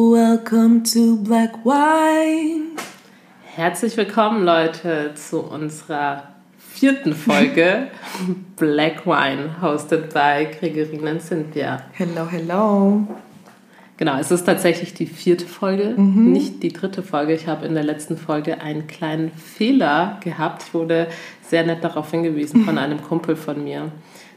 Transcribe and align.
Welcome 0.00 0.82
to 0.92 1.16
Black 1.16 1.64
Wine. 1.64 2.76
Herzlich 3.54 3.96
willkommen, 3.96 4.44
Leute, 4.44 5.12
zu 5.14 5.40
unserer 5.40 6.24
vierten 6.58 7.14
Folge 7.14 7.86
Black 8.56 9.06
Wine, 9.06 9.54
hosted 9.62 10.12
by 10.12 10.48
Gregorine 10.60 11.12
und 11.12 11.22
Cynthia. 11.22 11.80
Hello, 11.94 12.28
hello. 12.30 13.06
Genau, 13.96 14.18
es 14.18 14.30
ist 14.30 14.44
tatsächlich 14.44 14.92
die 14.92 15.06
vierte 15.06 15.46
Folge, 15.46 15.94
Mhm. 15.96 16.30
nicht 16.30 16.62
die 16.62 16.74
dritte 16.74 17.02
Folge. 17.02 17.32
Ich 17.32 17.46
habe 17.46 17.64
in 17.64 17.72
der 17.72 17.84
letzten 17.84 18.18
Folge 18.18 18.60
einen 18.60 18.86
kleinen 18.88 19.30
Fehler 19.32 20.20
gehabt. 20.22 20.64
Ich 20.66 20.74
wurde 20.74 21.06
sehr 21.40 21.64
nett 21.64 21.82
darauf 21.82 22.10
hingewiesen 22.10 22.66
von 22.66 22.76
einem 22.78 23.00
Kumpel 23.02 23.34
von 23.34 23.64
mir, 23.64 23.90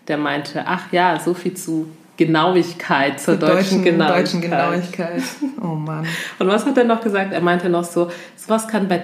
der 0.07 0.17
meinte, 0.19 0.63
ach 0.65 0.93
ja, 0.93 1.19
so 1.19 1.33
viel 1.33 1.53
zu 1.55 1.87
Genauigkeit, 2.19 3.17
zur 3.19 3.39
Zur 3.39 3.47
deutschen, 3.49 3.81
Genauigkeit. 3.81 4.19
deutschen 4.25 4.41
Genauigkeit. 4.41 5.23
Oh 5.61 5.67
Mann. 5.75 6.05
Und 6.37 6.47
was 6.47 6.65
hat 6.65 6.77
er 6.77 6.83
noch 6.83 6.99
gesagt? 6.99 7.31
Er 7.31 7.39
meinte 7.39 7.69
noch 7.69 7.85
so, 7.85 8.11
sowas 8.35 8.67
kann 8.67 8.89
bei 8.89 9.03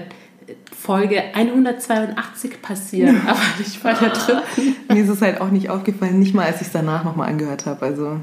Folge 0.78 1.24
182 1.34 2.62
passieren, 2.62 3.22
aber 3.28 3.40
nicht 3.58 3.82
bei 3.82 3.94
der 3.94 4.10
dritten. 4.10 4.76
Mir 4.94 5.02
ist 5.04 5.10
es 5.10 5.22
halt 5.22 5.40
auch 5.40 5.50
nicht 5.50 5.70
aufgefallen, 5.70 6.20
nicht 6.20 6.36
mal 6.36 6.46
als 6.46 6.58
ich 6.60 6.68
es 6.68 6.74
danach 6.74 7.06
nochmal 7.06 7.30
angehört 7.30 7.66
habe. 7.66 7.86
Also, 7.86 8.18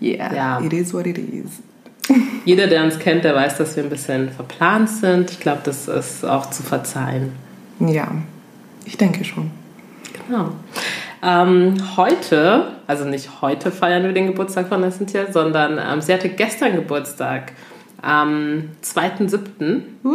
yeah, 0.00 0.32
Ja. 0.34 0.60
it 0.60 0.74
is 0.74 0.92
what 0.92 1.06
it 1.06 1.16
is. 1.18 1.62
Jeder, 2.44 2.66
der 2.66 2.84
uns 2.84 2.98
kennt, 2.98 3.24
der 3.24 3.34
weiß, 3.34 3.56
dass 3.56 3.74
wir 3.76 3.84
ein 3.84 3.88
bisschen 3.88 4.28
verplant 4.30 4.90
sind. 4.90 5.30
Ich 5.30 5.40
glaube, 5.40 5.62
das 5.64 5.88
ist 5.88 6.26
auch 6.26 6.50
zu 6.50 6.62
verzeihen. 6.62 7.32
Ja, 7.80 8.08
ich 8.84 8.98
denke 8.98 9.24
schon. 9.24 9.50
Genau. 10.28 10.50
Ähm, 11.24 11.74
heute, 11.96 12.66
also 12.86 13.04
nicht 13.04 13.40
heute 13.40 13.70
feiern 13.70 14.02
wir 14.02 14.12
den 14.12 14.26
Geburtstag 14.26 14.68
von 14.68 14.82
der 14.82 14.90
Cynthia, 14.90 15.32
sondern 15.32 15.78
ähm, 15.78 16.00
sie 16.00 16.12
hatte 16.12 16.28
gestern 16.28 16.74
Geburtstag. 16.76 17.52
Am 18.02 18.64
2.7. 18.84 19.80
Uh. 20.04 20.10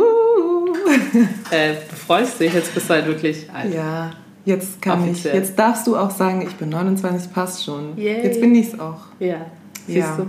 Äh, 1.50 1.74
du 1.90 1.96
freust 1.96 2.40
dich, 2.40 2.54
jetzt 2.54 2.74
bist 2.76 2.88
du 2.88 2.94
halt 2.94 3.08
wirklich 3.08 3.48
alt. 3.52 3.74
Ja, 3.74 4.12
jetzt 4.46 4.80
kann 4.82 5.02
Offiziell. 5.02 5.34
ich, 5.34 5.40
jetzt 5.40 5.58
darfst 5.58 5.88
du 5.88 5.98
auch 5.98 6.12
sagen, 6.12 6.44
ich 6.44 6.56
bin 6.56 6.70
29, 6.70 7.34
passt 7.34 7.64
schon. 7.66 7.98
Yay. 7.98 8.24
Jetzt 8.24 8.40
bin 8.40 8.54
ich 8.54 8.74
es 8.74 8.80
auch. 8.80 9.00
Ja, 9.20 9.38
siehst 9.88 9.98
Ja. 10.08 10.18
du. 10.18 10.28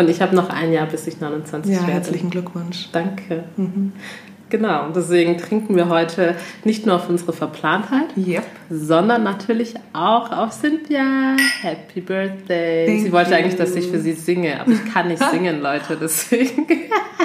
Und 0.00 0.08
ich 0.08 0.22
habe 0.22 0.34
noch 0.34 0.48
ein 0.48 0.72
Jahr, 0.72 0.86
bis 0.86 1.06
ich 1.06 1.20
29 1.20 1.70
Ja, 1.70 1.80
werde. 1.80 1.92
herzlichen 1.92 2.30
Glückwunsch. 2.30 2.88
Danke. 2.92 3.44
Genau, 4.52 4.90
deswegen 4.94 5.38
trinken 5.38 5.76
wir 5.76 5.88
heute 5.88 6.36
nicht 6.64 6.84
nur 6.84 6.96
auf 6.96 7.08
unsere 7.08 7.32
Verplantheit, 7.32 8.14
Yep. 8.18 8.44
sondern 8.68 9.22
natürlich 9.22 9.72
auch 9.94 10.30
auf 10.30 10.52
Cynthia. 10.52 11.36
Happy 11.62 12.02
Birthday. 12.02 12.84
Thank 12.84 13.00
sie 13.00 13.12
wollte 13.12 13.30
you. 13.30 13.36
eigentlich, 13.36 13.56
dass 13.56 13.74
ich 13.74 13.86
für 13.88 13.98
sie 13.98 14.12
singe, 14.12 14.60
aber 14.60 14.72
ich 14.72 14.92
kann 14.92 15.08
nicht 15.08 15.22
singen, 15.30 15.62
Leute, 15.62 15.96
deswegen. 15.98 16.66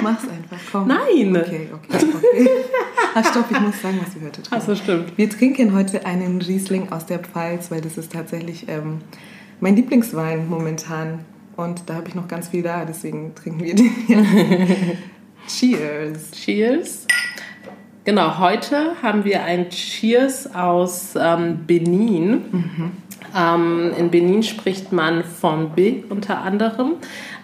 Mach's 0.02 0.22
einfach, 0.22 0.56
komm. 0.72 0.88
Nein. 0.88 1.36
Okay, 1.36 1.68
okay, 1.70 2.06
okay. 2.16 2.48
Ah, 3.14 3.22
stopp, 3.22 3.44
ich 3.50 3.60
muss 3.60 3.82
sagen, 3.82 4.00
was 4.02 4.14
wir 4.14 4.26
heute 4.26 4.40
trinken. 4.40 4.54
Achso, 4.54 4.74
stimmt. 4.74 5.18
Wir 5.18 5.28
trinken 5.28 5.74
heute 5.74 6.06
einen 6.06 6.40
Riesling 6.40 6.90
aus 6.90 7.04
der 7.04 7.18
Pfalz, 7.18 7.70
weil 7.70 7.82
das 7.82 7.98
ist 7.98 8.10
tatsächlich 8.10 8.70
ähm, 8.70 9.00
mein 9.60 9.76
Lieblingswein 9.76 10.48
momentan. 10.48 11.26
Und 11.56 11.82
da 11.90 11.96
habe 11.96 12.08
ich 12.08 12.14
noch 12.14 12.26
ganz 12.26 12.48
viel 12.48 12.62
da, 12.62 12.86
deswegen 12.86 13.34
trinken 13.34 13.62
wir 13.62 13.74
den 13.74 13.90
hier. 14.06 14.24
Cheers. 15.48 16.30
Cheers. 16.32 17.06
Genau, 18.04 18.38
heute 18.38 18.92
haben 19.02 19.24
wir 19.24 19.42
ein 19.44 19.70
Cheers 19.70 20.54
aus 20.54 21.14
ähm, 21.18 21.60
Benin. 21.66 22.92
Ähm, 23.34 23.92
in 23.98 24.10
Benin 24.10 24.42
spricht 24.42 24.92
man 24.92 25.24
Fombe 25.24 26.04
unter 26.10 26.42
anderem. 26.42 26.96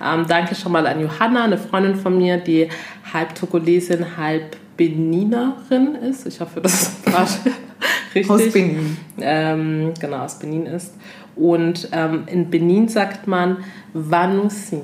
Ähm, 0.03 0.27
danke 0.29 0.55
schon 0.55 0.73
mal 0.73 0.87
an 0.87 1.01
Johanna, 1.01 1.45
eine 1.45 1.57
Freundin 1.57 1.97
von 1.97 2.19
mir, 2.19 2.37
die 2.37 2.69
halb 3.13 3.35
Togolesin, 3.35 4.17
halb 4.19 4.57
Beninerin 4.77 5.95
ist. 5.95 6.27
Ich 6.27 6.41
hoffe, 6.41 6.61
das 6.61 6.97
war 7.07 7.27
richtig. 8.15 8.31
Aus 8.31 8.53
Benin. 8.53 8.97
Ähm, 9.19 9.95
genau, 9.99 10.19
aus 10.19 10.39
Benin 10.39 10.67
ist. 10.67 10.95
Und 11.37 11.89
ähm, 11.93 12.25
in 12.27 12.51
Benin 12.51 12.89
sagt 12.89 13.27
man 13.27 13.65
Vanusi. 13.95 14.83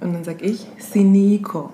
Und 0.00 0.14
dann 0.14 0.24
sag 0.24 0.40
ich 0.42 0.66
Siniko. 0.78 1.72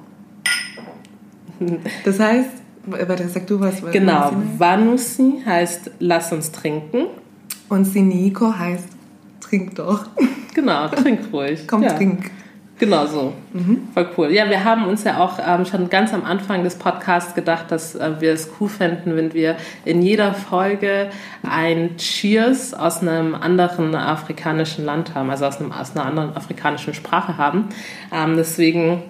Das 2.05 2.21
heißt, 2.21 2.51
warte, 2.87 3.29
sag 3.29 3.47
du 3.47 3.61
was. 3.61 3.83
Genau, 3.93 4.33
Vanusi 4.59 5.43
heißt 5.45 5.91
lass 5.99 6.33
uns 6.33 6.53
trinken. 6.53 7.07
Und 7.69 7.85
Siniko 7.85 8.57
heißt 8.57 8.89
trink 9.41 9.75
doch. 9.77 10.07
Genau, 10.55 10.89
trink 10.89 11.21
ruhig. 11.35 11.67
Komm, 11.67 11.83
ja. 11.83 11.93
trink. 11.93 12.31
Genau 12.79 13.07
so. 13.07 13.35
Voll 13.93 14.09
cool. 14.17 14.33
Ja, 14.33 14.49
wir 14.49 14.65
haben 14.65 14.87
uns 14.87 15.05
ja 15.05 15.19
auch 15.19 15.39
ähm, 15.47 15.67
schon 15.67 15.91
ganz 15.91 16.15
am 16.15 16.25
Anfang 16.25 16.63
des 16.63 16.77
Podcasts 16.77 17.35
gedacht, 17.35 17.67
dass 17.71 17.95
äh, 17.95 18.21
wir 18.21 18.33
es 18.33 18.51
cool 18.59 18.69
fänden, 18.69 19.17
wenn 19.17 19.35
wir 19.35 19.57
in 19.85 20.01
jeder 20.01 20.33
Folge 20.35 21.11
ein 21.43 21.97
Cheers 21.99 22.73
aus 22.75 23.01
einem 23.01 23.35
anderen 23.35 23.95
afrikanischen 23.95 24.85
Land 24.87 25.15
haben, 25.15 25.29
also 25.31 25.47
aus, 25.47 25.59
einem, 25.59 25.73
aus 25.73 25.95
einer 25.95 26.07
anderen 26.07 26.37
afrikanischen 26.37 26.95
Sprache 26.95 27.37
haben. 27.39 27.67
Ähm, 28.11 28.37
deswegen, 28.37 29.03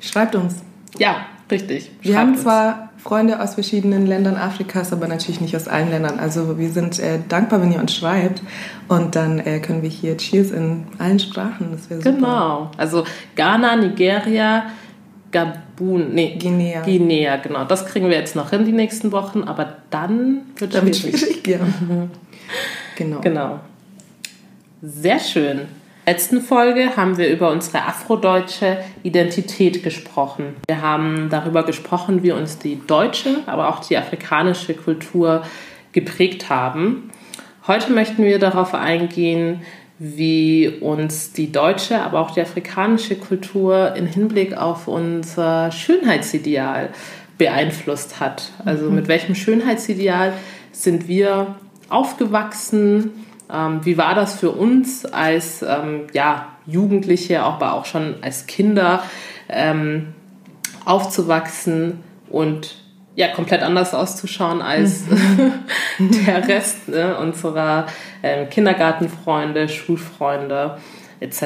Schreibt 0.00 0.34
uns. 0.34 0.62
ja, 0.98 1.26
richtig. 1.50 1.90
Wir 2.02 2.18
haben 2.18 2.32
uns. 2.32 2.42
zwar 2.42 2.90
Freunde 2.98 3.40
aus 3.40 3.54
verschiedenen 3.54 4.06
Ländern 4.06 4.36
Afrikas, 4.36 4.92
aber 4.92 5.06
natürlich 5.06 5.40
nicht 5.40 5.54
aus 5.54 5.68
allen 5.68 5.90
Ländern. 5.90 6.18
Also 6.18 6.58
wir 6.58 6.70
sind 6.70 6.98
äh, 6.98 7.20
dankbar, 7.28 7.62
wenn 7.62 7.72
ihr 7.72 7.78
uns 7.78 7.94
schreibt. 7.94 8.42
Und 8.88 9.14
dann 9.14 9.38
äh, 9.38 9.60
können 9.60 9.82
wir 9.82 9.88
hier 9.88 10.16
Cheers 10.16 10.50
in 10.50 10.86
allen 10.98 11.18
Sprachen. 11.20 11.68
Das 11.70 11.88
wäre 11.88 12.00
super. 12.00 12.16
Genau. 12.16 12.70
Also 12.76 13.04
Ghana, 13.36 13.76
Nigeria, 13.76 14.64
Gabun, 15.30 16.14
nee, 16.14 16.36
Guinea. 16.38 16.82
Guinea, 16.82 17.36
genau. 17.36 17.64
Das 17.64 17.86
kriegen 17.86 18.08
wir 18.08 18.16
jetzt 18.16 18.34
noch 18.34 18.50
hin 18.50 18.64
die 18.64 18.72
nächsten 18.72 19.12
Wochen, 19.12 19.42
aber 19.44 19.76
dann 19.90 20.42
wird 20.56 20.74
Damit 20.74 20.96
schwierig. 20.96 21.20
schwierig, 21.20 21.46
ja. 21.46 21.58
genau. 22.96 23.20
Genau. 23.20 23.60
Sehr 24.82 25.20
schön. 25.20 25.60
Letzten 26.08 26.40
Folge 26.40 26.96
haben 26.96 27.18
wir 27.18 27.28
über 27.28 27.50
unsere 27.50 27.82
afrodeutsche 27.82 28.78
Identität 29.02 29.82
gesprochen. 29.82 30.54
Wir 30.68 30.80
haben 30.80 31.30
darüber 31.30 31.64
gesprochen, 31.64 32.22
wie 32.22 32.30
uns 32.30 32.58
die 32.58 32.80
deutsche, 32.86 33.42
aber 33.46 33.68
auch 33.68 33.80
die 33.80 33.96
afrikanische 33.96 34.74
Kultur 34.74 35.42
geprägt 35.90 36.48
haben. 36.48 37.10
Heute 37.66 37.92
möchten 37.92 38.22
wir 38.22 38.38
darauf 38.38 38.72
eingehen, 38.72 39.62
wie 39.98 40.68
uns 40.68 41.32
die 41.32 41.50
deutsche, 41.50 42.00
aber 42.00 42.20
auch 42.20 42.30
die 42.30 42.40
afrikanische 42.40 43.16
Kultur 43.16 43.96
im 43.96 44.06
Hinblick 44.06 44.56
auf 44.56 44.86
unser 44.86 45.72
Schönheitsideal 45.72 46.90
beeinflusst 47.36 48.20
hat. 48.20 48.52
Also 48.64 48.92
mit 48.92 49.08
welchem 49.08 49.34
Schönheitsideal 49.34 50.34
sind 50.70 51.08
wir 51.08 51.56
aufgewachsen? 51.88 53.25
Ähm, 53.52 53.84
wie 53.84 53.96
war 53.96 54.14
das 54.14 54.38
für 54.38 54.50
uns 54.50 55.04
als 55.04 55.62
ähm, 55.62 56.06
ja, 56.12 56.48
Jugendliche, 56.66 57.42
aber 57.42 57.74
auch 57.74 57.84
schon 57.84 58.16
als 58.22 58.46
Kinder 58.46 59.02
ähm, 59.48 60.14
aufzuwachsen 60.84 62.02
und 62.28 62.76
ja, 63.14 63.28
komplett 63.28 63.62
anders 63.62 63.94
auszuschauen 63.94 64.60
als 64.60 65.04
der 65.98 66.48
Rest 66.48 66.88
ne, 66.88 67.16
unserer 67.16 67.86
ähm, 68.22 68.50
Kindergartenfreunde, 68.50 69.68
Schulfreunde 69.68 70.78
etc. 71.20 71.42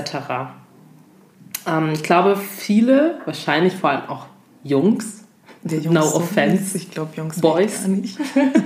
Ähm, 1.66 1.92
ich 1.92 2.02
glaube, 2.02 2.36
viele, 2.36 3.20
wahrscheinlich 3.24 3.74
vor 3.74 3.90
allem 3.90 4.08
auch 4.08 4.26
Jungs 4.64 5.19
no 5.62 6.02
so 6.02 6.16
offense, 6.16 6.76
Ich 6.76 6.90
glaube, 6.90 7.10
Jungs 7.16 7.40
Boys. 7.40 7.86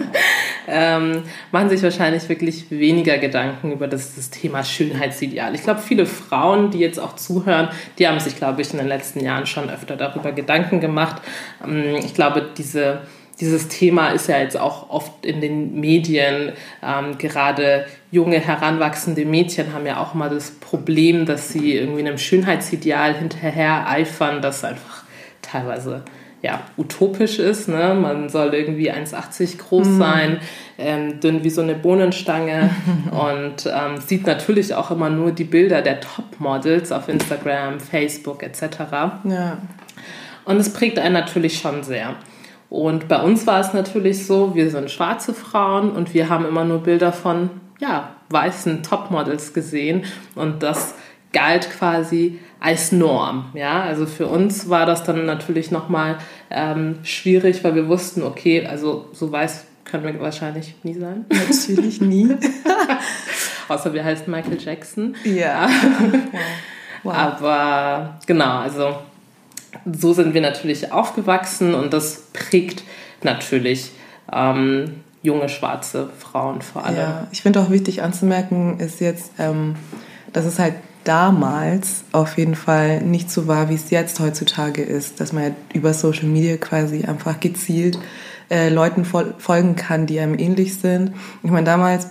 ähm, 0.68 1.22
machen 1.50 1.68
sich 1.68 1.82
wahrscheinlich 1.82 2.28
wirklich 2.28 2.70
weniger 2.70 3.18
Gedanken 3.18 3.72
über 3.72 3.88
das, 3.88 4.14
das 4.14 4.30
Thema 4.30 4.62
Schönheitsideal. 4.62 5.54
Ich 5.54 5.62
glaube, 5.62 5.80
viele 5.80 6.06
Frauen, 6.06 6.70
die 6.70 6.78
jetzt 6.78 7.00
auch 7.00 7.16
zuhören, 7.16 7.68
die 7.98 8.06
haben 8.06 8.20
sich, 8.20 8.36
glaube 8.36 8.62
ich, 8.62 8.70
in 8.72 8.78
den 8.78 8.86
letzten 8.86 9.20
Jahren 9.20 9.46
schon 9.46 9.70
öfter 9.70 9.96
darüber 9.96 10.32
Gedanken 10.32 10.80
gemacht. 10.80 11.20
Ähm, 11.64 11.96
ich 11.96 12.14
glaube, 12.14 12.50
diese, 12.56 13.02
dieses 13.40 13.66
Thema 13.66 14.10
ist 14.10 14.28
ja 14.28 14.38
jetzt 14.38 14.58
auch 14.58 14.88
oft 14.90 15.26
in 15.26 15.40
den 15.40 15.80
Medien. 15.80 16.52
Ähm, 16.80 17.18
gerade 17.18 17.86
junge, 18.12 18.38
heranwachsende 18.38 19.24
Mädchen 19.24 19.72
haben 19.72 19.86
ja 19.86 20.00
auch 20.00 20.14
mal 20.14 20.30
das 20.30 20.52
Problem, 20.52 21.26
dass 21.26 21.48
sie 21.48 21.74
irgendwie 21.74 22.00
einem 22.00 22.18
Schönheitsideal 22.18 23.14
hinterher 23.14 23.88
eifern, 23.88 24.40
das 24.40 24.62
einfach 24.62 25.02
teilweise 25.42 26.04
ja, 26.44 26.60
utopisch 26.76 27.38
ist. 27.38 27.68
Ne? 27.68 27.96
Man 27.98 28.28
soll 28.28 28.52
irgendwie 28.52 28.92
1,80 28.92 29.56
groß 29.56 29.96
sein, 29.96 30.40
ähm, 30.76 31.18
dünn 31.18 31.42
wie 31.42 31.48
so 31.48 31.62
eine 31.62 31.74
Bohnenstange 31.74 32.68
und 33.10 33.66
ähm, 33.66 33.98
sieht 33.98 34.26
natürlich 34.26 34.74
auch 34.74 34.90
immer 34.90 35.08
nur 35.08 35.32
die 35.32 35.44
Bilder 35.44 35.80
der 35.80 36.00
Topmodels 36.00 36.92
auf 36.92 37.08
Instagram, 37.08 37.80
Facebook 37.80 38.42
etc. 38.42 38.62
Ja. 39.24 39.56
Und 40.44 40.58
es 40.58 40.70
prägt 40.70 40.98
einen 40.98 41.14
natürlich 41.14 41.58
schon 41.58 41.82
sehr. 41.82 42.14
Und 42.68 43.08
bei 43.08 43.22
uns 43.22 43.46
war 43.46 43.60
es 43.60 43.72
natürlich 43.72 44.26
so, 44.26 44.54
wir 44.54 44.68
sind 44.68 44.90
schwarze 44.90 45.32
Frauen 45.32 45.92
und 45.92 46.12
wir 46.12 46.28
haben 46.28 46.44
immer 46.44 46.66
nur 46.66 46.82
Bilder 46.82 47.12
von 47.12 47.48
ja, 47.78 48.16
weißen 48.28 48.82
Topmodels 48.82 49.54
gesehen 49.54 50.04
und 50.34 50.62
das 50.62 50.94
galt 51.32 51.70
quasi 51.70 52.38
als 52.60 52.92
Norm. 52.92 53.46
Ja, 53.54 53.82
also 53.82 54.06
für 54.06 54.26
uns 54.26 54.68
war 54.68 54.86
das 54.86 55.04
dann 55.04 55.26
natürlich 55.26 55.70
nochmal 55.70 56.18
ähm, 56.50 56.98
schwierig, 57.02 57.62
weil 57.64 57.74
wir 57.74 57.88
wussten, 57.88 58.22
okay, 58.22 58.66
also 58.66 59.08
so 59.12 59.30
weiß 59.30 59.66
können 59.84 60.04
wir 60.04 60.20
wahrscheinlich 60.20 60.74
nie 60.82 60.94
sein. 60.94 61.26
Natürlich 61.30 62.00
nie. 62.00 62.34
Außer 63.68 63.92
wir 63.92 64.04
heißen 64.04 64.30
Michael 64.30 64.58
Jackson. 64.60 65.14
Ja. 65.24 65.68
wow. 67.02 67.14
Aber 67.14 68.18
genau, 68.26 68.58
also 68.58 68.96
so 69.90 70.12
sind 70.12 70.34
wir 70.34 70.40
natürlich 70.40 70.92
aufgewachsen 70.92 71.74
und 71.74 71.92
das 71.92 72.28
prägt 72.32 72.82
natürlich 73.22 73.92
ähm, 74.32 75.02
junge 75.22 75.48
schwarze 75.48 76.10
Frauen 76.18 76.60
vor 76.62 76.84
allem. 76.84 76.96
Ja, 76.96 77.26
ich 77.32 77.42
finde 77.42 77.60
auch 77.60 77.70
wichtig 77.70 78.02
anzumerken, 78.02 78.78
ist 78.78 79.00
jetzt, 79.00 79.32
ähm, 79.38 79.76
dass 80.32 80.44
es 80.44 80.58
halt 80.58 80.74
damals 81.04 82.04
auf 82.12 82.38
jeden 82.38 82.54
Fall 82.54 83.00
nicht 83.02 83.30
so 83.30 83.46
war, 83.46 83.68
wie 83.68 83.74
es 83.74 83.90
jetzt 83.90 84.20
heutzutage 84.20 84.82
ist, 84.82 85.20
dass 85.20 85.32
man 85.32 85.54
über 85.72 85.94
Social 85.94 86.26
Media 86.26 86.56
quasi 86.56 87.04
einfach 87.04 87.40
gezielt 87.40 87.98
äh, 88.50 88.68
Leuten 88.68 89.04
fol 89.04 89.34
folgen 89.38 89.76
kann, 89.76 90.06
die 90.06 90.20
einem 90.20 90.38
ähnlich 90.38 90.78
sind. 90.78 91.12
Ich 91.42 91.50
meine, 91.50 91.64
damals 91.64 92.08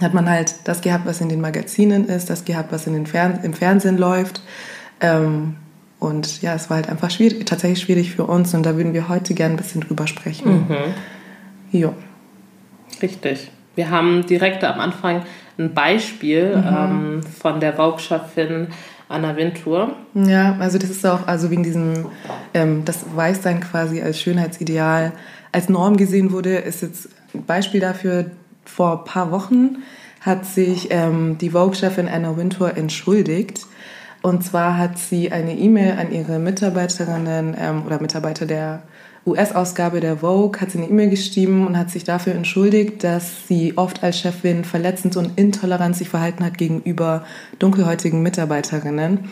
hat 0.00 0.14
man 0.14 0.28
halt 0.28 0.54
das 0.64 0.80
gehabt, 0.80 1.06
was 1.06 1.20
in 1.20 1.28
den 1.28 1.40
Magazinen 1.40 2.06
ist, 2.06 2.30
das 2.30 2.44
gehabt, 2.44 2.72
was 2.72 2.86
in 2.86 2.94
den 2.94 3.06
Fern 3.06 3.40
im 3.42 3.52
Fernsehen 3.52 3.98
läuft. 3.98 4.42
Ähm, 5.00 5.56
und 5.98 6.40
ja, 6.40 6.54
es 6.54 6.70
war 6.70 6.76
halt 6.76 6.88
einfach 6.88 7.10
schwierig, 7.10 7.44
tatsächlich 7.46 7.80
schwierig 7.80 8.14
für 8.14 8.24
uns 8.24 8.54
und 8.54 8.64
da 8.64 8.76
würden 8.76 8.94
wir 8.94 9.08
heute 9.08 9.34
gerne 9.34 9.54
ein 9.54 9.56
bisschen 9.58 9.82
drüber 9.82 10.06
sprechen. 10.06 10.66
Mhm. 10.68 11.78
Jo. 11.78 11.94
Richtig. 13.02 13.50
Wir 13.74 13.90
haben 13.90 14.26
direkt 14.26 14.64
am 14.64 14.80
Anfang 14.80 15.22
ein 15.60 15.74
Beispiel 15.74 16.56
mhm. 16.56 16.64
ähm, 16.66 17.20
von 17.22 17.60
der 17.60 17.74
Vogue-Chefin 17.74 18.68
Anna 19.08 19.36
Wintour. 19.36 19.92
Ja, 20.14 20.56
also 20.58 20.78
das 20.78 20.90
ist 20.90 21.04
auch, 21.04 21.26
also 21.26 21.50
wegen 21.50 21.62
diesem, 21.62 22.06
ähm, 22.54 22.84
das 22.84 23.04
Weißsein 23.14 23.60
quasi 23.60 24.00
als 24.00 24.20
Schönheitsideal, 24.20 25.12
als 25.52 25.68
Norm 25.68 25.96
gesehen 25.96 26.32
wurde, 26.32 26.56
ist 26.56 26.82
jetzt 26.82 27.08
ein 27.34 27.44
Beispiel 27.44 27.80
dafür, 27.80 28.26
vor 28.64 29.00
ein 29.00 29.04
paar 29.04 29.30
Wochen 29.32 29.78
hat 30.20 30.44
sich 30.46 30.88
ähm, 30.90 31.38
die 31.38 31.50
Vogue-Chefin 31.50 32.08
Anna 32.08 32.36
Wintour 32.36 32.76
entschuldigt. 32.76 33.66
Und 34.22 34.44
zwar 34.44 34.76
hat 34.76 34.98
sie 34.98 35.32
eine 35.32 35.56
E-Mail 35.56 35.98
an 35.98 36.12
ihre 36.12 36.38
Mitarbeiterinnen 36.38 37.56
ähm, 37.58 37.86
oder 37.86 38.00
Mitarbeiter 38.00 38.44
der 38.44 38.82
US-Ausgabe 39.26 40.00
der 40.00 40.18
Vogue 40.18 40.60
hat 40.60 40.70
sie 40.70 40.78
eine 40.78 40.88
E-Mail 40.88 41.10
geschrieben 41.10 41.66
und 41.66 41.76
hat 41.76 41.90
sich 41.90 42.04
dafür 42.04 42.34
entschuldigt, 42.34 43.04
dass 43.04 43.46
sie 43.46 43.76
oft 43.76 44.02
als 44.02 44.18
Chefin 44.18 44.64
verletzend 44.64 45.16
und 45.16 45.38
intolerant 45.38 45.94
sich 45.94 46.08
verhalten 46.08 46.44
hat 46.44 46.56
gegenüber 46.56 47.24
dunkelhäutigen 47.58 48.22
Mitarbeiterinnen. 48.22 49.30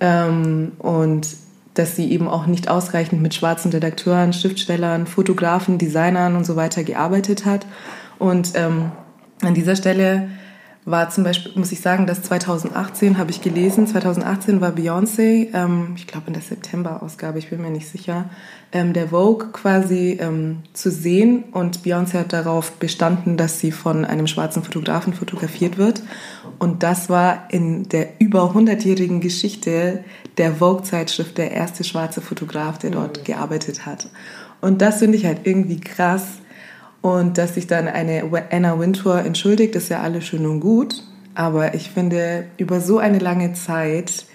Ähm, 0.00 0.72
und 0.78 1.28
dass 1.74 1.96
sie 1.96 2.10
eben 2.12 2.28
auch 2.28 2.46
nicht 2.46 2.68
ausreichend 2.68 3.22
mit 3.22 3.34
schwarzen 3.34 3.70
Redakteuren, 3.70 4.32
Schriftstellern, 4.32 5.06
Fotografen, 5.06 5.78
Designern 5.78 6.36
und 6.36 6.44
so 6.44 6.56
weiter 6.56 6.84
gearbeitet 6.84 7.46
hat. 7.46 7.66
Und 8.18 8.52
ähm, 8.56 8.92
an 9.42 9.54
dieser 9.54 9.76
Stelle 9.76 10.28
war 10.90 11.10
zum 11.10 11.24
Beispiel, 11.24 11.52
muss 11.54 11.72
ich 11.72 11.80
sagen, 11.80 12.06
dass 12.06 12.22
2018 12.22 13.18
habe 13.18 13.30
ich 13.30 13.40
gelesen, 13.40 13.86
2018 13.86 14.60
war 14.60 14.70
Beyoncé, 14.70 15.48
ähm, 15.54 15.92
ich 15.96 16.06
glaube 16.06 16.28
in 16.28 16.32
der 16.32 16.42
September-Ausgabe, 16.42 17.38
ich 17.38 17.50
bin 17.50 17.62
mir 17.62 17.70
nicht 17.70 17.88
sicher, 17.88 18.30
ähm, 18.72 18.92
der 18.92 19.08
Vogue 19.08 19.48
quasi 19.52 20.18
ähm, 20.20 20.58
zu 20.72 20.90
sehen 20.90 21.44
und 21.52 21.80
Beyoncé 21.80 22.18
hat 22.18 22.32
darauf 22.32 22.72
bestanden, 22.72 23.36
dass 23.36 23.60
sie 23.60 23.72
von 23.72 24.04
einem 24.04 24.26
schwarzen 24.26 24.62
Fotografen 24.62 25.12
fotografiert 25.12 25.78
wird 25.78 26.02
und 26.58 26.82
das 26.82 27.08
war 27.08 27.48
in 27.50 27.88
der 27.88 28.20
über 28.20 28.52
100-jährigen 28.54 29.20
Geschichte 29.20 30.04
der 30.36 30.56
Vogue-Zeitschrift 30.56 31.38
der 31.38 31.52
erste 31.52 31.84
schwarze 31.84 32.20
Fotograf, 32.20 32.78
der 32.78 32.90
dort 32.90 33.20
mhm. 33.20 33.24
gearbeitet 33.24 33.86
hat. 33.86 34.08
Und 34.60 34.82
das 34.82 34.98
finde 34.98 35.16
ich 35.16 35.24
halt 35.24 35.40
irgendwie 35.44 35.80
krass, 35.80 36.39
und 37.02 37.38
dass 37.38 37.54
sich 37.54 37.66
dann 37.66 37.88
eine 37.88 38.24
Anna 38.50 38.78
Wintour 38.78 39.20
entschuldigt, 39.20 39.74
ist 39.74 39.88
ja 39.88 40.00
alles 40.00 40.24
schön 40.26 40.46
und 40.46 40.60
gut. 40.60 41.02
Aber 41.34 41.74
ich 41.74 41.90
finde, 41.90 42.44
über 42.58 42.80
so 42.80 42.98
eine 42.98 43.18
lange 43.18 43.54
Zeit 43.54 44.26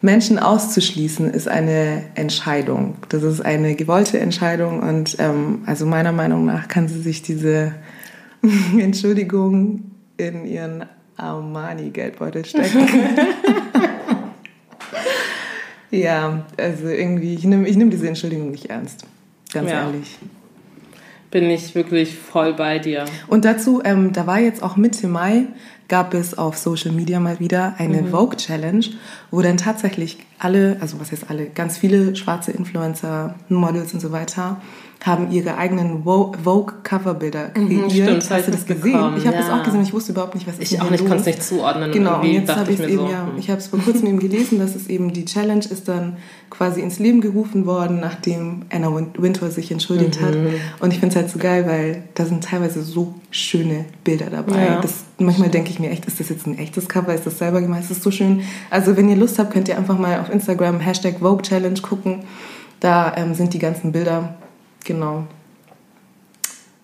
Menschen 0.00 0.38
auszuschließen, 0.38 1.30
ist 1.30 1.48
eine 1.48 2.04
Entscheidung. 2.14 2.96
Das 3.08 3.22
ist 3.22 3.40
eine 3.40 3.74
gewollte 3.74 4.20
Entscheidung. 4.20 4.80
Und 4.80 5.16
ähm, 5.18 5.62
also 5.66 5.86
meiner 5.86 6.12
Meinung 6.12 6.44
nach 6.44 6.68
kann 6.68 6.88
sie 6.88 7.00
sich 7.00 7.22
diese 7.22 7.74
Entschuldigung 8.78 9.90
in 10.16 10.44
ihren 10.44 10.84
Armani-Geldbeutel 11.16 12.44
stecken. 12.44 12.86
ja, 15.90 16.44
also 16.56 16.86
irgendwie, 16.86 17.34
ich 17.34 17.44
nehme 17.44 17.66
ich 17.66 17.76
nehm 17.76 17.90
diese 17.90 18.06
Entschuldigung 18.06 18.52
nicht 18.52 18.66
ernst. 18.66 19.04
Ganz 19.52 19.70
ja. 19.70 19.86
ehrlich 19.86 20.18
bin 21.34 21.50
ich 21.50 21.74
wirklich 21.74 22.16
voll 22.16 22.52
bei 22.52 22.78
dir. 22.78 23.06
Und 23.26 23.44
dazu, 23.44 23.82
ähm, 23.84 24.12
da 24.12 24.24
war 24.28 24.38
jetzt 24.38 24.62
auch 24.62 24.76
Mitte 24.76 25.08
Mai, 25.08 25.46
gab 25.88 26.14
es 26.14 26.38
auf 26.38 26.56
Social 26.56 26.92
Media 26.92 27.18
mal 27.18 27.40
wieder 27.40 27.74
eine 27.78 28.02
mhm. 28.02 28.10
Vogue 28.10 28.36
Challenge, 28.36 28.84
wo 29.32 29.42
dann 29.42 29.56
tatsächlich 29.56 30.18
alle, 30.38 30.76
also 30.80 31.00
was 31.00 31.10
heißt 31.10 31.24
alle, 31.30 31.46
ganz 31.46 31.76
viele 31.76 32.14
schwarze 32.14 32.52
Influencer, 32.52 33.34
Models 33.48 33.92
und 33.94 33.98
so 33.98 34.12
weiter 34.12 34.60
haben 35.04 35.30
ihre 35.30 35.58
eigenen 35.58 36.02
Vogue-Coverbilder 36.02 37.50
kreiert. 37.50 37.68
Mhm, 37.68 37.90
stimmt, 37.90 38.30
Hast 38.30 38.46
du 38.48 38.52
das 38.52 38.64
gesehen? 38.64 39.14
Ich 39.18 39.26
habe 39.26 39.36
ja. 39.36 39.42
das 39.42 39.50
auch 39.50 39.62
gesehen. 39.62 39.82
Ich 39.82 39.92
wusste 39.92 40.12
überhaupt 40.12 40.34
nicht, 40.34 40.46
was 40.46 40.58
ist 40.58 40.72
Ich 40.72 40.80
auch 40.80 40.90
nicht, 40.90 41.06
konnte 41.06 41.18
es 41.18 41.26
nicht 41.26 41.42
zuordnen. 41.42 41.92
Genau, 41.92 42.20
und 42.20 42.26
jetzt 42.26 42.56
habe 42.56 42.72
ich 42.72 42.80
es 42.80 42.88
eben, 42.88 43.06
so, 43.06 43.12
ja, 43.12 43.26
hm. 43.26 43.38
ich 43.38 43.50
habe 43.50 43.58
es 43.58 43.66
vor 43.66 43.78
kurzem 43.80 44.06
eben 44.06 44.18
gelesen, 44.18 44.58
dass 44.58 44.74
es 44.74 44.88
eben 44.88 45.12
die 45.12 45.26
Challenge 45.26 45.64
ist 45.64 45.88
dann 45.88 46.16
quasi 46.48 46.80
ins 46.80 46.98
Leben 46.98 47.20
gerufen 47.20 47.66
worden, 47.66 48.00
nachdem 48.00 48.62
Anna 48.70 48.90
Wintour 48.94 49.50
sich 49.50 49.70
entschuldigt 49.70 50.20
mhm. 50.20 50.24
hat. 50.24 50.36
Und 50.80 50.92
ich 50.92 51.00
finde 51.00 51.14
es 51.14 51.16
halt 51.16 51.30
so 51.30 51.38
geil, 51.38 51.66
weil 51.66 52.04
da 52.14 52.24
sind 52.24 52.42
teilweise 52.42 52.82
so 52.82 53.14
schöne 53.30 53.84
Bilder 54.04 54.30
dabei. 54.30 54.64
Ja. 54.64 54.80
Das, 54.80 55.04
manchmal 55.18 55.50
denke 55.50 55.70
ich 55.70 55.80
mir 55.80 55.90
echt, 55.90 56.06
ist 56.06 56.20
das 56.20 56.30
jetzt 56.30 56.46
ein 56.46 56.56
echtes 56.56 56.88
Cover? 56.88 57.12
Ist 57.12 57.26
das 57.26 57.38
selber 57.38 57.60
gemacht? 57.60 57.82
Ist 57.82 57.90
das 57.90 58.02
so 58.02 58.10
schön? 58.10 58.42
Also 58.70 58.96
wenn 58.96 59.08
ihr 59.10 59.16
Lust 59.16 59.38
habt, 59.38 59.52
könnt 59.52 59.68
ihr 59.68 59.76
einfach 59.76 59.98
mal 59.98 60.20
auf 60.20 60.32
Instagram 60.32 60.80
Hashtag 60.80 61.18
Vogue 61.18 61.42
Challenge 61.42 61.80
gucken. 61.80 62.20
Da 62.80 63.14
ähm, 63.16 63.34
sind 63.34 63.52
die 63.52 63.58
ganzen 63.58 63.92
Bilder 63.92 64.36
Genau. 64.84 65.26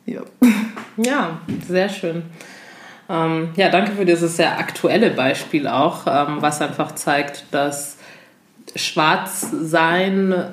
Ja. 0.07 0.23
Ja, 0.97 1.39
sehr 1.67 1.89
schön. 1.89 2.25
Ähm, 3.09 3.51
ja, 3.57 3.71
danke 3.71 3.93
für 3.93 4.05
dieses 4.05 4.37
sehr 4.37 4.59
aktuelle 4.59 5.11
Beispiel 5.11 5.67
auch, 5.67 6.07
ähm, 6.07 6.43
was 6.43 6.61
einfach 6.61 6.95
zeigt, 6.95 7.45
dass 7.53 7.97
Schwarzsein 8.77 10.53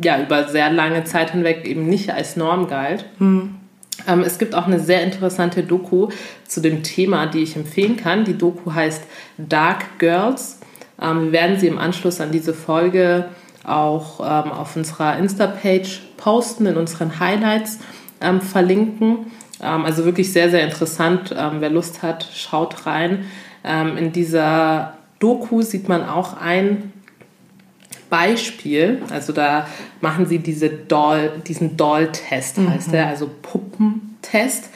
ja 0.00 0.22
über 0.22 0.48
sehr 0.48 0.70
lange 0.70 1.02
Zeit 1.04 1.30
hinweg 1.32 1.66
eben 1.66 1.86
nicht 1.86 2.10
als 2.10 2.36
Norm 2.36 2.68
galt. 2.68 3.06
Mhm. 3.18 3.56
Ähm, 4.06 4.20
es 4.20 4.38
gibt 4.38 4.54
auch 4.54 4.66
eine 4.66 4.80
sehr 4.80 5.02
interessante 5.02 5.62
Doku 5.62 6.08
zu 6.46 6.60
dem 6.60 6.82
Thema, 6.82 7.26
die 7.26 7.42
ich 7.42 7.56
empfehlen 7.56 7.96
kann. 7.96 8.24
Die 8.24 8.38
Doku 8.38 8.72
heißt 8.72 9.02
Dark 9.36 9.98
Girls. 9.98 10.60
Ähm, 11.00 11.24
wir 11.24 11.32
werden 11.32 11.58
sie 11.58 11.66
im 11.66 11.78
Anschluss 11.78 12.20
an 12.20 12.30
diese 12.30 12.54
Folge 12.54 13.26
auch 13.64 14.20
ähm, 14.20 14.52
auf 14.52 14.76
unserer 14.76 15.18
Insta-Page 15.18 16.00
posten, 16.16 16.66
in 16.66 16.76
unseren 16.76 17.20
Highlights 17.20 17.78
ähm, 18.20 18.40
verlinken. 18.40 19.26
Ähm, 19.60 19.84
also 19.84 20.04
wirklich 20.04 20.32
sehr, 20.32 20.50
sehr 20.50 20.64
interessant. 20.64 21.34
Ähm, 21.36 21.56
wer 21.60 21.70
Lust 21.70 22.02
hat, 22.02 22.26
schaut 22.34 22.86
rein. 22.86 23.26
Ähm, 23.64 23.96
in 23.96 24.12
dieser 24.12 24.94
Doku 25.20 25.62
sieht 25.62 25.88
man 25.88 26.08
auch 26.08 26.36
ein 26.36 26.92
Beispiel. 28.10 29.02
Also 29.10 29.32
da 29.32 29.66
machen 30.00 30.26
sie 30.26 30.40
diese 30.40 30.68
Doll, 30.68 31.30
diesen 31.46 31.76
Doll-Test, 31.76 32.58
mhm. 32.58 32.70
heißt 32.70 32.92
der, 32.92 33.06
also 33.06 33.30
Puppentest. 33.40 34.70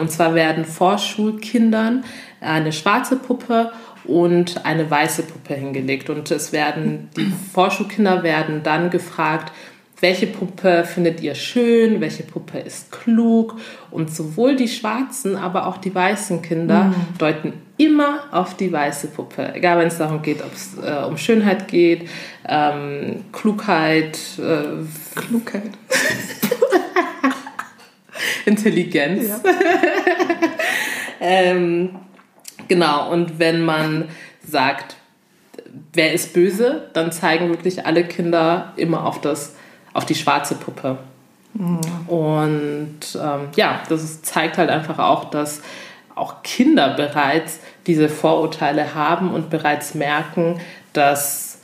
Und 0.00 0.10
zwar 0.10 0.34
werden 0.34 0.64
Vorschulkindern 0.64 2.02
eine 2.40 2.72
schwarze 2.72 3.16
Puppe 3.16 3.70
und 4.08 4.64
eine 4.64 4.90
weiße 4.90 5.22
Puppe 5.22 5.54
hingelegt. 5.54 6.10
Und 6.10 6.30
es 6.30 6.52
werden, 6.52 7.08
die 7.16 7.32
Vorschulkinder 7.52 8.22
werden 8.22 8.62
dann 8.62 8.90
gefragt, 8.90 9.52
welche 10.00 10.28
Puppe 10.28 10.84
findet 10.84 11.20
ihr 11.20 11.34
schön, 11.34 12.00
welche 12.00 12.22
Puppe 12.22 12.58
ist 12.58 12.90
klug. 12.90 13.56
Und 13.90 14.14
sowohl 14.14 14.56
die 14.56 14.68
schwarzen, 14.68 15.36
aber 15.36 15.66
auch 15.66 15.76
die 15.76 15.94
weißen 15.94 16.42
Kinder 16.42 16.84
mhm. 16.84 16.94
deuten 17.18 17.52
immer 17.76 18.24
auf 18.30 18.56
die 18.56 18.72
weiße 18.72 19.08
Puppe. 19.08 19.54
Egal, 19.54 19.78
wenn 19.78 19.88
es 19.88 19.98
darum 19.98 20.22
geht, 20.22 20.42
ob 20.42 20.52
es 20.52 20.76
äh, 20.82 21.04
um 21.04 21.16
Schönheit 21.16 21.68
geht, 21.68 22.08
ähm, 22.48 23.24
Klugheit. 23.32 24.18
Äh, 24.38 24.84
Klugheit. 25.14 25.62
Intelligenz. 28.46 29.30
Ähm, 31.20 31.90
Genau, 32.66 33.10
und 33.10 33.38
wenn 33.38 33.64
man 33.64 34.08
sagt, 34.44 34.96
wer 35.92 36.12
ist 36.12 36.32
böse, 36.34 36.88
dann 36.92 37.12
zeigen 37.12 37.48
wirklich 37.50 37.86
alle 37.86 38.04
Kinder 38.04 38.72
immer 38.76 39.06
auf, 39.06 39.20
das, 39.20 39.54
auf 39.92 40.04
die 40.04 40.14
schwarze 40.14 40.56
Puppe. 40.56 40.98
Mhm. 41.54 41.80
Und 42.08 43.00
ähm, 43.14 43.48
ja, 43.54 43.82
das 43.88 44.22
zeigt 44.22 44.58
halt 44.58 44.70
einfach 44.70 44.98
auch, 44.98 45.26
dass 45.26 45.62
auch 46.14 46.42
Kinder 46.42 46.94
bereits 46.94 47.60
diese 47.86 48.08
Vorurteile 48.08 48.94
haben 48.94 49.32
und 49.32 49.50
bereits 49.50 49.94
merken, 49.94 50.60
dass 50.92 51.60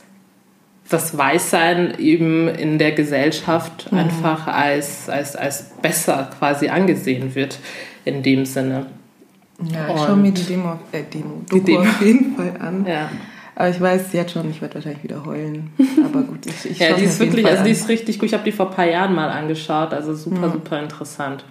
das 0.89 1.17
Weißsein 1.17 1.99
eben 1.99 2.47
in 2.47 2.77
der 2.77 2.91
Gesellschaft 2.91 3.91
mhm. 3.91 3.99
einfach 3.99 4.47
als, 4.47 5.09
als, 5.09 5.35
als 5.35 5.71
besser 5.81 6.29
quasi 6.37 6.69
angesehen 6.69 7.35
wird 7.35 7.59
in 8.05 8.23
dem 8.23 8.45
Sinne. 8.45 8.85
Ja, 9.71 9.93
ich 9.93 10.01
schaue 10.01 10.17
mir 10.17 10.31
die 10.31 10.43
Demo, 10.43 10.79
äh, 10.91 11.03
Demo, 11.03 11.41
Doku 11.47 11.63
die 11.63 11.71
Demo. 11.71 11.81
auf 11.81 12.01
jeden 12.01 12.35
Fall 12.35 12.53
an. 12.59 12.85
Ja. 12.85 13.09
Aber 13.55 13.69
ich 13.69 13.79
weiß 13.79 14.11
jetzt 14.11 14.33
schon, 14.33 14.49
ich 14.49 14.61
werde 14.61 14.75
wahrscheinlich 14.75 15.03
wieder 15.03 15.25
heulen. 15.25 15.71
Aber 16.05 16.23
gut, 16.23 16.45
ich, 16.45 16.71
ich 16.71 16.79
Ja, 16.79 16.93
die 16.93 17.05
ist 17.05 17.19
wirklich, 17.19 17.45
also 17.45 17.63
die 17.63 17.71
ist 17.71 17.87
richtig 17.87 18.19
gut. 18.19 18.27
Ich 18.27 18.33
habe 18.33 18.43
die 18.43 18.51
vor 18.51 18.69
ein 18.69 18.75
paar 18.75 18.85
Jahren 18.85 19.15
mal 19.15 19.29
angeschaut, 19.29 19.93
also 19.93 20.13
super, 20.13 20.47
mhm. 20.47 20.51
super 20.51 20.79
interessant. 20.81 21.45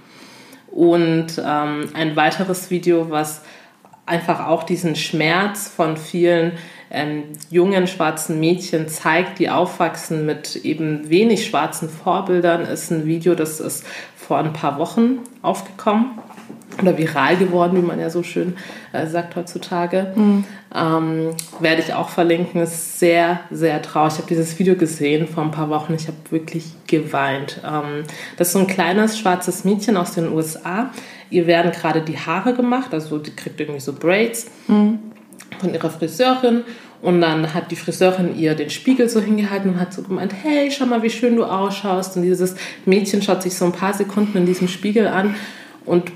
Und 0.70 1.42
ähm, 1.42 1.88
ein 1.94 2.14
weiteres 2.14 2.70
Video, 2.70 3.08
was 3.08 3.42
einfach 4.04 4.46
auch 4.46 4.64
diesen 4.64 4.96
Schmerz 4.96 5.68
von 5.68 5.96
vielen 5.96 6.52
ähm, 6.90 7.22
jungen 7.48 7.86
schwarzen 7.86 8.38
Mädchen 8.38 8.88
zeigt, 8.88 9.38
die 9.38 9.48
aufwachsen 9.48 10.26
mit 10.26 10.56
eben 10.56 11.08
wenig 11.08 11.46
schwarzen 11.46 11.88
Vorbildern, 11.88 12.62
ist 12.62 12.90
ein 12.90 13.06
Video, 13.06 13.34
das 13.34 13.60
ist 13.60 13.86
vor 14.14 14.38
ein 14.38 14.52
paar 14.52 14.78
Wochen 14.78 15.20
aufgekommen 15.40 16.18
oder 16.80 16.98
viral 16.98 17.36
geworden, 17.36 17.76
wie 17.76 17.86
man 17.86 18.00
ja 18.00 18.10
so 18.10 18.22
schön 18.22 18.56
äh, 18.92 19.06
sagt 19.06 19.36
heutzutage. 19.36 20.12
Mhm. 20.14 20.44
Ähm, 20.74 21.30
werde 21.60 21.82
ich 21.82 21.94
auch 21.94 22.08
verlinken. 22.08 22.60
Ist 22.60 22.98
sehr, 22.98 23.40
sehr 23.50 23.80
traurig. 23.82 24.14
Ich 24.14 24.18
habe 24.18 24.28
dieses 24.28 24.58
Video 24.58 24.74
gesehen 24.74 25.28
vor 25.28 25.44
ein 25.44 25.50
paar 25.50 25.70
Wochen. 25.70 25.94
Ich 25.94 26.06
habe 26.08 26.16
wirklich 26.30 26.72
geweint. 26.86 27.60
Ähm, 27.64 28.04
das 28.36 28.48
ist 28.48 28.54
so 28.54 28.60
ein 28.60 28.66
kleines 28.66 29.18
schwarzes 29.18 29.64
Mädchen 29.64 29.96
aus 29.96 30.12
den 30.12 30.32
USA. 30.32 30.90
Ihr 31.30 31.46
werden 31.46 31.72
gerade 31.72 32.00
die 32.00 32.18
Haare 32.18 32.54
gemacht, 32.54 32.92
also 32.92 33.18
die 33.18 33.34
kriegt 33.34 33.58
irgendwie 33.58 33.80
so 33.80 33.92
Braids 33.92 34.46
mhm. 34.68 34.98
von 35.58 35.72
ihrer 35.72 35.90
Friseurin. 35.90 36.62
Und 37.02 37.20
dann 37.20 37.52
hat 37.52 37.70
die 37.70 37.76
Friseurin 37.76 38.34
ihr 38.34 38.54
den 38.54 38.70
Spiegel 38.70 39.10
so 39.10 39.20
hingehalten 39.20 39.70
und 39.70 39.80
hat 39.80 39.92
so 39.92 40.02
gemeint, 40.02 40.32
hey, 40.42 40.70
schau 40.70 40.86
mal, 40.86 41.02
wie 41.02 41.10
schön 41.10 41.36
du 41.36 41.44
ausschaust. 41.44 42.16
Und 42.16 42.22
dieses 42.22 42.54
Mädchen 42.86 43.20
schaut 43.20 43.42
sich 43.42 43.54
so 43.54 43.66
ein 43.66 43.72
paar 43.72 43.92
Sekunden 43.92 44.38
in 44.38 44.46
diesem 44.46 44.68
Spiegel 44.68 45.06
an 45.08 45.34
und 45.84 46.10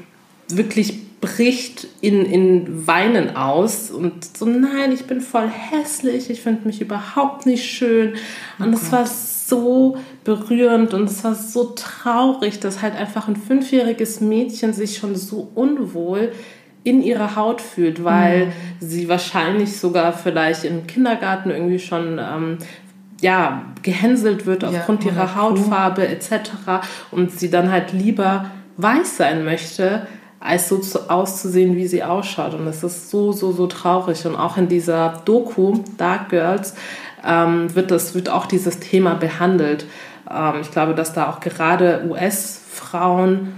wirklich 0.49 1.21
bricht 1.21 1.89
in, 2.01 2.25
in 2.25 2.87
Weinen 2.87 3.35
aus 3.37 3.91
und 3.91 4.37
so, 4.37 4.47
nein, 4.47 4.93
ich 4.93 5.07
bin 5.07 5.21
voll 5.21 5.49
hässlich, 5.49 6.31
ich 6.31 6.41
finde 6.41 6.67
mich 6.67 6.81
überhaupt 6.81 7.45
nicht 7.45 7.65
schön. 7.65 8.15
Und 8.59 8.73
es 8.73 8.93
war 8.93 9.07
so 9.07 9.97
berührend 10.23 10.95
und 10.95 11.05
es 11.05 11.25
war 11.25 11.35
so 11.35 11.73
traurig, 11.75 12.61
dass 12.61 12.83
halt 12.83 12.95
einfach 12.95 13.27
ein 13.27 13.37
fünfjähriges 13.37 14.21
Mädchen 14.21 14.73
sich 14.73 14.99
schon 14.99 15.17
so 15.17 15.51
unwohl 15.55 16.33
in 16.85 17.03
ihrer 17.03 17.35
Haut 17.35 17.61
fühlt, 17.61 18.05
weil 18.05 18.47
mhm. 18.47 18.53
sie 18.79 19.09
wahrscheinlich 19.09 19.77
sogar 19.77 20.13
vielleicht 20.13 20.65
im 20.65 20.87
Kindergarten 20.87 21.51
irgendwie 21.51 21.81
schon 21.81 22.21
ähm, 22.21 22.59
ja, 23.21 23.65
gehänselt 23.83 24.47
wird 24.47 24.65
aufgrund 24.65 25.05
ja, 25.05 25.11
ihrer 25.11 25.35
Hautfarbe 25.35 26.07
etc. 26.07 26.31
und 27.11 27.33
sie 27.33 27.51
dann 27.51 27.73
halt 27.73 27.93
lieber 27.93 28.51
weiß 28.77 29.17
sein 29.17 29.45
möchte, 29.45 30.07
als 30.41 30.69
so 30.69 30.79
zu, 30.79 31.11
auszusehen, 31.11 31.77
wie 31.77 31.87
sie 31.87 32.05
ausschaut. 32.05 32.55
Und 32.55 32.67
das 32.67 32.85
ist 32.85 33.11
so, 33.11 33.33
so, 33.33 33.53
so 33.53 33.67
traurig. 33.67 34.25
Und 34.27 34.37
auch 34.37 34.57
in 34.57 34.69
dieser 34.69 35.23
Doku 35.25 35.81
Dark 35.97 36.29
Girls 36.29 36.75
ähm, 37.27 37.75
wird, 37.75 37.91
das, 37.91 38.15
wird 38.15 38.29
auch 38.29 38.47
dieses 38.47 38.79
Thema 38.79 39.15
behandelt. 39.15 39.87
Ähm, 40.31 40.61
ich 40.61 40.71
glaube, 40.71 40.95
dass 40.95 41.13
da 41.13 41.31
auch 41.31 41.41
gerade 41.41 42.05
US-Frauen 42.09 43.53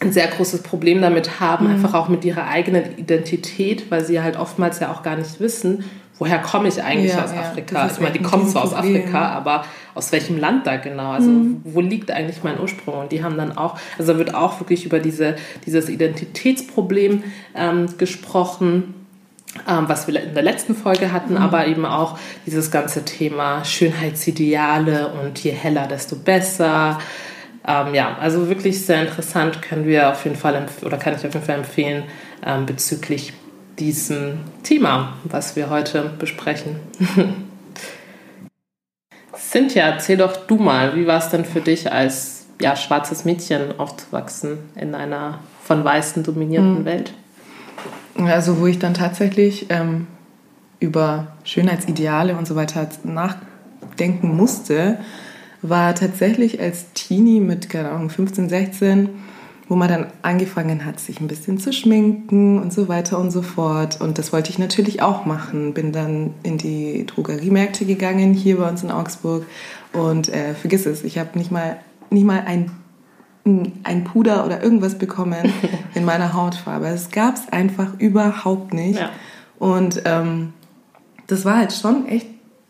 ein 0.00 0.12
sehr 0.12 0.28
großes 0.28 0.62
Problem 0.62 1.02
damit 1.02 1.40
haben, 1.40 1.66
mhm. 1.66 1.72
einfach 1.72 1.94
auch 1.94 2.08
mit 2.08 2.24
ihrer 2.24 2.46
eigenen 2.46 2.96
Identität, 2.96 3.90
weil 3.90 4.04
sie 4.04 4.22
halt 4.22 4.38
oftmals 4.38 4.80
ja 4.80 4.90
auch 4.92 5.02
gar 5.02 5.16
nicht 5.16 5.40
wissen, 5.40 5.84
woher 6.20 6.38
komme 6.38 6.68
ich 6.68 6.80
eigentlich 6.80 7.12
ja, 7.12 7.24
aus 7.24 7.32
ja, 7.32 7.40
Afrika? 7.40 7.90
Ich 7.90 7.98
meine, 7.98 8.12
die 8.12 8.22
kommen 8.22 8.46
zwar 8.46 8.62
aus 8.62 8.74
Afrika, 8.74 9.30
aber 9.30 9.64
aus 9.94 10.12
welchem 10.12 10.38
Land 10.38 10.66
da 10.66 10.76
genau? 10.76 11.10
Also 11.10 11.30
mhm. 11.30 11.62
wo 11.64 11.80
liegt 11.80 12.12
eigentlich 12.12 12.44
mein 12.44 12.60
Ursprung? 12.60 13.00
Und 13.00 13.10
die 13.10 13.24
haben 13.24 13.36
dann 13.36 13.56
auch, 13.56 13.76
also 13.98 14.16
wird 14.18 14.34
auch 14.34 14.60
wirklich 14.60 14.84
über 14.84 15.00
diese, 15.00 15.34
dieses 15.66 15.88
Identitätsproblem 15.88 17.24
ähm, 17.56 17.96
gesprochen. 17.98 18.94
Ähm, 19.66 19.88
was 19.88 20.06
wir 20.06 20.22
in 20.22 20.34
der 20.34 20.44
letzten 20.44 20.76
Folge 20.76 21.10
hatten, 21.10 21.32
mhm. 21.32 21.42
aber 21.42 21.66
eben 21.66 21.84
auch 21.84 22.16
dieses 22.46 22.70
ganze 22.70 23.04
Thema 23.04 23.64
Schönheitsideale 23.64 25.08
und 25.08 25.42
je 25.42 25.50
heller, 25.50 25.88
desto 25.88 26.14
besser. 26.14 26.98
Ähm, 27.66 27.94
ja, 27.94 28.16
also 28.20 28.48
wirklich 28.48 28.84
sehr 28.86 29.02
interessant, 29.02 29.60
können 29.60 29.86
wir 29.86 30.10
auf 30.10 30.22
jeden 30.22 30.36
Fall 30.36 30.66
oder 30.84 30.98
kann 30.98 31.14
ich 31.14 31.26
auf 31.26 31.34
jeden 31.34 31.44
Fall 31.44 31.56
empfehlen 31.56 32.04
ähm, 32.46 32.64
bezüglich 32.64 33.32
diesem 33.80 34.38
Thema, 34.62 35.14
was 35.24 35.56
wir 35.56 35.70
heute 35.70 36.12
besprechen. 36.18 36.76
Cynthia, 39.36 39.84
erzähl 39.84 40.18
doch 40.18 40.36
du 40.46 40.56
mal, 40.56 40.94
wie 40.94 41.06
war 41.06 41.18
es 41.18 41.30
denn 41.30 41.44
für 41.44 41.60
dich 41.60 41.90
als 41.90 42.46
ja, 42.60 42.76
schwarzes 42.76 43.24
Mädchen 43.24 43.78
aufzuwachsen 43.78 44.58
in 44.76 44.94
einer 44.94 45.40
von 45.64 45.82
Weißen 45.82 46.22
dominierten 46.22 46.80
mhm. 46.80 46.84
Welt? 46.84 47.14
Also 48.16 48.60
wo 48.60 48.66
ich 48.66 48.78
dann 48.78 48.94
tatsächlich 48.94 49.66
ähm, 49.70 50.06
über 50.78 51.28
Schönheitsideale 51.44 52.36
und 52.36 52.46
so 52.46 52.54
weiter 52.54 52.86
nachdenken 53.02 54.36
musste, 54.36 54.98
war 55.62 55.94
tatsächlich 55.94 56.60
als 56.60 56.92
Teenie 56.92 57.40
mit, 57.40 57.70
keine 57.70 57.90
Ahnung, 57.90 58.10
15, 58.10 58.48
16 58.48 59.08
wo 59.70 59.76
man 59.76 59.88
dann 59.88 60.06
angefangen 60.22 60.84
hat, 60.84 60.98
sich 60.98 61.20
ein 61.20 61.28
bisschen 61.28 61.58
zu 61.58 61.72
schminken 61.72 62.60
und 62.60 62.72
so 62.72 62.88
weiter 62.88 63.20
und 63.20 63.30
so 63.30 63.40
fort. 63.40 64.00
Und 64.00 64.18
das 64.18 64.32
wollte 64.32 64.50
ich 64.50 64.58
natürlich 64.58 65.00
auch 65.00 65.26
machen. 65.26 65.74
Bin 65.74 65.92
dann 65.92 66.34
in 66.42 66.58
die 66.58 67.06
Drogeriemärkte 67.06 67.84
gegangen, 67.84 68.34
hier 68.34 68.58
bei 68.58 68.68
uns 68.68 68.82
in 68.82 68.90
Augsburg. 68.90 69.46
Und 69.92 70.28
äh, 70.28 70.54
vergiss 70.54 70.86
es, 70.86 71.04
ich 71.04 71.18
habe 71.18 71.38
nicht 71.38 71.52
mal, 71.52 71.76
nicht 72.10 72.24
mal 72.24 72.42
ein, 72.44 72.72
ein 73.84 74.02
Puder 74.02 74.44
oder 74.44 74.60
irgendwas 74.60 74.98
bekommen 74.98 75.52
in 75.94 76.04
meiner 76.04 76.32
Hautfarbe. 76.32 76.88
Es 76.88 77.12
gab 77.12 77.36
es 77.36 77.48
einfach 77.52 77.92
überhaupt 77.98 78.74
nicht. 78.74 78.98
Ja. 78.98 79.10
Und 79.60 80.02
ähm, 80.04 80.52
das 81.28 81.44
war 81.44 81.58
halt 81.58 81.72
schon 81.72 82.08
echt, 82.08 82.26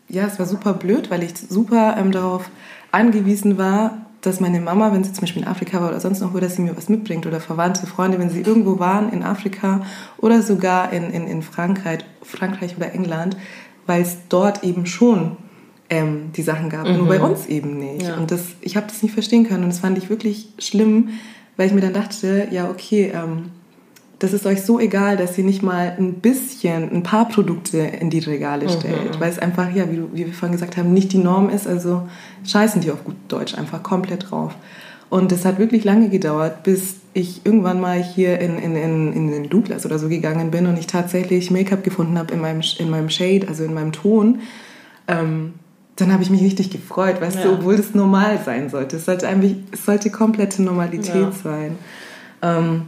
ja, 0.07 0.27
es 0.27 0.37
war 0.37 0.45
super 0.45 0.73
blöd, 0.73 1.09
weil 1.09 1.23
ich 1.23 1.35
super 1.35 1.95
ähm, 1.97 2.11
darauf 2.11 2.51
angewiesen 2.91 3.57
war, 3.57 4.05
dass 4.21 4.39
meine 4.39 4.61
Mama, 4.61 4.93
wenn 4.93 5.03
sie 5.03 5.13
zum 5.13 5.21
Beispiel 5.21 5.41
in 5.41 5.47
Afrika 5.47 5.81
war 5.81 5.89
oder 5.89 5.99
sonst 5.99 6.21
noch 6.21 6.33
wo, 6.33 6.39
dass 6.39 6.55
sie 6.55 6.61
mir 6.61 6.77
was 6.77 6.89
mitbringt 6.89 7.25
oder 7.25 7.39
Verwandte, 7.39 7.87
Freunde, 7.87 8.19
wenn 8.19 8.29
sie 8.29 8.41
irgendwo 8.41 8.79
waren 8.79 9.11
in 9.11 9.23
Afrika 9.23 9.81
oder 10.17 10.41
sogar 10.41 10.93
in, 10.93 11.09
in, 11.11 11.27
in 11.27 11.41
Frankreich, 11.41 11.99
Frankreich 12.21 12.77
oder 12.77 12.93
England, 12.93 13.35
weil 13.87 14.03
es 14.03 14.17
dort 14.29 14.63
eben 14.63 14.85
schon 14.85 15.37
ähm, 15.89 16.31
die 16.35 16.43
Sachen 16.43 16.69
gab, 16.69 16.87
mhm. 16.87 16.97
nur 16.97 17.07
bei 17.07 17.17
mhm. 17.17 17.25
uns 17.25 17.47
eben 17.47 17.79
nicht. 17.79 18.07
Ja. 18.07 18.15
Und 18.15 18.31
das, 18.31 18.41
ich 18.61 18.77
habe 18.77 18.87
das 18.87 19.01
nicht 19.01 19.13
verstehen 19.13 19.47
können 19.47 19.63
und 19.63 19.69
das 19.69 19.79
fand 19.79 19.97
ich 19.97 20.09
wirklich 20.09 20.49
schlimm, 20.59 21.09
weil 21.57 21.67
ich 21.67 21.73
mir 21.73 21.81
dann 21.81 21.93
dachte, 21.93 22.47
ja 22.51 22.69
okay, 22.69 23.11
ähm, 23.13 23.49
das 24.21 24.33
ist 24.33 24.45
euch 24.45 24.61
so 24.61 24.79
egal, 24.79 25.17
dass 25.17 25.35
ihr 25.39 25.43
nicht 25.43 25.63
mal 25.63 25.95
ein 25.97 26.13
bisschen, 26.13 26.91
ein 26.91 27.01
paar 27.01 27.27
Produkte 27.27 27.79
in 27.79 28.11
die 28.11 28.19
Regale 28.19 28.65
mhm. 28.65 28.69
stellt, 28.69 29.15
mhm. 29.15 29.19
weil 29.19 29.31
es 29.31 29.39
einfach, 29.39 29.73
ja, 29.73 29.89
wie, 29.91 29.95
du, 29.95 30.09
wie 30.13 30.27
wir 30.27 30.33
vorhin 30.33 30.51
gesagt 30.51 30.77
haben, 30.77 30.93
nicht 30.93 31.11
die 31.11 31.17
Norm 31.17 31.49
ist. 31.49 31.67
Also 31.67 32.07
scheißen 32.45 32.81
die 32.81 32.91
auf 32.91 33.03
gut 33.03 33.15
Deutsch 33.29 33.57
einfach 33.57 33.81
komplett 33.81 34.29
drauf. 34.29 34.53
Und 35.09 35.31
es 35.31 35.43
hat 35.43 35.57
wirklich 35.57 35.83
lange 35.83 36.09
gedauert, 36.09 36.61
bis 36.61 36.97
ich 37.13 37.41
irgendwann 37.45 37.81
mal 37.81 38.01
hier 38.01 38.39
in, 38.39 38.59
in, 38.59 38.75
in, 38.75 39.11
in 39.11 39.31
den 39.31 39.49
Douglas 39.49 39.87
oder 39.87 39.97
so 39.97 40.07
gegangen 40.07 40.51
bin 40.51 40.67
und 40.67 40.77
ich 40.77 40.85
tatsächlich 40.85 41.49
Make-up 41.49 41.83
gefunden 41.83 42.19
habe 42.19 42.31
in 42.31 42.41
meinem, 42.41 42.61
in 42.77 42.91
meinem 42.91 43.09
Shade, 43.09 43.47
also 43.47 43.63
in 43.63 43.73
meinem 43.73 43.91
Ton. 43.91 44.41
Ähm, 45.07 45.53
dann 45.95 46.13
habe 46.13 46.21
ich 46.21 46.29
mich 46.29 46.43
richtig 46.43 46.69
gefreut, 46.69 47.19
weißt 47.19 47.37
ja. 47.37 47.43
du, 47.45 47.53
obwohl 47.53 47.75
das 47.75 47.95
normal 47.95 48.39
sein 48.45 48.69
sollte. 48.69 48.97
Es 48.97 49.05
sollte, 49.05 49.27
einfach, 49.27 49.49
es 49.71 49.83
sollte 49.83 50.11
komplette 50.11 50.61
Normalität 50.61 51.15
ja. 51.15 51.31
sein. 51.31 51.77
Ähm, 52.43 52.83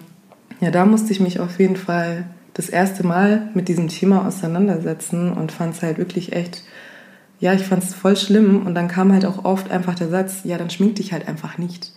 ja, 0.64 0.72
da 0.72 0.86
musste 0.86 1.12
ich 1.12 1.20
mich 1.20 1.42
auf 1.42 1.60
jeden 1.60 1.76
Fall 1.76 2.24
das 2.54 2.70
erste 2.70 3.06
Mal 3.06 3.50
mit 3.54 3.68
diesem 3.68 3.90
Thema 3.90 4.26
auseinandersetzen 4.26 5.34
und 5.34 5.52
fand 5.52 5.76
es 5.76 5.82
halt 5.82 5.98
wirklich 5.98 6.32
echt, 6.32 6.64
ja, 7.40 7.54
ich 7.54 7.64
fand 7.64 7.84
es 7.84 7.94
voll 7.94 8.16
schlimm. 8.16 8.66
Und 8.66 8.74
dann 8.74 8.88
kam 8.88 9.12
halt 9.12 9.26
auch 9.26 9.44
oft 9.44 9.70
einfach 9.72 9.96
der 9.96 10.10
Satz, 10.10 10.42
ja, 10.46 10.58
dann 10.58 10.70
schmink 10.70 10.96
dich 10.96 11.12
halt 11.12 11.28
einfach 11.28 11.58
nicht. 11.58 11.92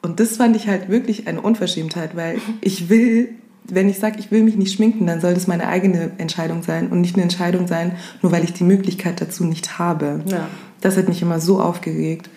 Und 0.00 0.20
das 0.20 0.36
fand 0.36 0.54
ich 0.54 0.68
halt 0.68 0.88
wirklich 0.88 1.26
eine 1.26 1.40
Unverschämtheit, 1.40 2.14
weil 2.14 2.38
ich 2.60 2.88
will, 2.88 3.30
wenn 3.64 3.88
ich 3.88 3.98
sage, 3.98 4.20
ich 4.20 4.30
will 4.30 4.44
mich 4.44 4.56
nicht 4.56 4.74
schminken, 4.74 5.06
dann 5.06 5.20
soll 5.20 5.34
das 5.34 5.48
meine 5.48 5.66
eigene 5.66 6.12
Entscheidung 6.18 6.62
sein 6.62 6.88
und 6.88 7.00
nicht 7.00 7.16
eine 7.16 7.24
Entscheidung 7.24 7.66
sein, 7.66 7.96
nur 8.22 8.30
weil 8.30 8.44
ich 8.44 8.52
die 8.52 8.62
Möglichkeit 8.62 9.20
dazu 9.20 9.44
nicht 9.44 9.80
habe. 9.80 10.22
Ja. 10.26 10.46
Das 10.80 10.96
hat 10.96 11.08
mich 11.08 11.20
immer 11.20 11.40
so 11.40 11.60
aufgeregt. 11.60 12.30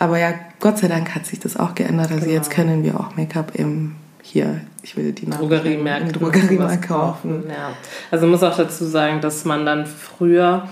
Aber 0.00 0.18
ja, 0.18 0.34
Gott 0.58 0.78
sei 0.78 0.88
Dank 0.88 1.14
hat 1.14 1.26
sich 1.26 1.38
das 1.38 1.56
auch 1.56 1.76
geändert. 1.76 2.10
Also 2.10 2.24
genau. 2.24 2.36
jetzt 2.36 2.50
können 2.50 2.82
wir 2.82 2.98
auch 2.98 3.16
Make-up 3.16 3.52
im 3.54 3.92
hier, 4.26 4.60
ich 4.82 4.96
will 4.96 5.12
die 5.12 5.30
Drogeriemärkte 5.30 6.18
Drogeriemarkt 6.18 6.82
kaufen. 6.88 7.44
Ja. 7.48 7.72
Also 8.10 8.26
muss 8.26 8.42
auch 8.42 8.56
dazu 8.56 8.84
sagen, 8.84 9.20
dass 9.20 9.44
man 9.44 9.64
dann 9.64 9.86
früher 9.86 10.68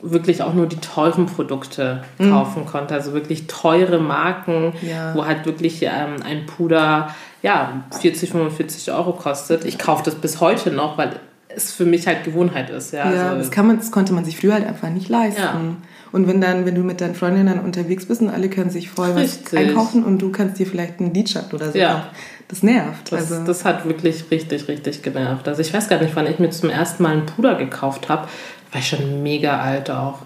wirklich 0.00 0.42
auch 0.42 0.54
nur 0.54 0.66
die 0.66 0.76
teuren 0.76 1.26
Produkte 1.26 2.04
mhm. 2.18 2.30
kaufen 2.30 2.66
konnte. 2.66 2.94
Also 2.94 3.12
wirklich 3.12 3.46
teure 3.46 3.98
Marken, 3.98 4.74
ja. 4.82 5.14
wo 5.14 5.24
halt 5.24 5.44
wirklich 5.44 5.82
ähm, 5.82 6.22
ein 6.24 6.46
Puder 6.46 7.14
ja, 7.42 7.84
40, 8.00 8.30
45 8.30 8.92
Euro 8.92 9.12
kostet. 9.12 9.64
Ich 9.64 9.78
kaufe 9.78 10.04
das 10.04 10.14
bis 10.14 10.40
heute 10.40 10.70
noch, 10.70 10.96
weil 10.96 11.18
es 11.48 11.72
für 11.72 11.84
mich 11.84 12.06
halt 12.06 12.24
Gewohnheit 12.24 12.70
ist. 12.70 12.92
Ja, 12.92 13.10
ja 13.12 13.28
also, 13.30 13.38
das, 13.38 13.50
kann 13.50 13.66
man, 13.66 13.78
das 13.78 13.90
konnte 13.90 14.12
man 14.12 14.24
sich 14.24 14.36
früher 14.36 14.54
halt 14.54 14.66
einfach 14.66 14.90
nicht 14.90 15.08
leisten. 15.08 15.40
Ja. 15.40 15.76
Und 16.12 16.28
wenn 16.28 16.40
dann, 16.40 16.64
wenn 16.64 16.76
du 16.76 16.82
mit 16.82 17.00
deinen 17.00 17.16
Freundinnen 17.16 17.58
unterwegs 17.58 18.06
bist 18.06 18.20
und 18.20 18.30
alle 18.30 18.48
können 18.48 18.70
sich 18.70 18.88
voll 18.88 19.10
Richtig. 19.10 19.52
was 19.52 19.58
einkaufen 19.58 20.04
und 20.04 20.20
du 20.20 20.30
kannst 20.30 20.60
dir 20.60 20.66
vielleicht 20.66 21.00
einen 21.00 21.12
Lidschatten 21.12 21.52
oder 21.54 21.72
so 21.72 21.78
ja. 21.78 22.10
Das 22.48 22.62
nervt. 22.62 23.10
Das, 23.10 23.32
also. 23.32 23.44
das 23.44 23.64
hat 23.64 23.86
wirklich 23.86 24.24
richtig, 24.30 24.68
richtig 24.68 25.02
genervt. 25.02 25.48
Also 25.48 25.60
ich 25.60 25.72
weiß 25.72 25.88
gar 25.88 26.00
nicht, 26.00 26.14
wann 26.14 26.26
ich 26.26 26.38
mir 26.38 26.50
zum 26.50 26.70
ersten 26.70 27.02
Mal 27.02 27.12
einen 27.12 27.26
Puder 27.26 27.54
gekauft 27.54 28.08
habe. 28.08 28.28
War 28.72 28.80
ich 28.80 28.88
schon 28.88 29.22
mega 29.22 29.60
alt 29.60 29.90
auch. 29.90 30.18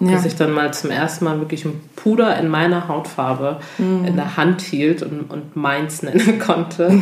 Ja. 0.00 0.12
Dass 0.12 0.24
ich 0.24 0.36
dann 0.36 0.52
mal 0.52 0.72
zum 0.72 0.90
ersten 0.90 1.24
Mal 1.24 1.40
wirklich 1.40 1.64
ein 1.64 1.80
Puder 1.96 2.38
in 2.38 2.46
meiner 2.46 2.86
Hautfarbe 2.86 3.58
mhm. 3.78 4.04
in 4.04 4.14
der 4.14 4.36
Hand 4.36 4.60
hielt 4.60 5.02
und, 5.02 5.22
und 5.22 5.56
meins 5.56 6.02
nennen 6.04 6.38
konnte. 6.38 7.00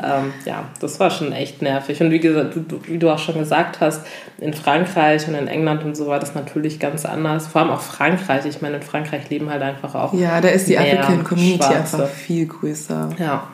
ähm, 0.00 0.32
ja, 0.44 0.64
das 0.80 1.00
war 1.00 1.10
schon 1.10 1.32
echt 1.32 1.60
nervig. 1.60 2.00
Und 2.00 2.12
wie, 2.12 2.20
gesagt, 2.20 2.54
du, 2.54 2.80
wie 2.84 2.98
du 2.98 3.10
auch 3.10 3.18
schon 3.18 3.36
gesagt 3.36 3.80
hast, 3.80 4.06
in 4.38 4.54
Frankreich 4.54 5.26
und 5.26 5.34
in 5.34 5.48
England 5.48 5.82
und 5.82 5.96
so 5.96 6.06
war 6.06 6.20
das 6.20 6.36
natürlich 6.36 6.78
ganz 6.78 7.04
anders. 7.04 7.48
Vor 7.48 7.62
allem 7.62 7.70
auch 7.70 7.82
Frankreich. 7.82 8.46
Ich 8.46 8.62
meine, 8.62 8.76
in 8.76 8.82
Frankreich 8.82 9.28
leben 9.28 9.50
halt 9.50 9.62
einfach 9.62 9.96
auch. 9.96 10.14
Ja, 10.14 10.40
da 10.40 10.48
ist 10.48 10.68
die 10.68 10.78
African 10.78 11.24
Community 11.24 11.64
Schwarze. 11.64 11.96
einfach 11.96 12.08
viel 12.08 12.46
größer. 12.46 13.10
Ja. 13.18 13.48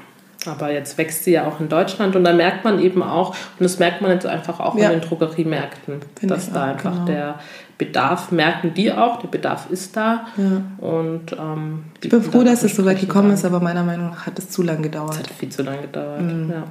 Aber 0.48 0.72
jetzt 0.72 0.98
wächst 0.98 1.24
sie 1.24 1.32
ja 1.32 1.46
auch 1.46 1.60
in 1.60 1.68
Deutschland 1.68 2.16
und 2.16 2.24
da 2.24 2.32
merkt 2.32 2.64
man 2.64 2.80
eben 2.80 3.02
auch, 3.02 3.30
und 3.30 3.60
das 3.60 3.78
merkt 3.78 4.02
man 4.02 4.10
jetzt 4.10 4.26
einfach 4.26 4.60
auch 4.60 4.76
ja. 4.76 4.90
in 4.90 5.00
den 5.00 5.08
Drogeriemärkten, 5.08 6.00
Find 6.18 6.30
dass 6.30 6.52
da 6.52 6.64
auch, 6.64 6.68
einfach 6.68 6.92
genau. 6.92 7.04
der 7.06 7.38
Bedarf, 7.78 8.32
merken 8.32 8.72
die 8.74 8.92
auch, 8.92 9.20
der 9.20 9.28
Bedarf 9.28 9.70
ist 9.70 9.96
da. 9.96 10.26
Ja. 10.36 10.86
Und, 10.86 11.32
ähm, 11.32 11.84
ich 12.00 12.08
bin 12.08 12.22
froh, 12.22 12.42
dass 12.42 12.62
es 12.62 12.74
so 12.74 12.84
weit 12.84 13.00
gekommen 13.00 13.32
ist, 13.32 13.44
aber 13.44 13.60
meiner 13.60 13.82
Meinung 13.82 14.10
nach 14.10 14.26
hat 14.26 14.38
es 14.38 14.50
zu 14.50 14.62
lange 14.62 14.82
gedauert. 14.82 15.14
Es 15.14 15.18
hat 15.18 15.30
viel 15.30 15.48
zu 15.50 15.62
lange 15.62 15.82
gedauert, 15.82 16.22
mhm. 16.22 16.50
ja. 16.50 16.62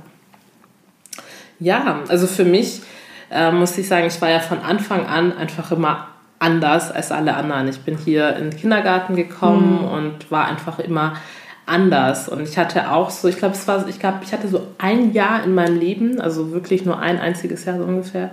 Ja, 1.58 2.00
also 2.10 2.28
für 2.28 2.44
mich 2.44 2.82
äh, 3.32 3.52
muss 3.52 3.78
ich 3.78 3.88
sagen, 3.88 4.08
ich 4.08 4.22
war 4.22 4.30
ja 4.30 4.40
von 4.40 4.60
Anfang 4.60 5.06
an 5.06 5.38
einfach 5.38 5.72
immer 5.72 6.08
anders 6.40 6.92
als 6.92 7.12
alle 7.12 7.36
anderen. 7.36 7.68
Ich 7.68 7.80
bin 7.82 7.98
hier 7.98 8.36
in 8.36 8.50
den 8.50 8.60
Kindergarten 8.60 9.16
gekommen 9.16 9.82
mhm. 9.82 9.88
und 9.88 10.32
war 10.32 10.46
einfach 10.48 10.80
immer 10.80 11.14
anders. 11.66 12.30
Und 12.30 12.42
ich 12.42 12.58
hatte 12.58 12.92
auch 12.92 13.10
so, 13.10 13.28
ich 13.28 13.38
glaube, 13.38 13.56
es 13.56 13.68
war, 13.68 13.88
ich 13.88 14.00
glaube, 14.00 14.20
ich 14.24 14.34
hatte 14.34 14.48
so 14.48 14.68
ein 14.78 15.14
Jahr 15.14 15.44
in 15.44 15.54
meinem 15.54 15.80
Leben, 15.80 16.22
also 16.22 16.52
wirklich 16.52 16.86
nur 16.86 17.00
ein 17.00 17.20
einziges 17.20 17.66
Jahr 17.66 17.78
so 17.78 17.84
ungefähr, 17.84 18.32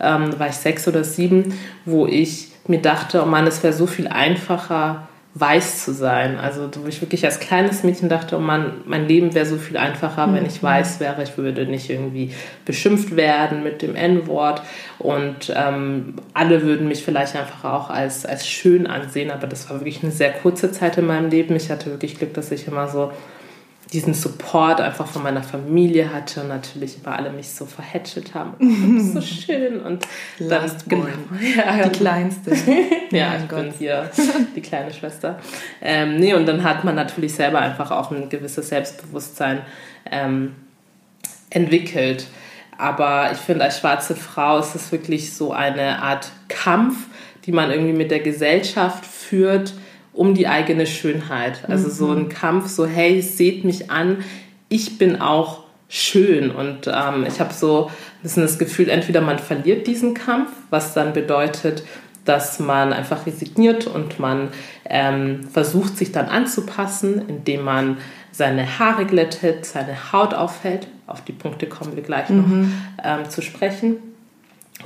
ähm, 0.00 0.38
war 0.38 0.48
ich 0.48 0.56
sechs 0.56 0.86
oder 0.88 1.04
sieben, 1.04 1.54
wo 1.84 2.06
ich 2.06 2.52
mir 2.66 2.80
dachte, 2.80 3.22
oh 3.22 3.26
Mann, 3.26 3.46
es 3.46 3.62
wäre 3.62 3.72
so 3.72 3.86
viel 3.86 4.08
einfacher, 4.08 5.08
weiß 5.34 5.84
zu 5.84 5.92
sein. 5.92 6.38
Also 6.38 6.68
wo 6.82 6.88
ich 6.88 7.00
wirklich 7.00 7.24
als 7.24 7.38
kleines 7.38 7.84
Mädchen 7.84 8.08
dachte, 8.08 8.36
oh 8.36 8.40
Mann, 8.40 8.80
mein 8.84 9.06
Leben 9.06 9.32
wäre 9.32 9.46
so 9.46 9.58
viel 9.58 9.76
einfacher, 9.76 10.26
mhm. 10.26 10.34
wenn 10.34 10.46
ich 10.46 10.60
mhm. 10.60 10.66
weiß 10.66 10.98
wäre. 10.98 11.22
Ich 11.22 11.38
würde 11.38 11.66
nicht 11.66 11.88
irgendwie 11.88 12.32
beschimpft 12.64 13.14
werden 13.14 13.62
mit 13.62 13.80
dem 13.80 13.94
N-Wort 13.94 14.62
und 14.98 15.52
ähm, 15.54 16.14
alle 16.34 16.62
würden 16.62 16.88
mich 16.88 17.04
vielleicht 17.04 17.36
einfach 17.36 17.64
auch 17.64 17.90
als, 17.90 18.26
als 18.26 18.48
schön 18.48 18.88
ansehen. 18.88 19.30
Aber 19.30 19.46
das 19.46 19.70
war 19.70 19.78
wirklich 19.78 20.02
eine 20.02 20.12
sehr 20.12 20.32
kurze 20.32 20.72
Zeit 20.72 20.98
in 20.98 21.06
meinem 21.06 21.30
Leben. 21.30 21.54
Ich 21.54 21.70
hatte 21.70 21.90
wirklich 21.90 22.18
Glück, 22.18 22.34
dass 22.34 22.50
ich 22.50 22.66
immer 22.66 22.88
so 22.88 23.12
diesen 23.92 24.14
Support 24.14 24.80
einfach 24.80 25.06
von 25.06 25.22
meiner 25.22 25.42
Familie 25.42 26.12
hatte 26.12 26.42
und 26.42 26.48
natürlich 26.48 26.96
über 26.96 27.16
alle 27.16 27.30
mich 27.30 27.50
so 27.50 27.66
verhätschelt 27.66 28.34
haben. 28.34 28.54
Du 28.60 28.94
bist 28.94 29.12
so 29.14 29.20
schön 29.20 29.80
und 29.80 30.06
dann 30.38 30.70
genau, 30.86 31.06
ja, 31.56 31.88
die 31.88 31.98
kleinste. 31.98 32.52
ja, 33.10 33.36
ich 33.36 33.48
bin 33.48 33.72
hier 33.76 34.10
die 34.54 34.60
kleine 34.60 34.92
Schwester. 34.92 35.38
Ähm, 35.80 36.16
nee, 36.16 36.34
und 36.34 36.46
dann 36.46 36.62
hat 36.62 36.84
man 36.84 36.94
natürlich 36.94 37.34
selber 37.34 37.60
einfach 37.60 37.90
auch 37.90 38.10
ein 38.10 38.28
gewisses 38.28 38.68
Selbstbewusstsein 38.68 39.62
ähm, 40.10 40.54
entwickelt. 41.50 42.26
Aber 42.78 43.30
ich 43.32 43.38
finde, 43.38 43.64
als 43.64 43.78
schwarze 43.78 44.16
Frau 44.16 44.58
ist 44.58 44.74
es 44.74 44.90
wirklich 44.92 45.34
so 45.34 45.52
eine 45.52 46.00
Art 46.00 46.30
Kampf, 46.48 46.96
die 47.44 47.52
man 47.52 47.70
irgendwie 47.70 47.92
mit 47.92 48.10
der 48.10 48.20
Gesellschaft 48.20 49.04
führt, 49.04 49.74
um 50.12 50.34
die 50.34 50.48
eigene 50.48 50.86
Schönheit. 50.86 51.68
Also 51.68 51.88
mhm. 51.88 51.92
so 51.92 52.12
ein 52.12 52.28
Kampf, 52.28 52.68
so 52.68 52.86
hey, 52.86 53.22
seht 53.22 53.64
mich 53.64 53.90
an, 53.90 54.18
ich 54.68 54.98
bin 54.98 55.20
auch 55.20 55.64
schön. 55.88 56.50
Und 56.50 56.86
ähm, 56.86 57.26
ich 57.26 57.40
habe 57.40 57.52
so 57.52 57.90
das, 58.22 58.34
das 58.34 58.58
Gefühl, 58.58 58.88
entweder 58.88 59.20
man 59.20 59.38
verliert 59.38 59.86
diesen 59.86 60.14
Kampf, 60.14 60.50
was 60.70 60.94
dann 60.94 61.12
bedeutet, 61.12 61.84
dass 62.24 62.60
man 62.60 62.92
einfach 62.92 63.26
resigniert 63.26 63.86
und 63.86 64.20
man 64.20 64.48
ähm, 64.84 65.48
versucht, 65.50 65.96
sich 65.96 66.12
dann 66.12 66.26
anzupassen, 66.26 67.22
indem 67.28 67.64
man 67.64 67.96
seine 68.30 68.78
Haare 68.78 69.06
glättet, 69.06 69.66
seine 69.66 70.12
Haut 70.12 70.34
aufhält. 70.34 70.86
Auf 71.06 71.24
die 71.24 71.32
Punkte 71.32 71.66
kommen 71.66 71.96
wir 71.96 72.02
gleich 72.02 72.30
noch 72.30 72.46
mhm. 72.46 72.72
ähm, 73.02 73.28
zu 73.28 73.42
sprechen. 73.42 73.96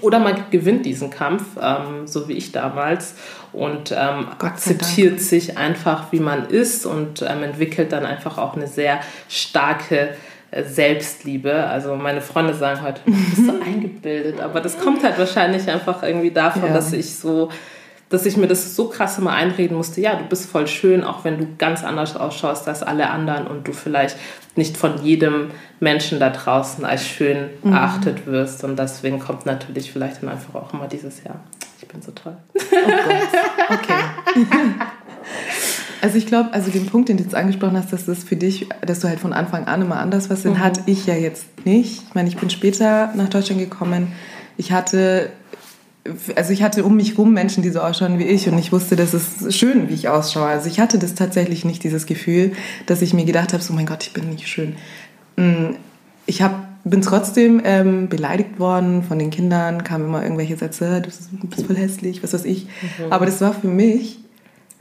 Oder 0.00 0.18
man 0.18 0.44
gewinnt 0.50 0.85
diesen 0.87 1.11
Kampf, 1.11 1.44
ähm, 1.61 2.07
so 2.07 2.28
wie 2.28 2.35
ich 2.35 2.52
damals, 2.52 3.14
und 3.52 3.92
ähm, 3.92 4.28
akzeptiert 4.38 5.20
sich 5.20 5.57
einfach, 5.57 6.11
wie 6.11 6.20
man 6.20 6.48
ist 6.48 6.87
und 6.87 7.22
ähm, 7.22 7.44
entwickelt 7.44 7.92
dann 7.92 8.04
einfach 8.04 8.38
auch 8.38 8.57
eine 8.57 8.66
sehr 8.66 9.00
starke 9.28 10.16
äh, 10.50 10.64
Selbstliebe. 10.64 11.64
Also 11.64 11.94
meine 11.94 12.20
Freunde 12.20 12.54
sagen 12.54 12.83
heute, 12.83 13.00
du 13.07 13.12
bist 13.12 13.46
so 13.46 13.52
eingebildet, 13.64 14.40
aber 14.40 14.61
das 14.61 14.78
kommt 14.78 15.04
halt 15.04 15.18
wahrscheinlich 15.18 15.68
einfach 15.70 16.02
irgendwie 16.02 16.33
davon, 16.33 16.66
ja. 16.66 16.74
dass 16.74 16.92
ich 16.92 17.14
so 17.14 17.50
dass 18.14 18.27
ich 18.27 18.37
mir 18.37 18.46
das 18.46 18.77
so 18.77 18.88
krass 18.88 19.18
immer 19.18 19.33
einreden 19.33 19.77
musste, 19.77 20.00
ja, 20.00 20.14
du 20.14 20.24
bist 20.24 20.48
voll 20.48 20.66
schön, 20.66 21.05
auch 21.05 21.24
wenn 21.24 21.38
du 21.38 21.46
ganz 21.59 21.85
anders 21.85 22.16
ausschaust 22.16 22.66
als 22.68 22.83
alle 22.83 23.11
anderen 23.11 23.46
und 23.46 23.66
du 23.66 23.72
vielleicht 23.72 24.16
nicht 24.57 24.77
von 24.77 25.03
jedem 25.03 25.50
Menschen 25.81 26.20
da 26.20 26.31
draußen 26.31 26.85
als 26.85 27.07
schön 27.07 27.50
mhm. 27.62 27.72
erachtet 27.72 28.27
wirst. 28.27 28.64
Und 28.64 28.79
deswegen 28.79 29.18
kommt 29.18 29.46
natürlich 29.46 29.90
vielleicht 29.92 30.22
dann 30.22 30.31
einfach 30.31 30.55
auch 30.55 30.72
immer 30.72 30.87
dieses 30.87 31.24
Jahr. 31.24 31.40
Ich 31.81 31.88
bin 31.88 32.00
so 32.00 32.12
toll. 32.12 32.37
Oh. 32.55 33.74
Okay. 33.74 33.94
Also 36.03 36.18
ich 36.18 36.27
glaube, 36.27 36.53
also 36.53 36.70
den 36.70 36.85
Punkt, 36.85 37.09
den 37.09 37.16
du 37.16 37.22
jetzt 37.22 37.35
angesprochen 37.35 37.79
hast, 37.79 37.90
dass 37.90 38.05
das 38.05 38.24
für 38.24 38.37
dich, 38.37 38.68
dass 38.83 39.00
du 39.00 39.09
halt 39.09 39.18
von 39.20 39.33
Anfang 39.33 39.66
an 39.66 39.81
immer 39.81 39.98
anders 39.98 40.29
was, 40.29 40.42
den 40.42 40.53
mhm. 40.53 40.59
hatte 40.61 40.83
ich 40.85 41.07
ja 41.07 41.14
jetzt 41.14 41.46
nicht. 41.64 42.03
Ich 42.09 42.14
meine, 42.14 42.29
ich 42.29 42.37
bin 42.37 42.50
später 42.50 43.11
nach 43.14 43.31
Deutschland 43.31 43.59
gekommen. 43.59 44.12
Ich 44.59 44.72
hatte 44.72 45.31
also 46.37 46.53
ich 46.53 46.62
hatte 46.62 46.85
um 46.85 46.97
mich 46.97 47.17
rum 47.17 47.33
Menschen, 47.33 47.62
die 47.62 47.71
so 47.71 47.81
ausschauen 47.81 48.19
wie 48.19 48.25
ich 48.25 48.49
und 48.49 48.59
ich 48.59 48.73
wusste, 48.73 48.95
das 48.97 49.14
ist 49.14 49.55
schön, 49.55 49.88
wie 49.88 49.95
ich 49.95 50.09
ausschaue. 50.09 50.47
Also 50.47 50.69
ich 50.69 50.79
hatte 50.79 50.99
das 50.99 51.14
tatsächlich 51.14 51.64
nicht, 51.64 51.83
dieses 51.83 52.07
Gefühl, 52.07 52.53
dass 52.87 53.01
ich 53.01 53.14
mir 53.14 53.25
gedacht 53.25 53.53
habe, 53.53 53.62
so 53.62 53.73
mein 53.73 53.87
Gott, 53.87 54.05
ich 54.05 54.12
bin 54.12 54.29
nicht 54.29 54.47
schön. 54.47 54.77
Mm, 55.37 55.77
ich 56.27 56.43
hab, 56.43 56.85
bin 56.85 57.01
trotzdem 57.01 57.62
ähm, 57.64 58.09
beleidigt 58.09 58.59
worden 58.59 59.03
von 59.03 59.19
den 59.19 59.31
Kindern, 59.31 59.83
kamen 59.83 60.05
immer 60.05 60.23
irgendwelche 60.23 60.57
Sätze, 60.57 61.01
du 61.01 61.09
bist 61.49 61.67
voll 61.67 61.77
hässlich, 61.77 62.23
was 62.23 62.35
weiß 62.35 62.45
ich. 62.45 62.67
Mhm. 62.67 63.11
Aber 63.11 63.25
das 63.25 63.40
war 63.40 63.55
für 63.55 63.69
mich 63.69 64.19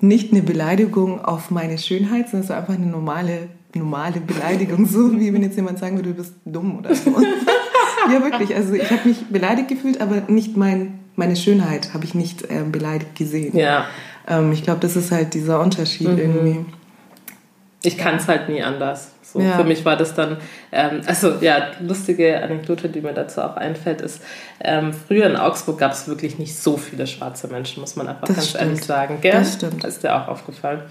nicht 0.01 0.33
eine 0.33 0.41
Beleidigung 0.41 1.23
auf 1.23 1.49
meine 1.51 1.77
Schönheit, 1.77 2.29
sondern 2.29 2.43
es 2.43 2.49
war 2.49 2.57
einfach 2.57 2.73
eine 2.73 2.85
normale, 2.85 3.47
normale 3.73 4.19
Beleidigung, 4.19 4.85
so 4.85 5.17
wie 5.17 5.33
wenn 5.33 5.41
jetzt 5.41 5.55
jemand 5.55 5.79
sagen 5.79 5.95
würde, 5.95 6.09
du 6.09 6.15
bist 6.15 6.33
dumm 6.43 6.79
oder 6.79 6.93
so. 6.93 7.11
ja, 8.11 8.21
wirklich. 8.21 8.53
Also 8.53 8.73
ich 8.73 8.91
habe 8.91 9.07
mich 9.07 9.27
beleidigt 9.27 9.69
gefühlt, 9.69 10.01
aber 10.01 10.23
nicht 10.27 10.57
mein 10.57 10.99
meine 11.15 11.35
Schönheit 11.35 11.93
habe 11.93 12.05
ich 12.05 12.15
nicht 12.15 12.43
äh, 12.43 12.63
beleidigt 12.63 13.15
gesehen. 13.15 13.57
Ja. 13.57 13.85
Ähm, 14.27 14.51
ich 14.51 14.63
glaube, 14.63 14.79
das 14.79 14.95
ist 14.95 15.11
halt 15.11 15.33
dieser 15.33 15.59
Unterschied 15.59 16.09
mhm. 16.09 16.17
irgendwie. 16.17 16.65
Ich 17.83 17.97
kann 17.97 18.15
es 18.15 18.27
halt 18.27 18.49
nie 18.49 18.63
anders. 18.63 19.11
So, 19.21 19.41
ja. 19.41 19.57
Für 19.57 19.63
mich 19.63 19.83
war 19.83 19.97
das 19.97 20.13
dann, 20.13 20.37
ähm, 20.71 21.01
also 21.05 21.35
ja, 21.41 21.71
lustige 21.81 22.41
Anekdote, 22.41 22.87
die 22.87 23.01
mir 23.01 23.13
dazu 23.13 23.41
auch 23.41 23.57
einfällt, 23.57 24.01
ist, 24.01 24.21
ähm, 24.61 24.93
früher 24.93 25.25
in 25.25 25.35
Augsburg 25.35 25.79
gab 25.79 25.91
es 25.91 26.07
wirklich 26.07 26.37
nicht 26.37 26.55
so 26.55 26.77
viele 26.77 27.07
schwarze 27.07 27.47
Menschen, 27.47 27.81
muss 27.81 27.95
man 27.95 28.07
einfach 28.07 28.27
das 28.27 28.35
ganz 28.35 28.49
stimmt. 28.49 28.63
ehrlich 28.63 28.83
sagen. 28.83 29.17
Gell? 29.21 29.31
Das 29.31 29.55
stimmt. 29.55 29.83
Das 29.83 29.95
ist 29.95 30.03
dir 30.03 30.15
auch 30.15 30.27
aufgefallen. 30.27 30.81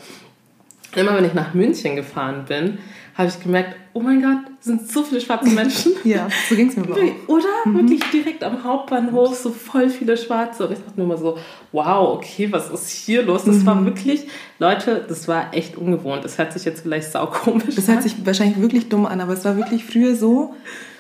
Immer 0.95 1.17
wenn 1.17 1.25
ich 1.25 1.35
nach 1.35 1.55
München 1.55 1.97
gefahren 1.97 2.45
bin, 2.47 2.79
habe 3.15 3.29
ich 3.29 3.43
gemerkt, 3.43 3.77
oh 3.93 4.01
mein 4.01 4.23
Gott, 4.23 4.53
sind 4.61 4.91
so 4.91 5.03
viele 5.03 5.21
schwarze 5.21 5.51
Menschen. 5.51 5.93
ja, 6.05 6.29
so 6.49 6.55
ging 6.55 6.69
es 6.69 6.77
mir 6.77 6.85
aber 6.85 6.95
auch. 6.95 7.29
Oder? 7.29 7.49
Mhm. 7.65 7.77
Wirklich 7.77 8.11
direkt 8.11 8.43
am 8.43 8.65
Hauptbahnhof, 8.65 9.37
so 9.37 9.51
voll 9.51 9.91
viele 9.91 10.17
Schwarze. 10.17 10.67
Und 10.67 10.73
ich 10.73 10.79
dachte 10.79 10.99
nur 10.99 11.09
mal 11.09 11.19
so, 11.19 11.39
wow, 11.73 12.17
okay, 12.17 12.51
was 12.51 12.71
ist 12.71 12.89
hier 12.89 13.23
los? 13.23 13.45
Das 13.45 13.57
mhm. 13.57 13.67
war 13.67 13.85
wirklich, 13.85 14.27
Leute, 14.59 15.05
das 15.07 15.29
war 15.29 15.53
echt 15.53 15.77
ungewohnt. 15.77 16.25
Das 16.25 16.39
hört 16.39 16.53
sich 16.53 16.65
jetzt 16.65 16.83
vielleicht 16.83 17.13
saukomisch 17.13 17.75
Das 17.75 17.89
hört 17.89 18.03
sich 18.03 18.15
wahrscheinlich 18.25 18.61
wirklich 18.61 18.89
dumm 18.89 19.05
an, 19.05 19.21
aber 19.21 19.35
es 19.35 19.45
war 19.45 19.57
wirklich 19.57 19.85
früher 19.85 20.15
so, 20.15 20.55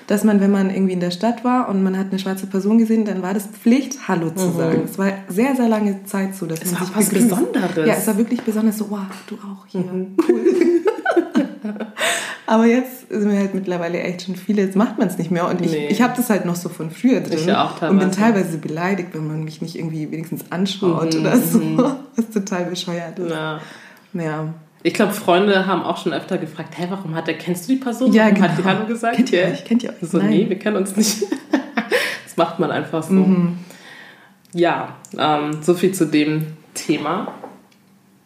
dass 0.06 0.24
man, 0.24 0.40
wenn 0.40 0.50
man 0.50 0.70
irgendwie 0.70 0.92
in 0.92 1.00
der 1.00 1.10
Stadt 1.10 1.44
war 1.44 1.68
und 1.68 1.82
man 1.82 1.98
hat 1.98 2.06
eine 2.10 2.18
schwarze 2.18 2.46
Person 2.46 2.78
gesehen, 2.78 3.04
dann 3.04 3.22
war 3.22 3.34
das 3.34 3.46
Pflicht, 3.46 4.08
Hallo 4.08 4.30
zu 4.30 4.48
mhm. 4.48 4.56
sagen. 4.56 4.82
Es 4.84 4.98
war 4.98 5.12
sehr, 5.28 5.56
sehr 5.56 5.68
lange 5.68 6.04
Zeit 6.04 6.34
so. 6.34 6.46
Dass 6.46 6.62
es 6.62 6.72
man 6.72 6.80
war 6.80 6.86
sich 6.86 6.96
was 6.96 7.08
Besonderes. 7.10 7.86
Ja, 7.86 7.94
es 7.94 8.06
war 8.06 8.18
wirklich 8.18 8.42
besonders 8.42 8.78
so, 8.78 8.90
wow, 8.90 9.00
du 9.26 9.36
auch 9.36 9.66
hier. 9.66 9.80
Mhm. 9.80 10.16
Cool. 10.28 10.40
Aber 12.46 12.66
jetzt 12.66 13.08
sind 13.08 13.30
wir 13.30 13.38
halt 13.38 13.54
mittlerweile 13.54 14.00
echt 14.00 14.22
schon 14.22 14.36
viele, 14.36 14.62
jetzt 14.62 14.76
macht 14.76 14.98
man 14.98 15.08
es 15.08 15.16
nicht 15.16 15.30
mehr. 15.30 15.48
Und 15.48 15.62
ich, 15.62 15.70
nee. 15.70 15.88
ich 15.88 16.02
habe 16.02 16.12
das 16.14 16.28
halt 16.28 16.44
noch 16.44 16.56
so 16.56 16.68
von 16.68 16.90
früher 16.90 17.20
drin. 17.20 17.38
Ich 17.38 17.52
auch 17.52 17.78
teilweise. 17.78 17.92
Und 17.92 17.98
bin 17.98 18.12
teilweise 18.12 18.58
beleidigt, 18.58 19.10
wenn 19.12 19.26
man 19.26 19.44
mich 19.44 19.62
nicht 19.62 19.76
irgendwie 19.76 20.10
wenigstens 20.10 20.44
anschaut 20.50 21.14
mhm. 21.14 21.20
oder 21.20 21.38
so. 21.38 21.60
Was 22.16 22.30
total 22.30 22.64
bescheuert 22.66 23.18
ist. 23.18 23.30
Ja. 23.30 23.60
ja. 24.12 24.54
Ich 24.84 24.94
glaube, 24.94 25.12
Freunde 25.12 25.66
haben 25.66 25.82
auch 25.82 25.96
schon 25.96 26.12
öfter 26.12 26.38
gefragt, 26.38 26.74
hey, 26.76 26.86
warum 26.90 27.14
hat 27.14 27.28
er, 27.28 27.34
kennst 27.34 27.68
du 27.68 27.74
die 27.74 27.78
Person? 27.78 28.12
Ja, 28.12 28.30
genau. 28.30 28.48
hat 28.48 28.58
die 28.58 28.64
Hallo 28.64 28.86
gesagt? 28.86 29.16
Kennt 29.16 29.32
ihr 29.32 29.44
euch? 29.44 29.64
Kennt 29.64 29.82
ihr 29.84 29.90
euch? 29.90 29.96
So, 30.02 30.18
Nein. 30.18 30.30
nee, 30.30 30.48
wir 30.48 30.58
kennen 30.58 30.76
uns 30.76 30.96
nicht. 30.96 31.24
Das 32.24 32.38
macht 32.38 32.58
man 32.58 32.70
einfach 32.70 33.02
so. 33.02 33.12
Mhm. 33.12 33.58
Ja, 34.54 34.96
ähm, 35.18 35.58
so 35.60 35.74
viel 35.74 35.92
zu 35.92 36.06
dem 36.06 36.46
Thema. 36.72 37.34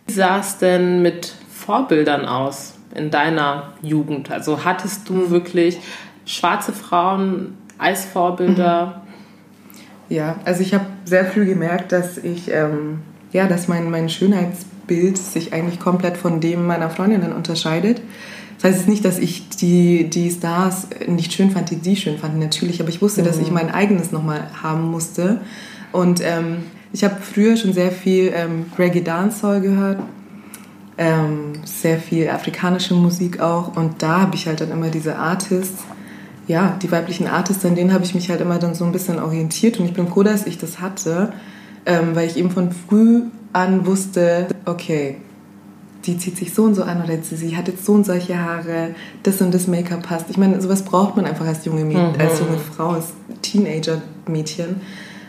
Wie 0.07 0.12
sah 0.12 0.38
es 0.38 0.59
denn 0.59 1.03
mit 1.03 1.35
Vorbildern 1.51 2.25
aus 2.25 2.75
in 2.95 3.11
deiner 3.11 3.73
Jugend? 3.83 4.31
Also 4.31 4.64
hattest 4.64 5.09
du 5.09 5.31
wirklich 5.31 5.79
schwarze 6.25 6.73
Frauen 6.73 7.59
als 7.79 8.05
Vorbilder? 8.05 9.03
Mhm. 9.03 10.14
Ja, 10.14 10.37
also 10.45 10.62
ich 10.62 10.73
habe 10.73 10.87
sehr 11.05 11.25
früh 11.25 11.45
gemerkt, 11.45 11.90
dass 11.90 12.16
ich, 12.16 12.49
ähm, 12.53 13.01
ja, 13.33 13.49
dass 13.49 13.66
mein, 13.66 13.90
mein 13.90 14.09
Schönheitsbild 14.87 15.18
sich 15.18 15.53
eigentlich 15.53 15.81
komplett 15.81 16.16
von 16.16 16.40
dem 16.40 16.66
meiner 16.66 16.90
Freundinnen 16.90 17.33
unterscheidet. 17.33 18.01
Das 18.59 18.72
heißt 18.72 18.88
nicht, 18.88 19.05
dass 19.05 19.18
ich 19.18 19.49
die, 19.51 20.09
die 20.09 20.31
Stars 20.31 20.88
nicht 21.07 21.33
schön 21.33 21.51
fand, 21.51 21.70
die 21.70 21.79
sie 21.83 21.96
schön 21.96 22.18
fanden, 22.18 22.38
natürlich, 22.38 22.81
aber 22.81 22.88
ich 22.88 23.03
wusste, 23.03 23.22
mhm. 23.22 23.27
dass 23.27 23.38
ich 23.38 23.51
mein 23.51 23.70
eigenes 23.70 24.12
nochmal 24.12 24.49
haben 24.62 24.90
musste. 24.90 25.40
Und 25.92 26.20
ähm, 26.22 26.59
ich 26.92 27.05
habe 27.05 27.16
früher 27.20 27.57
schon 27.57 27.72
sehr 27.72 27.90
viel 27.90 28.33
ähm, 28.35 28.66
Reggae 28.79 29.03
Dancehall 29.03 29.61
gehört, 29.61 29.99
ähm, 30.96 31.53
sehr 31.64 31.99
viel 31.99 32.31
afrikanische 32.31 32.94
Musik 32.94 33.40
auch. 33.40 33.77
Und 33.77 34.03
da 34.03 34.22
habe 34.22 34.37
ich 34.37 34.46
halt 34.46 34.61
dann 34.61 34.70
immer 34.70 34.88
diese 34.88 35.16
Artists, 35.16 35.85
ja, 36.46 36.79
die 36.81 36.90
weiblichen 36.90 37.27
Artists, 37.27 37.64
an 37.64 37.75
denen 37.75 37.92
habe 37.92 38.05
ich 38.05 38.14
mich 38.14 38.31
halt 38.31 38.40
immer 38.40 38.59
dann 38.59 38.75
so 38.75 38.85
ein 38.85 38.92
bisschen 38.92 39.18
orientiert. 39.18 39.79
Und 39.79 39.85
ich 39.85 39.92
bin 39.92 40.09
froh, 40.09 40.22
dass 40.22 40.46
ich 40.46 40.57
das 40.57 40.81
hatte, 40.81 41.33
ähm, 41.85 42.14
weil 42.14 42.27
ich 42.27 42.38
eben 42.38 42.51
von 42.51 42.70
früh 42.72 43.25
an 43.57 43.87
wusste, 43.87 44.49
okay, 44.66 45.16
die 46.05 46.19
zieht 46.19 46.37
sich 46.37 46.55
so 46.55 46.64
und 46.64 46.75
so 46.75 46.83
an 46.83 47.03
oder 47.03 47.21
sie, 47.23 47.37
sie 47.37 47.57
hat 47.57 47.69
jetzt 47.69 47.85
so 47.85 47.95
und 47.95 48.05
solche 48.05 48.38
Haare, 48.38 48.95
das 49.23 49.40
und 49.40 49.53
das 49.53 49.66
Make-up 49.66 50.03
passt. 50.03 50.27
Ich 50.29 50.37
meine, 50.37 50.61
sowas 50.61 50.83
braucht 50.83 51.16
man 51.16 51.25
einfach 51.25 51.47
als 51.47 51.64
junge, 51.64 51.85
Mädchen, 51.85 52.12
mhm. 52.12 52.21
als 52.21 52.38
junge 52.38 52.59
Frau, 52.59 52.90
als 52.90 53.12
Teenager-Mädchen. 53.42 54.81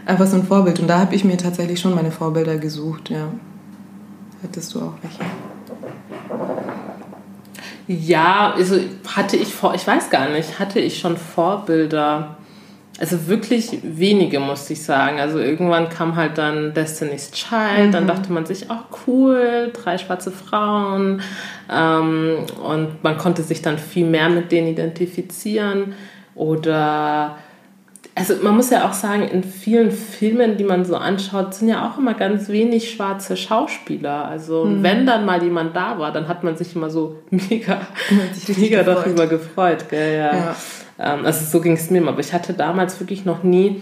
Einfach 0.05 0.27
so 0.27 0.35
ein 0.35 0.43
Vorbild. 0.43 0.79
Und 0.79 0.87
da 0.87 0.99
habe 0.99 1.15
ich 1.15 1.23
mir 1.23 1.37
tatsächlich 1.37 1.79
schon 1.79 1.95
meine 1.95 2.11
Vorbilder 2.11 2.57
gesucht, 2.57 3.09
ja. 3.09 3.29
Hättest 4.41 4.75
du 4.75 4.81
auch 4.81 4.93
welche? 5.01 5.19
Ja, 7.87 8.53
also 8.55 8.75
hatte 9.07 9.37
ich 9.37 9.53
vor, 9.53 9.73
ich 9.73 9.87
weiß 9.87 10.09
gar 10.09 10.29
nicht, 10.29 10.59
hatte 10.59 10.79
ich 10.79 10.99
schon 10.99 11.17
Vorbilder. 11.17 12.37
Also 12.99 13.27
wirklich 13.27 13.79
wenige, 13.83 14.39
musste 14.39 14.73
ich 14.73 14.83
sagen. 14.83 15.19
Also 15.19 15.37
irgendwann 15.39 15.89
kam 15.89 16.15
halt 16.15 16.37
dann 16.37 16.73
Destiny's 16.73 17.31
Child, 17.31 17.87
mhm. 17.87 17.91
dann 17.91 18.07
dachte 18.07 18.31
man 18.31 18.45
sich, 18.45 18.69
ach 18.69 18.85
cool, 19.05 19.71
drei 19.73 19.97
schwarze 19.97 20.31
Frauen. 20.31 21.21
Ähm, 21.71 22.37
und 22.63 23.03
man 23.03 23.17
konnte 23.17 23.43
sich 23.43 23.61
dann 23.61 23.77
viel 23.77 24.07
mehr 24.07 24.29
mit 24.29 24.51
denen 24.51 24.67
identifizieren. 24.67 25.93
Oder 26.33 27.37
also 28.17 28.33
man 28.41 28.55
muss 28.55 28.71
ja 28.71 28.89
auch 28.89 28.93
sagen, 28.93 29.27
in 29.27 29.43
vielen 29.43 29.91
Filmen, 29.91 30.57
die 30.57 30.63
man 30.63 30.85
so 30.85 30.95
anschaut, 30.95 31.53
sind 31.53 31.67
ja 31.67 31.87
auch 31.87 31.99
immer 31.99 32.15
ganz 32.15 32.49
wenig 32.49 32.89
schwarze 32.89 33.37
Schauspieler. 33.37 34.25
Also 34.25 34.65
mhm. 34.65 34.81
wenn 34.81 35.05
dann 35.05 35.23
mal 35.23 35.43
jemand 35.43 35.75
da 35.75 35.99
war, 35.99 36.11
dann 36.11 36.27
hat 36.27 36.43
man 36.43 36.57
sich 36.57 36.75
immer 36.75 36.89
so 36.89 37.17
mega, 37.29 37.81
mega 38.57 38.81
darüber 38.81 39.27
gefreut. 39.27 39.87
Gell? 39.87 40.17
Ja. 40.17 40.35
ja. 40.35 40.55
Ähm, 40.99 41.25
also 41.25 41.45
so 41.45 41.61
ging 41.61 41.73
es 41.73 41.89
mir 41.89 41.99
immer. 41.99 42.11
Aber 42.11 42.19
ich 42.19 42.33
hatte 42.33 42.53
damals 42.53 42.99
wirklich 42.99 43.25
noch 43.25 43.43
nie 43.43 43.81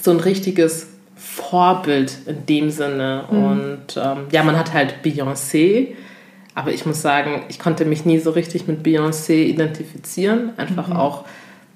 so 0.00 0.10
ein 0.10 0.20
richtiges 0.20 0.88
Vorbild 1.16 2.18
in 2.26 2.46
dem 2.46 2.70
Sinne. 2.70 3.24
Mhm. 3.30 3.44
Und 3.44 3.96
ähm, 3.96 4.26
ja, 4.30 4.42
man 4.42 4.58
hat 4.58 4.72
halt 4.72 4.96
Beyoncé. 5.04 5.94
Aber 6.54 6.72
ich 6.72 6.84
muss 6.84 7.00
sagen, 7.00 7.44
ich 7.48 7.58
konnte 7.58 7.84
mich 7.84 8.04
nie 8.04 8.18
so 8.18 8.30
richtig 8.30 8.66
mit 8.66 8.84
Beyoncé 8.84 9.44
identifizieren. 9.44 10.50
Einfach 10.58 10.88
mhm. 10.88 10.96
auch 10.96 11.24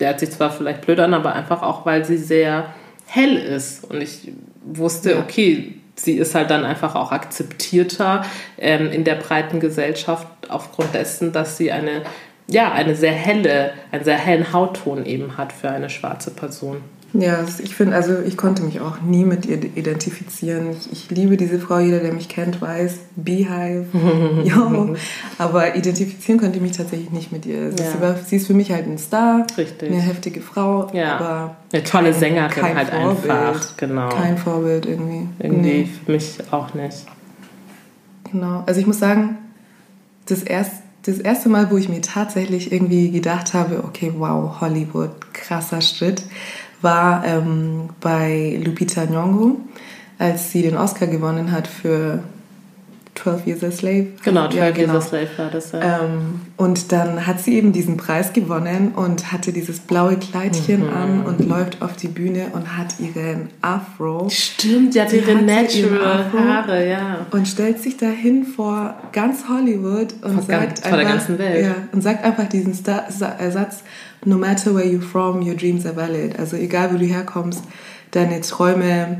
der 0.01 0.11
hat 0.11 0.21
sich 0.21 0.31
zwar 0.31 0.51
vielleicht 0.51 0.83
blöd 0.83 1.01
an, 1.01 1.15
aber 1.15 1.35
einfach 1.35 1.63
auch, 1.63 1.87
weil 1.87 2.05
sie 2.05 2.19
sehr 2.19 2.75
hell 3.07 3.37
ist. 3.37 3.85
Und 3.85 4.01
ich 4.01 4.33
wusste, 4.65 5.13
ja. 5.13 5.21
okay, 5.21 5.75
sie 5.95 6.17
ist 6.17 6.35
halt 6.35 6.51
dann 6.51 6.65
einfach 6.65 6.95
auch 6.95 7.13
akzeptierter 7.13 8.25
ähm, 8.59 8.91
in 8.91 9.05
der 9.05 9.15
breiten 9.15 9.61
Gesellschaft 9.61 10.27
aufgrund 10.49 10.95
dessen, 10.95 11.33
dass 11.33 11.57
sie 11.57 11.73
eine, 11.73 12.03
ja, 12.49 12.73
eine 12.73 12.95
sehr 12.95 13.13
helle, 13.13 13.73
einen 13.91 14.05
sehr 14.05 14.19
hellen 14.19 14.53
Hautton 14.53 15.05
eben 15.05 15.37
hat 15.37 15.53
für 15.53 15.71
eine 15.71 15.91
schwarze 15.91 16.31
Person. 16.31 16.79
Ja, 17.13 17.45
ich 17.63 17.75
finde, 17.75 17.97
also 17.97 18.19
ich 18.21 18.37
konnte 18.37 18.63
mich 18.63 18.81
auch 18.81 19.01
nie 19.01 19.25
mit 19.25 19.47
ihr 19.47 19.63
identifizieren. 19.63 20.71
Ich, 20.73 20.93
ich 20.93 21.11
liebe 21.11 21.37
diese 21.37 21.59
Frau, 21.59 21.79
jeder, 21.79 22.01
der 22.01 22.13
mich 22.13 22.29
kennt, 22.29 22.61
weiß, 22.61 22.99
Beehive, 23.17 23.87
yo. 24.45 24.95
Aber 25.39 25.77
identifizieren 25.77 26.39
konnte 26.39 26.57
ich 26.57 26.63
mich 26.63 26.73
tatsächlich 26.73 27.11
nicht 27.11 27.33
mit 27.33 27.47
ihr. 27.47 27.71
Ja. 27.71 27.77
Sie, 27.77 28.01
war, 28.01 28.17
sie, 28.17 28.37
ist 28.37 28.47
für 28.47 28.55
mich 28.55 28.71
halt 28.71 28.87
ein 28.87 28.99
Star, 28.99 29.47
Richtig. 29.57 29.91
eine 29.91 30.01
heftige 30.01 30.41
Frau, 30.41 30.91
ja. 30.93 31.17
aber 31.17 31.57
eine 31.73 31.85
tolle 31.85 32.13
Sängerin 32.13 32.51
kein 32.51 32.77
halt 32.77 32.91
Vorbild, 32.91 33.31
einfach, 33.31 33.77
genau. 33.77 34.09
Kein 34.11 34.37
Vorbild 34.37 34.87
irgendwie. 34.87 35.29
Irgendwie 35.39 35.61
nee. 35.61 35.89
für 36.05 36.13
mich 36.13 36.39
auch 36.51 36.75
nicht. 36.75 37.07
Genau, 38.31 38.65
also 38.67 38.81
ich 38.81 38.87
muss 38.87 38.99
sagen, 38.99 39.39
das 40.27 40.43
erste 40.43 40.86
das 41.07 41.19
erste 41.19 41.49
Mal, 41.49 41.71
wo 41.71 41.77
ich 41.77 41.89
mir 41.89 42.01
tatsächlich 42.01 42.73
irgendwie 42.73 43.11
gedacht 43.11 43.55
habe, 43.55 43.85
okay, 43.85 44.13
wow, 44.17 44.61
Hollywood, 44.61 45.33
krasser 45.33 45.81
Schritt, 45.81 46.25
war 46.83 47.25
ähm, 47.25 47.91
bei 48.01 48.61
Lupita 48.65 49.03
Nyong'o, 49.03 49.57
als 50.19 50.51
sie 50.51 50.63
den 50.63 50.77
Oscar 50.77 51.07
gewonnen 51.07 51.53
hat 51.53 51.69
für 51.69 52.23
12 53.17 53.47
Years 53.47 53.65
a 53.65 53.71
Slave. 53.71 54.07
Genau, 54.25 54.49
12 54.49 54.55
ja, 54.55 54.71
genau. 54.71 54.93
Years 54.95 55.05
a 55.05 55.09
Slave 55.09 55.29
war 55.37 55.51
das. 55.51 55.73
Ja. 55.73 56.05
Ähm, 56.05 56.41
und 56.57 56.93
dann 56.93 57.27
hat 57.27 57.41
sie 57.41 57.57
eben 57.57 57.73
diesen 57.73 57.97
Preis 57.97 58.33
gewonnen 58.33 58.93
und 58.95 59.33
hatte 59.33 59.53
dieses 59.53 59.81
blaue 59.81 60.17
Kleidchen 60.17 60.87
mhm. 60.87 60.93
an 60.93 61.27
und 61.27 61.47
läuft 61.49 61.83
auf 61.83 61.97
die 61.97 62.09
Bühne 62.09 62.49
und 62.53 62.77
hat 62.77 62.95
ihren 63.01 63.49
Afro. 63.63 64.29
Stimmt, 64.31 64.95
die 64.95 65.01
hat 65.01 65.13
ihre 65.13 65.35
natural 65.35 66.33
Haare, 66.33 66.89
ja. 66.89 67.27
Und 67.31 67.49
stellt 67.49 67.83
sich 67.83 67.97
dahin 67.97 68.45
vor 68.45 68.95
ganz 69.13 69.49
Hollywood 69.49 70.15
und 70.23 70.35
vor 70.35 70.43
sagt 70.43 70.83
ganz, 70.83 70.83
einfach, 70.83 71.03
ganzen 71.03 71.39
Welt. 71.39 71.65
Ja, 71.65 71.75
und 71.93 72.03
sagt 72.03 72.25
einfach 72.25 72.49
diesen 72.49 72.75
Star 72.75 73.05
Satz, 73.11 73.83
no 74.25 74.37
matter 74.37 74.75
where 74.75 74.85
you're 74.85 75.01
from, 75.01 75.43
your 75.43 75.55
dreams 75.55 75.87
are 75.87 75.97
valid. 75.97 76.39
Also 76.39 76.57
egal, 76.57 76.93
wo 76.93 76.99
du 76.99 77.05
herkommst, 77.05 77.63
deine 78.11 78.41
Träume 78.41 79.19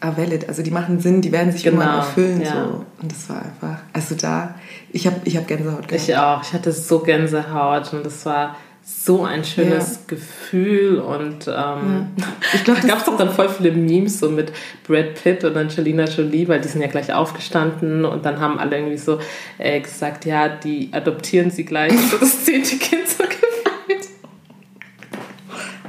are 0.00 0.16
valid. 0.16 0.48
Also 0.48 0.62
die 0.62 0.70
machen 0.70 1.00
Sinn, 1.00 1.22
die 1.22 1.32
werden 1.32 1.52
sich 1.52 1.64
genau, 1.64 1.80
irgendwann 1.80 1.98
erfüllen. 1.98 2.40
Ja. 2.42 2.52
So. 2.52 2.84
Und 3.02 3.12
das 3.12 3.28
war 3.28 3.42
einfach, 3.42 3.82
also 3.92 4.14
da, 4.14 4.54
ich 4.90 5.06
habe 5.06 5.16
ich 5.24 5.36
hab 5.36 5.46
Gänsehaut 5.46 5.88
gehabt. 5.88 6.08
Ich 6.08 6.16
auch, 6.16 6.42
ich 6.42 6.52
hatte 6.52 6.72
so 6.72 7.00
Gänsehaut 7.00 7.92
und 7.92 8.04
das 8.04 8.24
war 8.26 8.56
so 8.88 9.24
ein 9.24 9.44
schönes 9.44 9.94
ja. 9.94 10.00
Gefühl 10.06 11.00
und 11.00 11.48
ähm, 11.48 12.06
ja. 12.16 12.26
ich 12.54 12.62
glaube, 12.62 12.80
da 12.82 12.86
gab 12.86 12.98
es 12.98 13.04
doch 13.04 13.16
dann 13.16 13.30
voll 13.30 13.48
viele 13.48 13.72
Memes 13.72 14.20
so 14.20 14.30
mit 14.30 14.52
Brad 14.86 15.20
Pitt 15.20 15.42
und 15.42 15.56
Angelina 15.56 16.04
Jolie, 16.04 16.46
weil 16.46 16.60
die 16.60 16.68
sind 16.68 16.82
ja 16.82 16.86
gleich 16.86 17.12
aufgestanden 17.12 18.04
und 18.04 18.24
dann 18.24 18.38
haben 18.38 18.60
alle 18.60 18.76
irgendwie 18.76 18.96
so 18.96 19.18
äh, 19.58 19.80
gesagt, 19.80 20.24
ja, 20.24 20.48
die 20.48 20.90
adoptieren 20.92 21.50
sie 21.50 21.64
gleich 21.64 21.92
so 22.10 22.18
das 22.18 22.44
zehnte 22.44 22.76
Kind 22.76 23.08
so 23.08 23.24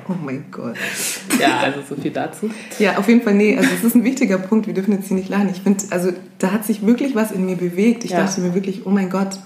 Oh 0.09 0.15
mein 0.23 0.45
Gott. 0.51 0.75
Ja, 1.39 1.59
also 1.59 1.79
so 1.87 2.01
viel 2.01 2.11
dazu. 2.11 2.49
Ja, 2.79 2.97
auf 2.97 3.07
jeden 3.07 3.21
Fall, 3.21 3.33
nee, 3.33 3.57
also 3.57 3.69
es 3.75 3.83
ist 3.83 3.95
ein 3.95 4.03
wichtiger 4.03 4.37
Punkt, 4.37 4.67
wir 4.67 4.73
dürfen 4.73 4.93
jetzt 4.93 5.07
hier 5.07 5.17
nicht 5.17 5.29
lachen. 5.29 5.49
Ich 5.49 5.61
finde, 5.61 5.83
also 5.89 6.11
da 6.39 6.51
hat 6.51 6.65
sich 6.65 6.85
wirklich 6.85 7.15
was 7.15 7.31
in 7.31 7.45
mir 7.45 7.57
bewegt. 7.57 8.05
Ich 8.05 8.11
ja. 8.11 8.21
dachte 8.21 8.41
mir 8.41 8.53
wirklich, 8.53 8.85
oh 8.85 8.89
mein 8.89 9.09
Gott, 9.09 9.39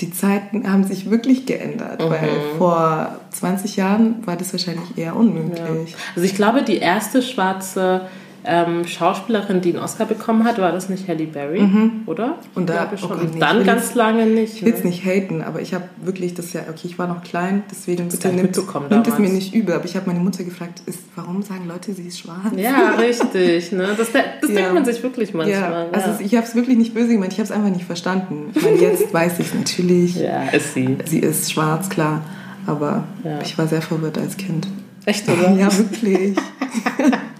die 0.00 0.12
Zeiten 0.12 0.70
haben 0.70 0.84
sich 0.84 1.10
wirklich 1.10 1.46
geändert, 1.46 2.00
mhm. 2.00 2.10
weil 2.10 2.30
vor 2.58 3.20
20 3.30 3.76
Jahren 3.76 4.26
war 4.26 4.36
das 4.36 4.52
wahrscheinlich 4.52 4.98
eher 4.98 5.14
unmöglich. 5.16 5.90
Ja. 5.92 5.96
Also 6.16 6.26
ich 6.26 6.34
glaube, 6.34 6.62
die 6.62 6.78
erste 6.78 7.22
schwarze 7.22 8.02
ähm, 8.44 8.86
Schauspielerin, 8.86 9.60
die 9.60 9.70
einen 9.70 9.82
Oscar 9.82 10.04
bekommen 10.04 10.44
hat, 10.44 10.58
war 10.58 10.72
das 10.72 10.88
nicht 10.88 11.08
Halle 11.08 11.26
Berry, 11.26 11.60
mhm. 11.60 12.02
oder? 12.06 12.38
Und 12.54 12.68
da 12.68 12.90
ich 12.92 13.00
schon. 13.00 13.12
Okay, 13.12 13.26
und 13.32 13.40
dann 13.40 13.64
ganz 13.64 13.94
lange 13.94 14.26
nicht. 14.26 14.56
Ich 14.56 14.64
will 14.64 14.74
es 14.74 14.84
ne? 14.84 14.90
nicht 14.90 15.04
haten, 15.04 15.42
aber 15.42 15.60
ich 15.60 15.72
habe 15.72 15.84
wirklich 16.02 16.34
das 16.34 16.52
ja, 16.52 16.62
okay, 16.68 16.82
ich 16.84 16.98
war 16.98 17.08
noch 17.08 17.22
klein, 17.22 17.62
deswegen 17.70 18.08
bitte 18.08 18.28
nimmt, 18.28 18.56
nimmt 18.90 19.06
es 19.06 19.18
mir 19.18 19.30
nicht 19.30 19.54
übel. 19.54 19.74
Aber 19.74 19.84
ich 19.84 19.96
habe 19.96 20.06
meine 20.06 20.20
Mutter 20.20 20.44
gefragt, 20.44 20.82
ist, 20.86 21.00
warum 21.16 21.42
sagen 21.42 21.66
Leute, 21.66 21.94
sie 21.94 22.08
ist 22.08 22.18
schwarz? 22.18 22.52
Ja, 22.56 22.96
richtig. 22.98 23.72
Ne? 23.72 23.88
Das, 23.96 24.12
das 24.12 24.50
ja. 24.50 24.54
denkt 24.54 24.74
man 24.74 24.84
sich 24.84 25.02
wirklich 25.02 25.32
manchmal. 25.32 25.60
Ja. 25.60 25.86
Also 25.92 26.22
ich 26.22 26.34
habe 26.34 26.46
es 26.46 26.54
wirklich 26.54 26.76
nicht 26.76 26.94
böse 26.94 27.12
gemeint, 27.12 27.32
ich 27.32 27.38
habe 27.38 27.46
es 27.46 27.52
einfach 27.52 27.70
nicht 27.70 27.86
verstanden. 27.86 28.50
Ich 28.54 28.62
meine, 28.62 28.76
jetzt 28.76 29.12
weiß 29.14 29.38
ich 29.38 29.54
natürlich. 29.54 30.16
Ja, 30.16 30.44
ist 30.50 30.74
sie. 30.74 30.98
Sie 31.06 31.20
ist 31.20 31.50
schwarz, 31.50 31.88
klar. 31.88 32.22
Aber 32.66 33.04
ja. 33.24 33.40
ich 33.42 33.56
war 33.58 33.66
sehr 33.66 33.82
verwirrt 33.82 34.18
als 34.18 34.36
Kind. 34.36 34.66
Echt, 35.06 35.28
oder? 35.28 35.50
ja, 35.58 35.76
wirklich. 35.76 36.36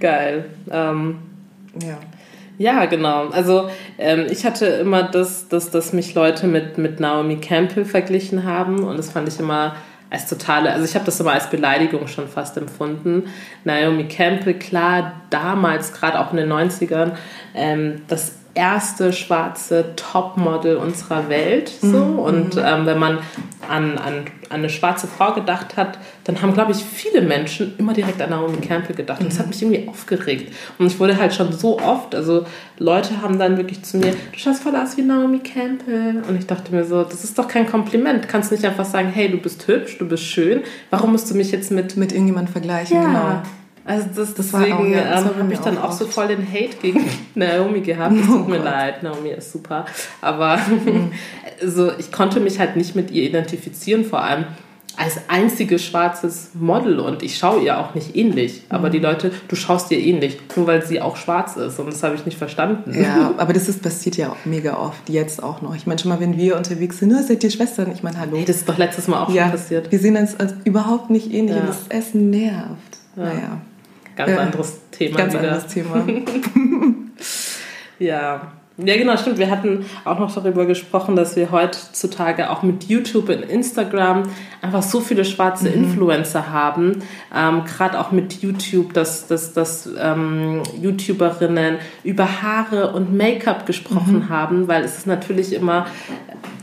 Geil. 0.00 0.46
Ähm, 0.70 1.18
ja. 1.82 1.98
Ja, 2.58 2.84
genau. 2.84 3.28
Also 3.28 3.70
ähm, 3.96 4.26
ich 4.28 4.44
hatte 4.44 4.66
immer 4.66 5.04
das, 5.04 5.48
dass, 5.48 5.70
dass 5.70 5.94
mich 5.94 6.14
Leute 6.14 6.46
mit, 6.46 6.76
mit 6.76 7.00
Naomi 7.00 7.36
Campbell 7.36 7.86
verglichen 7.86 8.44
haben 8.44 8.84
und 8.84 8.98
das 8.98 9.10
fand 9.10 9.28
ich 9.28 9.40
immer 9.40 9.76
als 10.10 10.28
totale, 10.28 10.72
also 10.72 10.84
ich 10.84 10.94
habe 10.94 11.04
das 11.04 11.20
immer 11.20 11.32
als 11.32 11.48
Beleidigung 11.48 12.06
schon 12.08 12.28
fast 12.28 12.56
empfunden. 12.56 13.28
Naomi 13.64 14.08
Campbell, 14.08 14.54
klar, 14.54 15.22
damals, 15.30 15.92
gerade 15.92 16.20
auch 16.20 16.32
in 16.32 16.36
den 16.36 16.52
90ern, 16.52 17.12
ähm, 17.54 18.02
das 18.08 18.39
erste 18.54 19.12
schwarze 19.12 19.94
Topmodel 19.96 20.76
unserer 20.76 21.28
Welt. 21.28 21.70
So. 21.80 21.86
Mhm. 21.86 22.18
Und 22.18 22.56
ähm, 22.56 22.86
wenn 22.86 22.98
man 22.98 23.18
an, 23.68 23.98
an, 23.98 23.98
an 23.98 24.24
eine 24.50 24.68
schwarze 24.68 25.06
Frau 25.06 25.32
gedacht 25.32 25.76
hat, 25.76 25.98
dann 26.24 26.42
haben, 26.42 26.52
glaube 26.52 26.72
ich, 26.72 26.78
viele 26.78 27.22
Menschen 27.22 27.74
immer 27.78 27.92
direkt 27.92 28.20
an 28.20 28.30
Naomi 28.30 28.58
Campbell 28.58 28.96
gedacht. 28.96 29.20
Und 29.20 29.30
das 29.30 29.38
hat 29.38 29.46
mhm. 29.46 29.50
mich 29.50 29.62
irgendwie 29.62 29.88
aufgeregt. 29.88 30.52
Und 30.78 30.86
ich 30.86 30.98
wurde 30.98 31.16
halt 31.16 31.34
schon 31.34 31.52
so 31.52 31.78
oft, 31.78 32.14
also 32.14 32.44
Leute 32.78 33.22
haben 33.22 33.38
dann 33.38 33.56
wirklich 33.56 33.82
zu 33.82 33.98
mir, 33.98 34.12
du 34.12 34.38
schaust 34.38 34.62
voll 34.62 34.74
aus 34.74 34.96
wie 34.96 35.02
Naomi 35.02 35.38
Campbell. 35.38 36.22
Und 36.28 36.38
ich 36.38 36.46
dachte 36.46 36.74
mir 36.74 36.84
so, 36.84 37.04
das 37.04 37.22
ist 37.22 37.38
doch 37.38 37.46
kein 37.46 37.68
Kompliment. 37.68 38.24
Du 38.24 38.28
kannst 38.28 38.50
nicht 38.50 38.64
einfach 38.64 38.84
sagen, 38.84 39.08
hey, 39.08 39.30
du 39.30 39.38
bist 39.38 39.66
hübsch, 39.68 39.98
du 39.98 40.08
bist 40.08 40.24
schön. 40.24 40.62
Warum 40.90 41.12
musst 41.12 41.30
du 41.30 41.34
mich 41.34 41.52
jetzt 41.52 41.70
mit... 41.70 41.96
Mit 41.96 42.12
irgendjemand 42.12 42.50
vergleichen, 42.50 42.96
ja. 42.96 43.04
genau. 43.04 43.42
Also 43.90 44.06
das, 44.14 44.34
das 44.34 44.52
deswegen 44.52 44.92
ja, 44.92 45.18
ähm, 45.18 45.24
habe 45.36 45.52
ich 45.52 45.58
dann 45.58 45.76
auch, 45.76 45.88
auch 45.88 45.92
so 45.92 46.06
voll 46.06 46.28
den 46.28 46.46
Hate 46.46 46.76
gegen 46.80 47.04
Naomi 47.34 47.80
gehabt. 47.80 48.14
Es 48.14 48.24
tut 48.24 48.42
oh 48.46 48.48
mir 48.48 48.58
Gott. 48.58 48.64
leid, 48.64 49.02
Naomi 49.02 49.30
ist 49.30 49.50
super. 49.50 49.84
Aber 50.20 50.58
mhm. 50.84 51.10
also 51.60 51.90
ich 51.98 52.12
konnte 52.12 52.38
mich 52.38 52.60
halt 52.60 52.76
nicht 52.76 52.94
mit 52.94 53.10
ihr 53.10 53.24
identifizieren, 53.24 54.04
vor 54.04 54.22
allem 54.22 54.44
als 54.96 55.18
einziges 55.28 55.84
schwarzes 55.84 56.50
Model 56.54 57.00
und 57.00 57.24
ich 57.24 57.36
schaue 57.36 57.62
ihr 57.62 57.80
auch 57.80 57.94
nicht 57.96 58.14
ähnlich. 58.14 58.62
Aber 58.68 58.88
mhm. 58.88 58.92
die 58.92 58.98
Leute, 59.00 59.32
du 59.48 59.56
schaust 59.56 59.90
ihr 59.90 59.98
ähnlich, 59.98 60.38
nur 60.54 60.68
weil 60.68 60.86
sie 60.86 61.00
auch 61.00 61.16
schwarz 61.16 61.56
ist 61.56 61.80
und 61.80 61.86
das 61.86 62.04
habe 62.04 62.14
ich 62.14 62.24
nicht 62.26 62.38
verstanden. 62.38 62.94
Ja, 62.94 63.34
aber 63.38 63.52
das 63.52 63.68
ist, 63.68 63.82
passiert 63.82 64.16
ja 64.18 64.30
auch 64.30 64.44
mega 64.44 64.76
oft, 64.76 65.08
jetzt 65.08 65.42
auch 65.42 65.62
noch. 65.62 65.74
Ich 65.74 65.86
meine, 65.86 65.98
schon 65.98 66.10
mal, 66.10 66.20
wenn 66.20 66.36
wir 66.36 66.56
unterwegs 66.56 66.98
sind, 66.98 67.12
oh, 67.12 67.22
seid 67.26 67.42
ihr 67.42 67.50
Schwestern? 67.50 67.90
Ich 67.90 68.04
meine, 68.04 68.20
hallo. 68.20 68.36
Hey, 68.36 68.44
das 68.44 68.56
ist 68.58 68.68
doch 68.68 68.78
letztes 68.78 69.08
Mal 69.08 69.20
auch 69.24 69.30
ja, 69.30 69.44
schon 69.44 69.52
passiert. 69.52 69.90
Wir 69.90 69.98
sehen 69.98 70.16
uns 70.16 70.38
als 70.38 70.54
überhaupt 70.62 71.10
nicht 71.10 71.32
ähnlich 71.32 71.56
ja. 71.56 71.62
und 71.62 71.68
das 71.68 71.88
Essen 71.88 72.30
nervt. 72.30 72.98
Ja. 73.16 73.24
Naja. 73.24 73.60
Ganz 74.26 74.32
ja, 74.32 74.42
anderes 74.44 74.80
Thema. 74.90 75.16
Ganz 75.16 75.32
wieder. 75.34 75.42
anderes 75.42 75.66
Thema. 75.66 76.06
ja. 77.98 78.52
Ja, 78.82 78.96
genau, 78.96 79.16
stimmt. 79.16 79.38
Wir 79.38 79.50
hatten 79.50 79.84
auch 80.04 80.18
noch 80.18 80.34
darüber 80.34 80.64
gesprochen, 80.64 81.14
dass 81.14 81.36
wir 81.36 81.50
heutzutage 81.50 82.50
auch 82.50 82.62
mit 82.62 82.84
YouTube 82.84 83.28
und 83.28 83.42
Instagram 83.42 84.22
einfach 84.62 84.82
so 84.82 85.00
viele 85.00 85.24
schwarze 85.24 85.68
mhm. 85.68 85.84
Influencer 85.84 86.50
haben. 86.50 87.02
Ähm, 87.34 87.64
Gerade 87.64 88.00
auch 88.00 88.10
mit 88.10 88.40
YouTube, 88.42 88.94
dass, 88.94 89.26
dass, 89.26 89.52
dass 89.52 89.88
ähm, 89.98 90.62
YouTuberinnen 90.80 91.76
über 92.04 92.42
Haare 92.42 92.92
und 92.92 93.14
Make-up 93.14 93.66
gesprochen 93.66 94.20
mhm. 94.20 94.28
haben, 94.30 94.68
weil 94.68 94.82
es 94.82 94.98
ist 94.98 95.06
natürlich 95.06 95.52
immer 95.52 95.86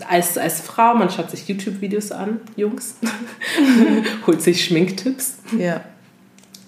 als, 0.09 0.37
als 0.37 0.61
Frau, 0.61 0.95
man 0.95 1.09
schaut 1.09 1.29
sich 1.29 1.47
YouTube-Videos 1.47 2.11
an, 2.11 2.39
Jungs, 2.55 2.95
holt 4.27 4.41
sich 4.41 4.63
Schminktipps. 4.63 5.37
Ja. 5.57 5.81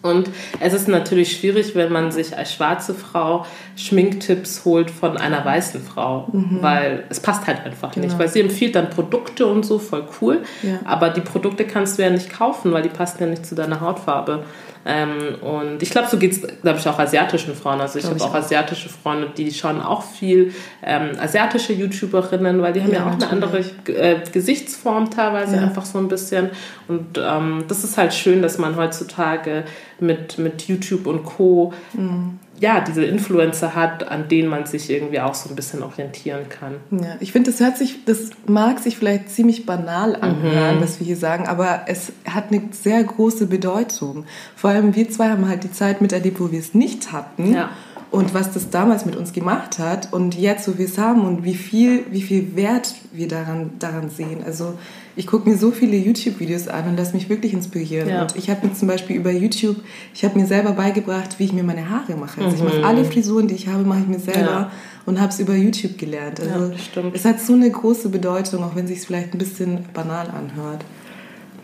Und 0.01 0.29
es 0.59 0.73
ist 0.73 0.87
natürlich 0.87 1.35
schwierig, 1.35 1.75
wenn 1.75 1.91
man 1.91 2.11
sich 2.11 2.37
als 2.37 2.53
schwarze 2.53 2.93
Frau 2.93 3.45
Schminktipps 3.75 4.63
holt 4.63 4.89
von 4.89 5.17
einer 5.17 5.43
weißen 5.43 5.81
Frau, 5.81 6.29
mhm. 6.31 6.59
weil 6.61 7.03
es 7.09 7.19
passt 7.19 7.47
halt 7.47 7.65
einfach 7.65 7.91
genau. 7.91 8.07
nicht. 8.07 8.17
Weil 8.17 8.29
sie 8.29 8.39
empfiehlt 8.39 8.75
dann 8.75 8.89
Produkte 8.89 9.45
und 9.45 9.65
so, 9.65 9.77
voll 9.77 10.05
cool. 10.21 10.43
Ja. 10.63 10.79
Aber 10.85 11.09
die 11.09 11.21
Produkte 11.21 11.65
kannst 11.65 11.97
du 11.97 12.03
ja 12.03 12.09
nicht 12.09 12.31
kaufen, 12.31 12.71
weil 12.71 12.83
die 12.83 12.89
passen 12.89 13.17
ja 13.19 13.25
nicht 13.27 13.45
zu 13.45 13.55
deiner 13.55 13.81
Hautfarbe. 13.81 14.43
Ähm, 14.85 15.35
und 15.41 15.83
ich 15.83 15.89
glaube, 15.89 16.07
so 16.09 16.17
geht 16.17 16.31
es, 16.31 16.41
glaube 16.61 16.79
ich, 16.79 16.87
auch 16.87 16.97
asiatischen 16.97 17.53
Frauen. 17.53 17.81
Also 17.81 17.99
ich 17.99 18.05
habe 18.05 18.21
auch 18.23 18.33
asiatische 18.33 18.89
Freunde, 18.89 19.31
die 19.35 19.51
schauen 19.51 19.81
auch 19.81 20.03
viel 20.03 20.53
ähm, 20.81 21.11
asiatische 21.19 21.73
YouTuberinnen, 21.73 22.61
weil 22.61 22.73
die 22.73 22.81
haben 22.81 22.91
ja, 22.91 22.99
ja 22.99 23.05
auch 23.05 23.17
natürlich. 23.17 23.73
eine 23.85 23.97
andere 23.97 24.23
äh, 24.23 24.31
Gesichtsform 24.31 25.09
teilweise 25.09 25.57
ja. 25.57 25.63
einfach 25.63 25.85
so 25.85 25.97
ein 25.99 26.07
bisschen. 26.07 26.49
Und 26.87 27.17
ähm, 27.17 27.65
das 27.67 27.83
ist 27.83 27.97
halt 27.97 28.13
schön, 28.13 28.41
dass 28.41 28.57
man 28.57 28.75
heutzutage 28.77 29.65
mit, 29.99 30.37
mit 30.37 30.67
YouTube 30.67 31.07
und 31.07 31.23
Co. 31.23 31.73
Mhm 31.93 32.39
ja, 32.59 32.81
diese 32.81 33.05
Influencer 33.05 33.73
hat, 33.75 34.09
an 34.09 34.27
denen 34.27 34.49
man 34.49 34.65
sich 34.65 34.89
irgendwie 34.89 35.19
auch 35.19 35.33
so 35.33 35.49
ein 35.49 35.55
bisschen 35.55 35.81
orientieren 35.81 36.49
kann. 36.49 36.75
Ja, 36.91 37.15
ich 37.19 37.31
finde, 37.31 37.51
das 37.51 37.59
hört 37.59 37.77
sich, 37.77 38.03
das 38.05 38.29
mag 38.47 38.79
sich 38.79 38.97
vielleicht 38.97 39.29
ziemlich 39.29 39.65
banal 39.65 40.15
anhören, 40.15 40.77
mhm. 40.77 40.81
was 40.81 40.99
wir 40.99 41.07
hier 41.07 41.15
sagen, 41.15 41.47
aber 41.47 41.83
es 41.87 42.11
hat 42.27 42.51
eine 42.51 42.63
sehr 42.71 43.03
große 43.03 43.47
Bedeutung. 43.47 44.25
Vor 44.55 44.71
allem 44.71 44.95
wir 44.95 45.09
zwei 45.09 45.29
haben 45.29 45.47
halt 45.47 45.63
die 45.63 45.71
Zeit 45.71 46.01
miterlebt, 46.01 46.39
wo 46.39 46.51
wir 46.51 46.59
es 46.59 46.73
nicht 46.73 47.11
hatten. 47.11 47.53
Ja. 47.53 47.69
Und 48.11 48.33
was 48.33 48.51
das 48.51 48.71
damals 48.71 49.05
mit 49.05 49.15
uns 49.15 49.33
gemacht 49.33 49.77
hat 49.77 50.11
und 50.11 50.33
jetzt, 50.33 50.67
wo 50.67 50.79
wir 50.79 50.85
es 50.85 50.97
haben 50.97 51.27
und 51.27 51.43
wie 51.43 51.53
viel, 51.53 52.05
wie 52.09 52.23
viel 52.23 52.55
Wert 52.55 52.95
wir 53.11 53.27
daran, 53.27 53.69
daran 53.77 54.09
sehen. 54.09 54.41
Also 54.43 54.79
ich 55.15 55.27
gucke 55.27 55.49
mir 55.49 55.57
so 55.57 55.71
viele 55.71 55.97
YouTube-Videos 55.97 56.67
an 56.67 56.87
und 56.87 56.97
lasse 56.97 57.13
mich 57.13 57.29
wirklich 57.29 57.53
inspirieren. 57.53 58.09
Ja. 58.09 58.21
Und 58.21 58.35
ich 58.35 58.49
habe 58.49 58.67
mir 58.67 58.73
zum 58.73 58.87
Beispiel 58.87 59.15
über 59.15 59.31
YouTube, 59.31 59.77
ich 60.13 60.23
habe 60.23 60.39
mir 60.39 60.45
selber 60.45 60.71
beigebracht, 60.71 61.39
wie 61.39 61.45
ich 61.45 61.53
mir 61.53 61.63
meine 61.63 61.89
Haare 61.89 62.15
mache. 62.15 62.41
Also 62.41 62.63
mhm. 62.63 62.67
ich 62.67 62.75
mache 62.75 62.85
alle 62.85 63.05
Frisuren, 63.05 63.47
die 63.47 63.55
ich 63.55 63.67
habe, 63.67 63.83
mache 63.83 63.99
ich 64.01 64.07
mir 64.07 64.19
selber 64.19 64.39
ja. 64.39 64.71
und 65.05 65.19
habe 65.19 65.29
es 65.29 65.39
über 65.39 65.55
YouTube 65.55 65.97
gelernt. 65.97 66.39
Also 66.39 66.71
ja, 66.71 67.03
es 67.13 67.25
hat 67.25 67.39
so 67.39 67.53
eine 67.53 67.69
große 67.69 68.09
Bedeutung, 68.09 68.63
auch 68.63 68.75
wenn 68.75 68.85
es 68.85 68.91
sich 68.91 69.01
vielleicht 69.01 69.33
ein 69.33 69.37
bisschen 69.39 69.79
banal 69.93 70.27
anhört. 70.27 70.85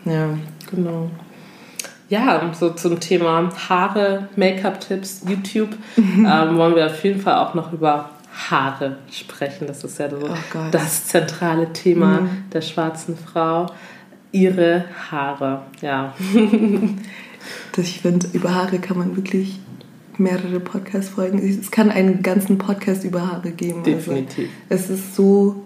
Ja, 0.04 0.36
genau. 0.70 1.10
Ja, 2.08 2.52
so 2.54 2.70
zum 2.70 3.00
Thema 3.00 3.50
Haare, 3.68 4.28
Make-up-Tipps, 4.36 5.22
YouTube 5.28 5.70
ähm, 5.96 6.56
wollen 6.56 6.76
wir 6.76 6.86
auf 6.86 7.02
jeden 7.02 7.20
Fall 7.20 7.36
auch 7.44 7.54
noch 7.54 7.72
über 7.72 8.10
Haare 8.36 8.98
sprechen. 9.10 9.66
Das 9.66 9.82
ist 9.82 9.98
ja 9.98 10.10
so 10.10 10.18
oh 10.22 10.58
das 10.70 11.06
zentrale 11.06 11.72
Thema 11.72 12.20
mhm. 12.20 12.30
der 12.52 12.60
schwarzen 12.60 13.16
Frau. 13.16 13.66
Ihre 14.32 14.84
Haare, 15.10 15.62
ja. 15.80 16.14
ich 17.76 18.00
finde, 18.00 18.26
über 18.32 18.54
Haare 18.54 18.78
kann 18.78 18.98
man 18.98 19.16
wirklich 19.16 19.58
mehrere 20.18 20.60
Podcast-Folgen. 20.60 21.38
Es 21.38 21.70
kann 21.70 21.90
einen 21.90 22.22
ganzen 22.22 22.58
Podcast 22.58 23.04
über 23.04 23.26
Haare 23.26 23.52
geben. 23.52 23.78
Also 23.78 23.90
Definitiv. 23.90 24.50
Also 24.68 24.92
es 24.94 25.00
ist 25.00 25.16
so 25.16 25.62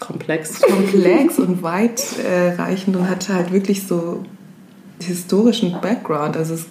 komplex, 0.00 0.60
komplex 0.62 1.38
und 1.38 1.62
weitreichend 1.62 2.96
und 2.96 3.08
hat 3.08 3.28
halt 3.28 3.52
wirklich 3.52 3.86
so 3.86 4.24
historischen 5.00 5.80
Background. 5.80 6.36
Also 6.36 6.54
es, 6.54 6.66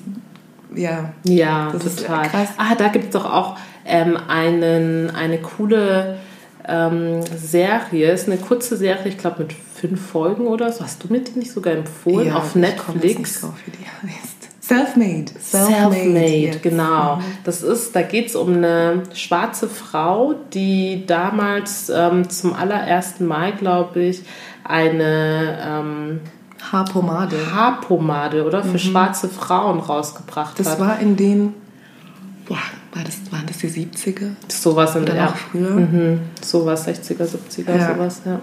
ja, 0.75 1.13
ja, 1.23 1.71
das 1.71 1.95
total. 1.95 2.25
Ist 2.25 2.31
krass. 2.31 2.49
Ah, 2.57 2.75
da 2.75 2.89
gibt 2.89 3.05
es 3.05 3.11
doch 3.11 3.25
auch 3.25 3.57
ähm, 3.87 4.17
einen, 4.27 5.09
eine 5.09 5.39
coole 5.39 6.17
ähm, 6.67 7.21
Serie. 7.35 8.11
Ist 8.11 8.27
eine 8.27 8.37
kurze 8.37 8.77
Serie, 8.77 9.07
ich 9.07 9.17
glaube 9.17 9.43
mit 9.43 9.53
fünf 9.53 10.01
Folgen 10.09 10.47
oder 10.47 10.71
so. 10.71 10.83
Hast 10.83 11.03
du 11.03 11.07
mir 11.11 11.21
die 11.21 11.39
nicht 11.39 11.51
sogar 11.51 11.73
empfohlen? 11.73 12.27
Ja, 12.27 12.35
auf 12.35 12.55
Netflix. 12.55 13.41
Drauf, 13.41 13.53
wie 13.65 13.71
die 13.71 13.85
heißt. 13.85 14.37
Self-made. 14.61 15.31
Self-made, 15.39 16.51
Self 16.51 16.61
genau. 16.61 17.21
Das 17.45 17.63
ist, 17.63 17.95
da 17.95 18.01
geht 18.01 18.27
es 18.27 18.35
um 18.35 18.55
eine 18.55 19.03
schwarze 19.13 19.69
Frau, 19.69 20.35
die 20.53 21.05
damals 21.07 21.89
ähm, 21.89 22.29
zum 22.29 22.53
allerersten 22.53 23.25
Mal, 23.25 23.53
glaube 23.53 24.01
ich, 24.01 24.23
eine 24.65 25.57
ähm, 25.65 26.19
Haarpomade. 26.69 27.37
Haarpomade, 27.53 28.45
oder? 28.45 28.61
Für 28.61 28.71
mhm. 28.71 28.79
schwarze 28.79 29.29
Frauen 29.29 29.79
rausgebracht 29.79 30.59
das 30.59 30.67
hat. 30.67 30.79
Das 30.81 30.85
war 30.85 30.99
in 30.99 31.15
den 31.15 31.53
boah, 32.45 32.57
war 32.97 33.03
das, 33.03 33.31
waren 33.31 33.45
das 33.45 33.57
die 33.57 33.67
70er? 33.67 34.31
Sowas 34.47 34.95
in 34.95 35.05
der 35.05 35.15
ja. 35.15 35.27
auch 35.27 35.35
früher. 35.35 35.69
Mhm. 35.69 36.19
Sowas, 36.41 36.87
60er, 36.87 37.27
70er, 37.27 37.77
ja. 37.77 37.93
sowas, 37.93 38.21
ja. 38.25 38.39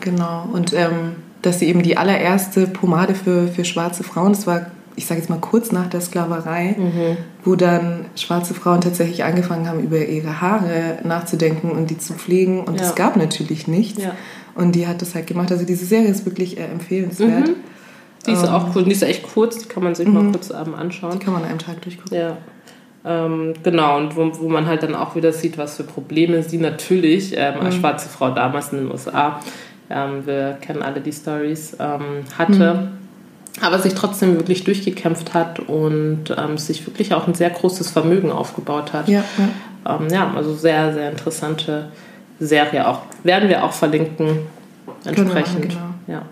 Genau. 0.00 0.48
Und 0.52 0.72
ähm, 0.72 1.16
dass 1.42 1.58
sie 1.58 1.66
eben 1.66 1.82
die 1.82 1.96
allererste 1.96 2.66
Pomade 2.66 3.14
für, 3.14 3.48
für 3.48 3.64
schwarze 3.64 4.02
Frauen, 4.02 4.32
das 4.32 4.46
war, 4.46 4.66
ich 4.96 5.06
sage 5.06 5.20
jetzt 5.20 5.30
mal 5.30 5.38
kurz 5.38 5.72
nach 5.72 5.88
der 5.88 6.00
Sklaverei, 6.00 6.76
mhm. 6.78 7.16
wo 7.44 7.56
dann 7.56 8.06
schwarze 8.16 8.54
Frauen 8.54 8.80
tatsächlich 8.80 9.24
angefangen 9.24 9.68
haben, 9.68 9.80
über 9.80 10.04
ihre 10.04 10.40
Haare 10.40 10.98
nachzudenken 11.04 11.70
und 11.70 11.90
die 11.90 11.98
zu 11.98 12.14
pflegen. 12.14 12.64
Und 12.64 12.80
es 12.80 12.88
ja. 12.88 12.94
gab 12.94 13.16
natürlich 13.16 13.68
nichts. 13.68 14.02
Ja. 14.02 14.12
Und 14.54 14.74
die 14.74 14.86
hat 14.86 15.00
das 15.02 15.14
halt 15.14 15.26
gemacht. 15.26 15.52
Also 15.52 15.64
diese 15.64 15.84
Serie 15.84 16.08
ist 16.08 16.24
wirklich 16.24 16.58
äh, 16.58 16.64
empfehlenswert. 16.64 17.48
Mhm. 17.48 17.56
Die 18.26 18.32
ist 18.32 18.44
ähm, 18.44 18.50
auch 18.50 18.74
cool. 18.74 18.84
Die 18.84 18.92
ist 18.92 19.02
echt 19.02 19.22
kurz, 19.22 19.58
die 19.58 19.68
kann 19.68 19.82
man 19.82 19.94
sich 19.94 20.06
mal 20.06 20.22
mhm. 20.22 20.32
kurz 20.32 20.50
ähm, 20.50 20.74
anschauen. 20.74 21.18
Die 21.18 21.24
kann 21.24 21.32
man 21.32 21.42
an 21.44 21.50
einem 21.50 21.58
Tag 21.58 21.80
durchgucken. 21.82 22.16
Ja. 22.16 22.36
Ähm, 23.04 23.54
genau, 23.62 23.96
und 23.96 24.16
wo, 24.16 24.30
wo 24.40 24.48
man 24.48 24.66
halt 24.66 24.82
dann 24.82 24.94
auch 24.94 25.16
wieder 25.16 25.32
sieht, 25.32 25.56
was 25.56 25.76
für 25.76 25.84
Probleme 25.84 26.42
sie 26.42 26.58
natürlich 26.58 27.34
ähm, 27.34 27.60
als 27.60 27.76
mhm. 27.76 27.80
schwarze 27.80 28.08
Frau 28.08 28.30
damals 28.30 28.72
in 28.72 28.80
den 28.80 28.90
USA, 28.90 29.40
ähm, 29.88 30.26
wir 30.26 30.58
kennen 30.60 30.82
alle 30.82 31.00
die 31.00 31.12
Stories, 31.12 31.76
ähm, 31.80 32.24
hatte. 32.36 32.74
Mhm. 32.74 32.88
Aber 33.62 33.78
sich 33.80 33.94
trotzdem 33.94 34.36
wirklich 34.36 34.64
durchgekämpft 34.64 35.34
hat 35.34 35.58
und 35.58 36.34
ähm, 36.36 36.56
sich 36.56 36.86
wirklich 36.86 37.12
auch 37.14 37.26
ein 37.26 37.34
sehr 37.34 37.50
großes 37.50 37.90
Vermögen 37.90 38.30
aufgebaut 38.30 38.92
hat. 38.92 39.08
Ja, 39.08 39.24
ja. 39.84 39.96
Ähm, 39.96 40.08
ja 40.08 40.32
also 40.34 40.54
sehr, 40.54 40.94
sehr 40.94 41.10
interessante 41.10 41.88
Serie 42.38 42.86
auch. 42.86 43.02
Werden 43.24 43.48
wir 43.48 43.64
auch 43.64 43.72
verlinken 43.72 44.38
entsprechend. 45.04 45.70
Genau, 45.70 45.74
genau. 46.06 46.20
Ja. 46.20 46.22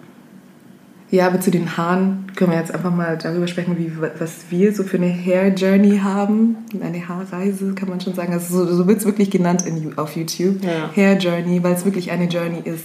Ja, 1.11 1.27
aber 1.27 1.41
zu 1.41 1.51
den 1.51 1.77
Haaren 1.77 2.27
können 2.37 2.53
wir 2.53 2.59
jetzt 2.59 2.75
einfach 2.75 2.95
mal 2.95 3.17
darüber 3.17 3.47
sprechen, 3.49 3.79
wie, 3.79 3.93
was 4.19 4.51
wir 4.51 4.75
so 4.75 4.83
für 4.83 4.99
eine 4.99 5.11
Hair 5.11 5.55
Journey 5.55 5.99
haben. 5.99 6.57
Eine 6.83 7.09
Haarreise 7.09 7.75
kann 7.75 7.89
man 7.89 8.01
schon 8.01 8.15
sagen. 8.15 8.33
Also 8.33 8.67
so, 8.67 8.77
so 8.77 8.87
wird 8.87 8.99
es 8.99 9.07
wirklich 9.07 9.31
genannt 9.31 9.65
in, 9.67 9.97
auf 9.97 10.17
YouTube. 10.17 10.63
Ja. 10.63 10.91
Hair 10.95 11.17
Journey, 11.19 11.63
weil 11.63 11.75
es 11.75 11.85
wirklich 11.85 12.11
eine 12.11 12.25
Journey 12.25 12.61
ist. 12.63 12.85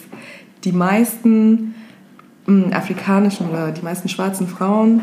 Die 0.63 0.71
meisten 0.71 1.75
mh, 2.45 2.65
hm, 2.65 2.73
afrikanischen 2.73 3.49
oder 3.49 3.71
die 3.71 3.81
meisten 3.81 4.07
schwarzen 4.07 4.47
Frauen 4.47 5.01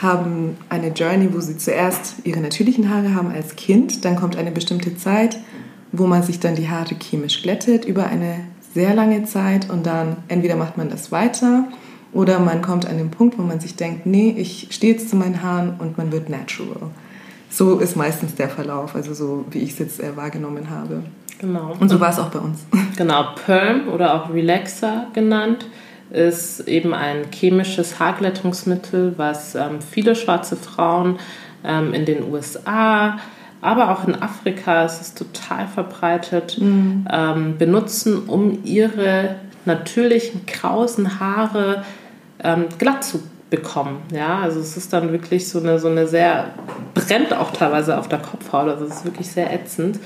haben 0.00 0.56
eine 0.70 0.88
Journey, 0.88 1.28
wo 1.32 1.40
sie 1.40 1.58
zuerst 1.58 2.16
ihre 2.24 2.40
natürlichen 2.40 2.88
Haare 2.88 3.14
haben 3.14 3.30
als 3.30 3.54
Kind, 3.56 4.06
dann 4.06 4.16
kommt 4.16 4.36
eine 4.36 4.50
bestimmte 4.50 4.96
Zeit 4.96 5.38
wo 5.92 6.06
man 6.06 6.22
sich 6.22 6.40
dann 6.40 6.56
die 6.56 6.68
Haare 6.68 6.94
chemisch 6.94 7.42
glättet 7.42 7.84
über 7.84 8.06
eine 8.06 8.40
sehr 8.74 8.94
lange 8.94 9.24
Zeit 9.24 9.68
und 9.70 9.86
dann 9.86 10.16
entweder 10.28 10.56
macht 10.56 10.78
man 10.78 10.88
das 10.88 11.12
weiter 11.12 11.68
oder 12.12 12.38
man 12.38 12.62
kommt 12.62 12.86
an 12.86 12.98
den 12.98 13.10
Punkt, 13.10 13.38
wo 13.38 13.42
man 13.42 13.60
sich 13.60 13.76
denkt, 13.76 14.06
nee, 14.06 14.34
ich 14.36 14.68
stehe 14.70 14.92
jetzt 14.92 15.08
zu 15.08 15.16
meinen 15.16 15.42
Haaren 15.42 15.74
und 15.78 15.96
man 15.98 16.12
wird 16.12 16.28
natural. 16.28 16.90
So 17.50 17.78
ist 17.78 17.96
meistens 17.96 18.34
der 18.34 18.48
Verlauf, 18.48 18.94
also 18.94 19.14
so 19.14 19.44
wie 19.50 19.58
ich 19.58 19.72
es 19.72 19.78
jetzt 19.78 20.00
äh, 20.00 20.16
wahrgenommen 20.16 20.70
habe. 20.70 21.02
Genau. 21.38 21.76
Und 21.78 21.88
so 21.88 22.00
war 22.00 22.10
es 22.10 22.18
auch 22.18 22.30
bei 22.30 22.38
uns. 22.38 22.60
Genau, 22.96 23.24
Perm 23.46 23.88
oder 23.88 24.14
auch 24.14 24.32
Relaxer 24.32 25.06
genannt 25.14 25.66
ist 26.10 26.68
eben 26.68 26.92
ein 26.92 27.24
chemisches 27.32 27.98
Haarglättungsmittel, 27.98 29.14
was 29.16 29.54
ähm, 29.54 29.80
viele 29.80 30.14
schwarze 30.14 30.56
Frauen 30.56 31.18
ähm, 31.64 31.94
in 31.94 32.04
den 32.04 32.30
USA, 32.30 33.18
aber 33.62 33.90
auch 33.90 34.06
in 34.06 34.20
Afrika, 34.20 34.84
es 34.84 35.00
ist 35.00 35.16
total 35.16 35.66
verbreitet, 35.68 36.58
mhm. 36.60 37.06
ähm, 37.10 37.56
benutzen, 37.58 38.24
um 38.26 38.62
ihre 38.64 39.36
natürlichen 39.64 40.44
krausen 40.46 41.20
Haare 41.20 41.84
ähm, 42.42 42.66
glatt 42.78 43.04
zu 43.04 43.22
bekommen. 43.50 44.00
Ja, 44.12 44.40
also 44.40 44.60
es 44.60 44.76
ist 44.76 44.92
dann 44.92 45.12
wirklich 45.12 45.46
so 45.46 45.58
eine, 45.58 45.78
so 45.78 45.88
eine 45.88 46.06
sehr, 46.06 46.54
brennt 46.94 47.34
auch 47.34 47.52
teilweise 47.52 47.98
auf 47.98 48.08
der 48.08 48.18
Kopfhaut, 48.18 48.68
also 48.68 48.86
es 48.86 48.96
ist 48.96 49.04
wirklich 49.04 49.28
sehr 49.28 49.52
ätzend. 49.52 49.98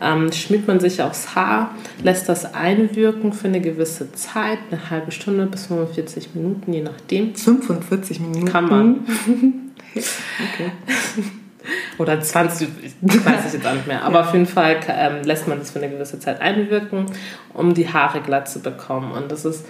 Ähm, 0.00 0.32
schmiert 0.32 0.68
man 0.68 0.78
sich 0.78 1.02
aufs 1.02 1.34
Haar, 1.34 1.74
lässt 2.02 2.28
das 2.28 2.54
einwirken 2.54 3.32
für 3.32 3.48
eine 3.48 3.60
gewisse 3.60 4.12
Zeit, 4.12 4.58
eine 4.70 4.90
halbe 4.90 5.10
Stunde 5.10 5.46
bis 5.46 5.66
45 5.66 6.34
Minuten, 6.34 6.72
je 6.72 6.82
nachdem. 6.82 7.34
45 7.34 8.20
Minuten? 8.20 8.44
Kann 8.44 8.68
man. 8.68 9.00
okay. 9.94 10.72
Oder 11.98 12.20
20, 12.20 12.68
ich 12.82 13.26
weiß 13.26 13.46
ich 13.46 13.52
jetzt 13.54 13.66
auch 13.66 13.74
nicht 13.74 13.86
mehr. 13.86 14.02
Aber 14.04 14.20
auf 14.20 14.32
jeden 14.32 14.46
Fall 14.46 14.76
ähm, 14.88 15.24
lässt 15.24 15.48
man 15.48 15.58
das 15.58 15.70
für 15.70 15.80
eine 15.80 15.90
gewisse 15.90 16.18
Zeit 16.18 16.40
einwirken, 16.40 17.06
um 17.52 17.74
die 17.74 17.92
Haare 17.92 18.20
glatt 18.20 18.48
zu 18.48 18.60
bekommen. 18.60 19.12
Und 19.12 19.30
das 19.30 19.44
ist 19.44 19.66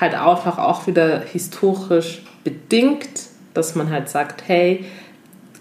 halt 0.00 0.14
einfach 0.14 0.58
auch 0.58 0.86
wieder 0.86 1.20
historisch 1.20 2.22
bedingt, 2.44 3.08
dass 3.54 3.74
man 3.74 3.90
halt 3.90 4.08
sagt, 4.08 4.44
hey, 4.46 4.84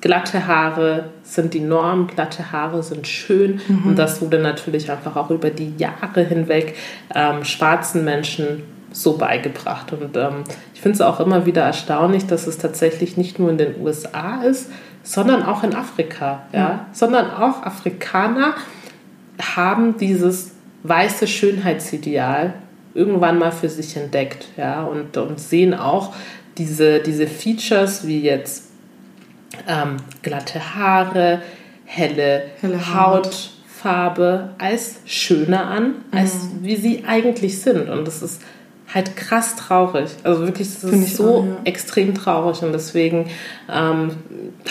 glatte 0.02 0.46
Haare 0.46 1.10
sind 1.24 1.54
die 1.54 1.62
Norm, 1.62 2.08
glatte 2.08 2.52
Haare 2.52 2.84
sind 2.84 3.08
schön 3.08 3.60
mhm. 3.68 3.88
und 3.88 3.96
das 3.96 4.22
wurde 4.22 4.40
natürlich 4.40 4.92
einfach 4.92 5.16
auch 5.16 5.32
über 5.32 5.50
die 5.50 5.74
Jahre 5.78 6.24
hinweg 6.24 6.76
ähm, 7.14 7.44
schwarzen 7.44 8.04
Menschen 8.04 8.64
so 8.92 9.18
beigebracht. 9.18 9.92
Und 9.94 10.16
ähm, 10.16 10.44
ich 10.74 10.82
finde 10.82 10.96
es 10.96 11.02
auch 11.02 11.20
immer 11.20 11.46
wieder 11.46 11.64
erstaunlich, 11.64 12.28
dass 12.28 12.48
es 12.48 12.58
tatsächlich 12.58 13.18
nicht 13.18 13.40
nur 13.40 13.50
in 13.50 13.58
den 13.58 13.82
USA 13.82 14.44
ist, 14.44 14.70
sondern 15.04 15.44
auch 15.44 15.64
in 15.64 15.76
Afrika. 15.76 16.44
Ja? 16.52 16.60
ja. 16.60 16.86
Sondern 16.92 17.32
auch 17.32 17.64
Afrikaner 17.64 18.54
haben 19.56 19.98
dieses 19.98 20.52
weiße 20.84 21.28
Schönheitsideal 21.28 22.54
irgendwann 22.96 23.38
mal 23.38 23.52
für 23.52 23.70
sich 23.70 23.96
entdeckt 23.96 24.48
ja? 24.58 24.84
und, 24.84 25.16
und 25.18 25.40
sehen 25.40 25.74
auch 25.74 26.14
diese, 26.58 27.00
diese 27.00 27.28
Features 27.28 28.08
wie 28.08 28.22
jetzt 28.22 28.72
ähm, 29.68 29.98
glatte 30.22 30.76
Haare, 30.76 31.42
helle, 31.86 32.44
helle 32.62 32.94
Hautfarbe 32.94 34.50
als 34.58 34.98
schöner 35.06 35.68
an, 35.68 35.88
mhm. 35.88 36.18
als 36.18 36.34
wie 36.62 36.76
sie 36.76 37.04
eigentlich 37.06 37.62
sind. 37.62 37.90
Und 37.90 38.08
das 38.08 38.22
ist 38.22 38.42
halt 38.94 39.18
krass 39.18 39.56
traurig. 39.56 40.10
Also 40.24 40.46
wirklich, 40.46 40.70
das 40.74 40.84
ist 40.84 41.18
so 41.18 41.40
auch, 41.40 41.46
ja. 41.46 41.58
extrem 41.66 42.14
traurig. 42.16 42.62
Und 42.64 42.72
deswegen 42.72 43.30
ähm, 43.70 44.12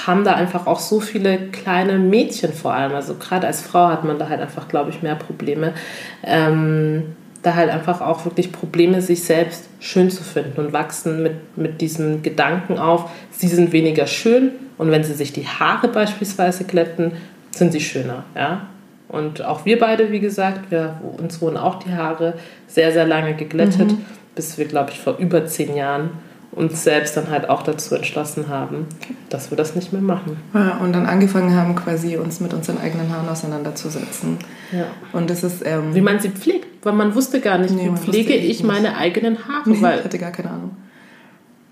haben 0.06 0.24
da 0.24 0.34
einfach 0.34 0.66
auch 0.66 0.80
so 0.80 1.00
viele 1.00 1.48
kleine 1.48 1.98
Mädchen 1.98 2.52
vor 2.52 2.72
allem. 2.72 2.94
Also 2.94 3.14
gerade 3.14 3.46
als 3.46 3.60
Frau 3.60 3.88
hat 3.88 4.04
man 4.04 4.18
da 4.18 4.28
halt 4.28 4.40
einfach, 4.40 4.68
glaube 4.68 4.90
ich, 4.90 5.02
mehr 5.02 5.16
Probleme. 5.16 5.74
Ähm, 6.22 7.14
da 7.44 7.54
halt 7.54 7.70
einfach 7.70 8.00
auch 8.00 8.24
wirklich 8.24 8.52
Probleme, 8.52 9.02
sich 9.02 9.22
selbst 9.22 9.68
schön 9.78 10.10
zu 10.10 10.24
finden 10.24 10.58
und 10.60 10.72
wachsen 10.72 11.22
mit, 11.22 11.56
mit 11.56 11.80
diesem 11.80 12.22
Gedanken 12.22 12.78
auf, 12.78 13.10
sie 13.30 13.48
sind 13.48 13.72
weniger 13.72 14.06
schön 14.06 14.52
und 14.78 14.90
wenn 14.90 15.04
sie 15.04 15.14
sich 15.14 15.32
die 15.32 15.46
Haare 15.46 15.88
beispielsweise 15.88 16.64
glätten, 16.64 17.12
sind 17.50 17.72
sie 17.72 17.80
schöner. 17.80 18.24
Ja? 18.34 18.68
Und 19.08 19.44
auch 19.44 19.64
wir 19.64 19.78
beide, 19.78 20.10
wie 20.10 20.20
gesagt, 20.20 20.70
wir, 20.70 21.00
uns 21.18 21.40
wurden 21.40 21.56
auch 21.56 21.78
die 21.78 21.92
Haare 21.92 22.34
sehr, 22.66 22.92
sehr 22.92 23.06
lange 23.06 23.34
geglättet, 23.34 23.92
mhm. 23.92 24.04
bis 24.34 24.58
wir, 24.58 24.64
glaube 24.64 24.90
ich, 24.90 24.98
vor 24.98 25.18
über 25.18 25.46
zehn 25.46 25.76
Jahren 25.76 26.10
uns 26.50 26.84
selbst 26.84 27.16
dann 27.16 27.30
halt 27.30 27.48
auch 27.48 27.62
dazu 27.62 27.94
entschlossen 27.94 28.48
haben, 28.48 28.86
dass 29.28 29.50
wir 29.50 29.56
das 29.56 29.74
nicht 29.74 29.92
mehr 29.92 30.02
machen. 30.02 30.36
Ja, 30.54 30.78
und 30.78 30.92
dann 30.92 31.06
angefangen 31.06 31.54
haben, 31.54 31.74
quasi 31.74 32.16
uns 32.16 32.40
mit 32.40 32.54
unseren 32.54 32.78
eigenen 32.78 33.10
Haaren 33.12 33.28
auseinanderzusetzen. 33.28 34.38
Ja. 34.72 34.86
Und 35.12 35.30
das 35.30 35.42
ist. 35.42 35.66
Ähm, 35.66 35.94
wie 35.94 36.00
man 36.00 36.20
sie 36.20 36.30
pflegt, 36.30 36.73
weil 36.84 36.92
man 36.92 37.14
wusste 37.14 37.40
gar 37.40 37.58
nicht, 37.58 37.74
nee, 37.74 37.90
wie 37.90 37.96
pflege 37.96 38.34
ich 38.34 38.58
nicht. 38.58 38.64
meine 38.64 38.96
eigenen 38.96 39.38
Haare. 39.48 39.70
Nee, 39.70 39.80
weil 39.80 39.98
ich 39.98 40.04
hatte 40.04 40.18
gar 40.18 40.30
keine 40.30 40.50
Ahnung. 40.50 40.70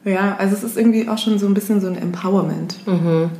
Ja, 0.05 0.37
also 0.39 0.55
es 0.55 0.65
ist 0.65 0.77
irgendwie 0.77 1.09
auch 1.09 1.19
schon 1.19 1.39
so 1.39 1.47
ein 1.47 1.55
bisschen 1.55 1.81
so 1.81 1.87
ein 1.87 1.97
Empowerment. 1.97 2.77
Mhm. 2.87 3.31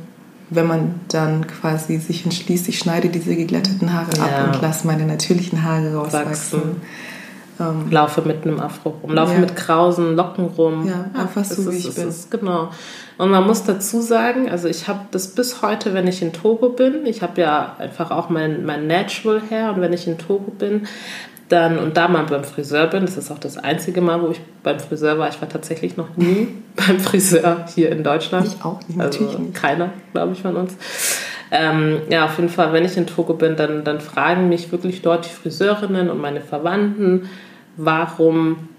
Wenn 0.49 0.67
man 0.67 0.95
dann 1.09 1.47
quasi 1.47 1.97
sich 1.97 2.23
entschließt, 2.23 2.69
ich 2.69 2.77
schneide 2.77 3.09
diese 3.09 3.35
geglätteten 3.35 3.91
Haare 3.91 4.11
ja. 4.17 4.23
ab 4.23 4.53
und 4.53 4.61
lasse 4.61 4.87
meine 4.87 5.05
natürlichen 5.05 5.63
Haare 5.63 5.93
rauswachsen. 5.95 6.59
Wachsen. 6.59 6.81
Ähm, 7.59 7.91
laufe 7.91 8.21
mit 8.23 8.45
einem 8.45 8.59
Afro 8.59 8.89
rum, 8.89 9.11
laufe 9.11 9.33
ja. 9.33 9.39
mit 9.39 9.55
krausen 9.55 10.15
Locken 10.15 10.45
rum. 10.45 10.87
Ja, 10.87 11.05
einfach 11.13 11.45
so, 11.45 11.71
wie 11.71 11.77
ist, 11.77 11.87
ich 11.87 11.95
bin. 11.95 12.07
Ist, 12.07 12.31
genau. 12.31 12.69
Und 13.19 13.29
man 13.29 13.45
muss 13.45 13.63
dazu 13.63 14.01
sagen, 14.01 14.49
also 14.49 14.67
ich 14.67 14.87
habe 14.87 15.01
das 15.11 15.27
bis 15.27 15.61
heute, 15.61 15.93
wenn 15.93 16.07
ich 16.07 16.23
in 16.23 16.33
Togo 16.33 16.69
bin, 16.69 17.05
ich 17.05 17.21
habe 17.21 17.39
ja 17.39 17.75
einfach 17.77 18.09
auch 18.09 18.29
mein, 18.29 18.65
mein 18.65 18.87
Natural 18.87 19.39
Hair 19.51 19.73
und 19.73 19.81
wenn 19.81 19.93
ich 19.93 20.07
in 20.07 20.17
Togo 20.17 20.51
bin, 20.51 20.87
dann 21.53 21.77
und 21.77 21.95
da 21.95 22.07
mal 22.07 22.23
beim 22.23 22.43
Friseur 22.43 22.87
bin, 22.87 23.05
das 23.05 23.15
ist 23.15 23.31
auch 23.31 23.37
das 23.37 23.57
einzige 23.57 24.01
Mal, 24.01 24.21
wo 24.21 24.29
ich 24.29 24.41
beim 24.63 24.79
Friseur 24.79 25.19
war. 25.19 25.29
Ich 25.29 25.39
war 25.39 25.47
tatsächlich 25.47 25.95
noch 25.97 26.17
nie 26.17 26.47
beim 26.75 26.99
Friseur 26.99 27.65
hier 27.73 27.91
in 27.91 28.03
Deutschland. 28.03 28.47
Ich 28.47 28.65
auch 28.65 28.79
nicht, 28.87 28.99
also 28.99 29.19
natürlich 29.19 29.39
nicht. 29.39 29.53
Keiner, 29.53 29.91
glaube 30.11 30.33
ich, 30.33 30.41
von 30.41 30.55
uns. 30.55 30.75
Ähm, 31.51 32.01
ja, 32.09 32.25
auf 32.25 32.37
jeden 32.37 32.49
Fall, 32.49 32.73
wenn 32.73 32.83
ich 32.83 32.97
in 32.97 33.05
Togo 33.05 33.35
bin, 33.35 33.55
dann, 33.55 33.83
dann 33.83 34.01
fragen 34.01 34.49
mich 34.49 34.71
wirklich 34.71 35.03
dort 35.03 35.25
die 35.25 35.29
Friseurinnen 35.29 36.09
und 36.09 36.19
meine 36.19 36.41
Verwandten, 36.41 37.29
warum 37.77 38.69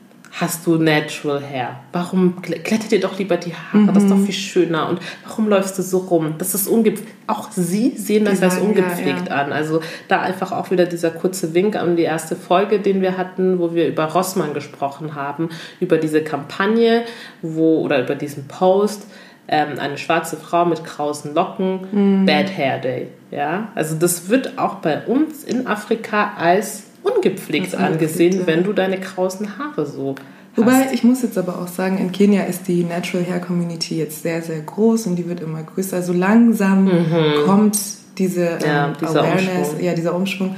hast 0.41 0.67
du 0.67 0.77
natural 0.77 1.41
hair? 1.41 1.77
Warum 1.93 2.43
glättet 2.43 2.91
dir 2.91 3.01
doch 3.01 3.19
lieber 3.19 3.37
die 3.37 3.55
Haare? 3.55 3.85
Mhm. 3.85 3.95
Das 3.95 4.03
ist 4.03 4.11
doch 4.11 4.17
mhm. 4.17 4.25
viel 4.25 4.35
schöner. 4.35 4.89
Und 4.89 5.01
warum 5.27 5.49
läufst 5.49 5.79
du 5.79 5.83
so 5.83 5.99
rum? 5.99 6.35
Das 6.39 6.55
ist 6.55 6.67
ungepflegt. 6.67 7.13
Auch 7.29 7.51
sie 7.53 7.97
sehen 7.97 8.25
das 8.25 8.43
als 8.43 8.59
ungepflegt 8.59 9.29
ja, 9.29 9.37
ja. 9.37 9.43
an. 9.45 9.53
Also 9.53 9.81
da 10.09 10.21
einfach 10.21 10.51
auch 10.51 10.73
wieder 10.73 10.87
dieser 10.87 11.11
kurze 11.11 11.55
Wink 11.55 11.77
an 11.77 11.97
die 11.97 12.03
erste 12.03 12.35
Folge, 12.35 12.81
den 12.81 13.01
wir 13.01 13.17
hatten, 13.17 13.61
wo 13.61 13.75
wir 13.75 13.87
über 13.87 14.05
Rossmann 14.07 14.55
gesprochen 14.55 15.15
haben, 15.15 15.51
über 15.79 15.99
diese 15.99 16.23
Kampagne, 16.23 17.05
wo 17.41 17.81
oder 17.81 18.03
über 18.03 18.17
diesen 18.17 18.49
Post. 18.49 19.07
Ähm, 19.47 19.79
eine 19.79 19.99
schwarze 19.99 20.39
Frau 20.39 20.65
mit 20.65 20.85
krausen 20.85 21.35
Locken, 21.35 21.81
mhm. 21.93 22.27
Bad 22.27 22.57
Hair 22.57 22.79
Day. 22.79 23.09
Ja, 23.31 23.69
also 23.75 23.95
das 23.95 24.31
wird 24.31 24.59
auch 24.59 24.77
bei 24.77 25.03
uns 25.07 25.45
in 25.45 25.67
Afrika 25.67 26.33
als 26.39 26.85
ungepflegt 27.05 27.77
angesehen, 27.77 28.41
ja. 28.41 28.47
wenn 28.47 28.65
du 28.65 28.73
deine 28.73 28.99
krausen 28.99 29.59
Haare 29.59 29.87
so 29.87 30.17
Wobei, 30.57 30.91
ich 30.93 31.03
muss 31.03 31.23
jetzt 31.23 31.37
aber 31.37 31.59
auch 31.59 31.67
sagen, 31.67 31.99
in 31.99 32.13
Kenia 32.13 32.45
ist 32.45 32.69
die 32.69 32.85
Natural 32.85 33.27
Hair 33.27 33.41
Community 33.41 33.99
jetzt 33.99 34.23
sehr, 34.23 34.41
sehr 34.41 34.61
groß 34.61 35.09
und 35.09 35.17
die 35.17 35.29
wird 35.29 35.41
immer 35.41 35.63
größer. 35.63 35.97
Also 35.97 36.13
langsam 36.13 36.85
mhm. 36.85 37.45
kommt 37.45 37.77
diese 38.19 38.59
ja, 38.65 38.87
ähm, 38.87 38.93
dieser 39.01 39.23
Awareness, 39.23 39.71
Umschwung. 39.71 39.85
ja, 39.85 39.95
dieser 39.95 40.15
Umschwung, 40.15 40.57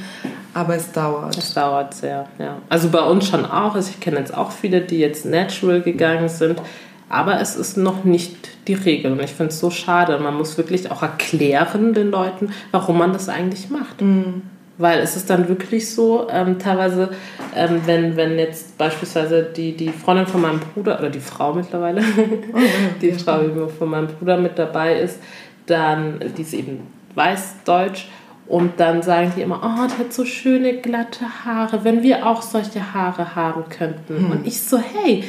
aber 0.53 0.77
es 0.77 0.93
dauert. 0.93 1.39
Es 1.39 1.55
dauert 1.55 1.95
sehr, 1.95 2.29
ja. 2.39 2.59
Also 2.69 2.91
bei 2.91 3.01
uns 3.01 3.27
schon 3.27 3.47
auch. 3.47 3.75
Also 3.75 3.91
ich 3.91 4.01
kenne 4.01 4.19
jetzt 4.19 4.37
auch 4.37 4.51
viele, 4.51 4.83
die 4.83 4.99
jetzt 4.99 5.25
natural 5.25 5.81
gegangen 5.81 6.29
sind, 6.29 6.61
aber 7.09 7.41
es 7.41 7.57
ist 7.57 7.79
noch 7.79 8.05
nicht 8.05 8.37
die 8.69 8.75
Regel 8.75 9.13
und 9.13 9.23
ich 9.23 9.31
finde 9.31 9.53
es 9.53 9.61
so 9.61 9.71
schade. 9.71 10.19
Man 10.19 10.37
muss 10.37 10.59
wirklich 10.59 10.91
auch 10.91 11.03
erklären 11.03 11.95
den 11.95 12.11
Leuten, 12.11 12.51
warum 12.71 12.99
man 12.99 13.15
das 13.15 13.31
eigentlich 13.31 13.71
macht. 13.71 14.03
Mhm. 14.03 14.43
Weil 14.79 14.99
es 14.99 15.17
ist 15.17 15.31
dann 15.31 15.49
wirklich 15.49 15.91
so, 15.91 16.29
ähm, 16.31 16.59
teilweise, 16.59 17.11
ähm, 17.55 17.81
wenn, 17.87 18.17
wenn 18.17 18.39
jetzt 18.39 18.77
beispielsweise 18.77 19.43
die, 19.45 19.75
die 19.75 19.89
Freundin 19.89 20.27
von 20.27 20.43
meinem 20.43 20.61
Bruder, 20.61 20.99
oder 20.99 21.09
die 21.09 21.21
Frau 21.21 21.55
mittlerweile, 21.55 22.03
oh, 22.53 22.59
die 23.01 23.13
Frau 23.13 23.41
von 23.79 23.89
meinem 23.89 24.09
Bruder 24.09 24.37
mit 24.37 24.59
dabei 24.59 25.01
ist, 25.01 25.19
dann, 25.65 26.21
die 26.37 26.43
ist 26.43 26.53
eben 26.53 26.87
weiß-deutsch, 27.15 28.09
und 28.49 28.79
dann 28.79 29.03
sagen 29.03 29.33
die 29.37 29.43
immer, 29.43 29.57
oh, 29.57 29.89
der 29.89 29.99
hat 29.99 30.13
so 30.13 30.25
schöne 30.25 30.75
glatte 30.75 31.45
Haare, 31.45 31.83
wenn 31.83 32.03
wir 32.03 32.27
auch 32.27 32.43
solche 32.43 32.95
Haare 32.95 33.35
haben 33.35 33.65
könnten. 33.69 34.19
Hm. 34.19 34.31
Und 34.31 34.47
ich 34.47 34.61
so, 34.63 34.79
hey, 34.79 35.25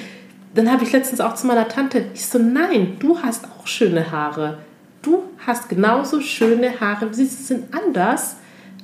dann 0.54 0.72
habe 0.72 0.84
ich 0.84 0.92
letztens 0.92 1.20
auch 1.20 1.34
zu 1.36 1.48
meiner 1.48 1.68
Tante, 1.68 2.06
ich 2.14 2.26
so, 2.26 2.38
nein, 2.38 2.98
du 3.00 3.18
hast 3.22 3.46
auch 3.46 3.66
schöne 3.66 4.12
Haare. 4.12 4.60
Du 5.02 5.24
hast 5.46 5.70
genauso 5.70 6.22
schöne 6.22 6.80
Haare, 6.80 7.14
sie 7.14 7.26
sind 7.26 7.74
anders 7.74 8.38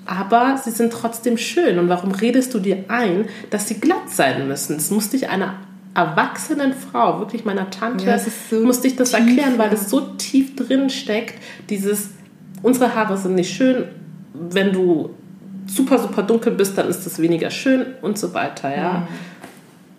aber 0.06 0.60
sie 0.64 0.72
sind 0.72 0.92
trotzdem 0.92 1.38
schön. 1.38 1.80
Und 1.80 1.90
warum 1.90 2.12
redest 2.12 2.54
du 2.54 2.60
dir 2.60 2.86
ein, 2.88 3.26
dass 3.50 3.68
sie 3.68 3.76
glatt 3.76 4.10
sein 4.10 4.48
müssen? 4.48 4.76
Das 4.76 4.92
musste 4.92 5.16
ich 5.16 5.30
einer 5.30 5.56
erwachsenen 5.94 6.74
Frau, 6.74 7.20
wirklich 7.20 7.46
meiner 7.46 7.70
Tante, 7.70 8.06
ja, 8.06 8.18
so 8.18 8.62
musste 8.62 8.88
ich 8.88 8.96
das 8.96 9.12
tief, 9.12 9.20
erklären, 9.20 9.58
weil 9.58 9.72
es 9.74 9.90
so 9.90 10.00
tief 10.00 10.56
drin 10.56 10.90
steckt, 10.90 11.36
dieses, 11.70 12.10
unsere 12.64 12.96
Haare 12.96 13.16
sind 13.16 13.36
nicht 13.36 13.56
schön, 13.56 13.86
wenn 14.34 14.74
du 14.74 15.12
super, 15.68 16.00
super 16.00 16.24
dunkel 16.24 16.54
bist, 16.54 16.78
dann 16.78 16.88
ist 16.88 17.06
das 17.06 17.20
weniger 17.20 17.52
schön 17.52 17.86
und 18.02 18.18
so 18.18 18.34
weiter, 18.34 18.76
ja. 18.76 18.94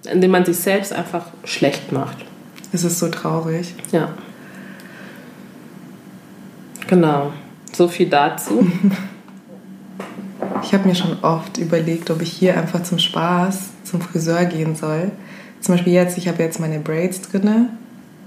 Mhm. 0.04 0.10
Indem 0.10 0.32
man 0.32 0.44
sich 0.44 0.56
selbst 0.56 0.92
einfach 0.92 1.26
schlecht 1.44 1.92
macht. 1.92 2.18
Es 2.72 2.84
ist 2.84 2.98
so 2.98 3.08
traurig. 3.08 3.74
Ja. 3.92 4.10
Genau. 6.88 7.32
So 7.72 7.88
viel 7.88 8.08
dazu. 8.08 8.66
Ich 10.62 10.72
habe 10.72 10.88
mir 10.88 10.94
schon 10.94 11.22
oft 11.22 11.58
überlegt, 11.58 12.10
ob 12.10 12.22
ich 12.22 12.32
hier 12.32 12.56
einfach 12.58 12.82
zum 12.82 12.98
Spaß 12.98 13.70
zum 13.84 14.00
Friseur 14.00 14.44
gehen 14.46 14.76
soll. 14.76 15.10
Zum 15.60 15.74
Beispiel 15.74 15.92
jetzt, 15.92 16.18
ich 16.18 16.28
habe 16.28 16.42
jetzt 16.42 16.60
meine 16.60 16.78
Braids 16.78 17.22
drin 17.22 17.68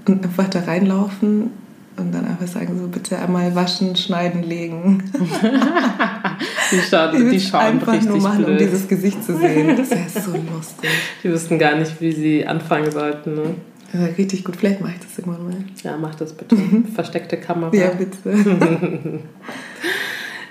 und 0.06 0.24
einfach 0.24 0.48
da 0.48 0.60
reinlaufen 0.60 1.50
und 1.96 2.14
dann 2.14 2.26
einfach 2.26 2.46
sagen, 2.46 2.78
so 2.78 2.88
bitte 2.88 3.18
einmal 3.18 3.54
waschen, 3.54 3.96
schneiden, 3.96 4.42
legen. 4.42 5.10
die 6.72 6.80
schauen, 6.80 7.30
die 7.30 7.40
schauen 7.40 7.60
einfach 7.60 7.92
richtig 7.92 8.10
nur 8.10 8.20
machen, 8.20 8.44
blöd. 8.44 8.48
um 8.50 8.58
dieses 8.58 8.88
Gesicht 8.88 9.22
zu 9.24 9.36
sehen. 9.36 9.76
Das 9.76 9.90
wäre 9.90 10.08
so 10.08 10.32
lustig. 10.32 10.90
Die 11.22 11.30
wüssten 11.30 11.58
gar 11.58 11.76
nicht, 11.76 12.00
wie 12.00 12.12
sie 12.12 12.46
anfangen 12.46 12.90
sollten. 12.92 13.34
Ne? 13.34 13.54
Ja, 13.92 14.04
richtig 14.16 14.44
gut. 14.44 14.56
Vielleicht 14.56 14.80
mache 14.80 14.92
ich 14.92 15.00
das 15.00 15.18
irgendwann 15.18 15.44
mal. 15.44 15.64
Ja, 15.82 15.96
mach 15.96 16.14
das 16.14 16.32
bitte. 16.32 16.56
Versteckte 16.94 17.36
Kamera. 17.38 17.74
Ja, 17.74 17.90
bitte. 17.90 18.20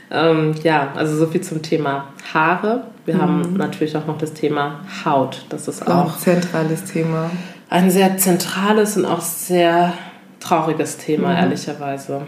ähm, 0.10 0.56
ja, 0.64 0.94
also 0.96 1.18
so 1.18 1.28
viel 1.28 1.42
zum 1.42 1.62
Thema 1.62 2.06
Haare. 2.34 2.84
Wir 3.06 3.16
mhm. 3.16 3.22
haben 3.22 3.54
natürlich 3.54 3.96
auch 3.98 4.06
noch 4.06 4.18
das 4.18 4.34
Thema 4.34 4.82
Haut. 5.06 5.46
Das 5.50 5.68
ist 5.68 5.88
auch 5.88 6.14
ein 6.14 6.20
zentrales 6.20 6.86
Thema. 6.86 7.30
Ein 7.70 7.92
sehr 7.92 8.18
zentrales 8.18 8.96
und 8.98 9.06
auch 9.06 9.22
sehr 9.22 9.94
trauriges 10.40 10.98
Thema, 10.98 11.30
mhm. 11.30 11.38
ehrlicherweise. 11.38 12.22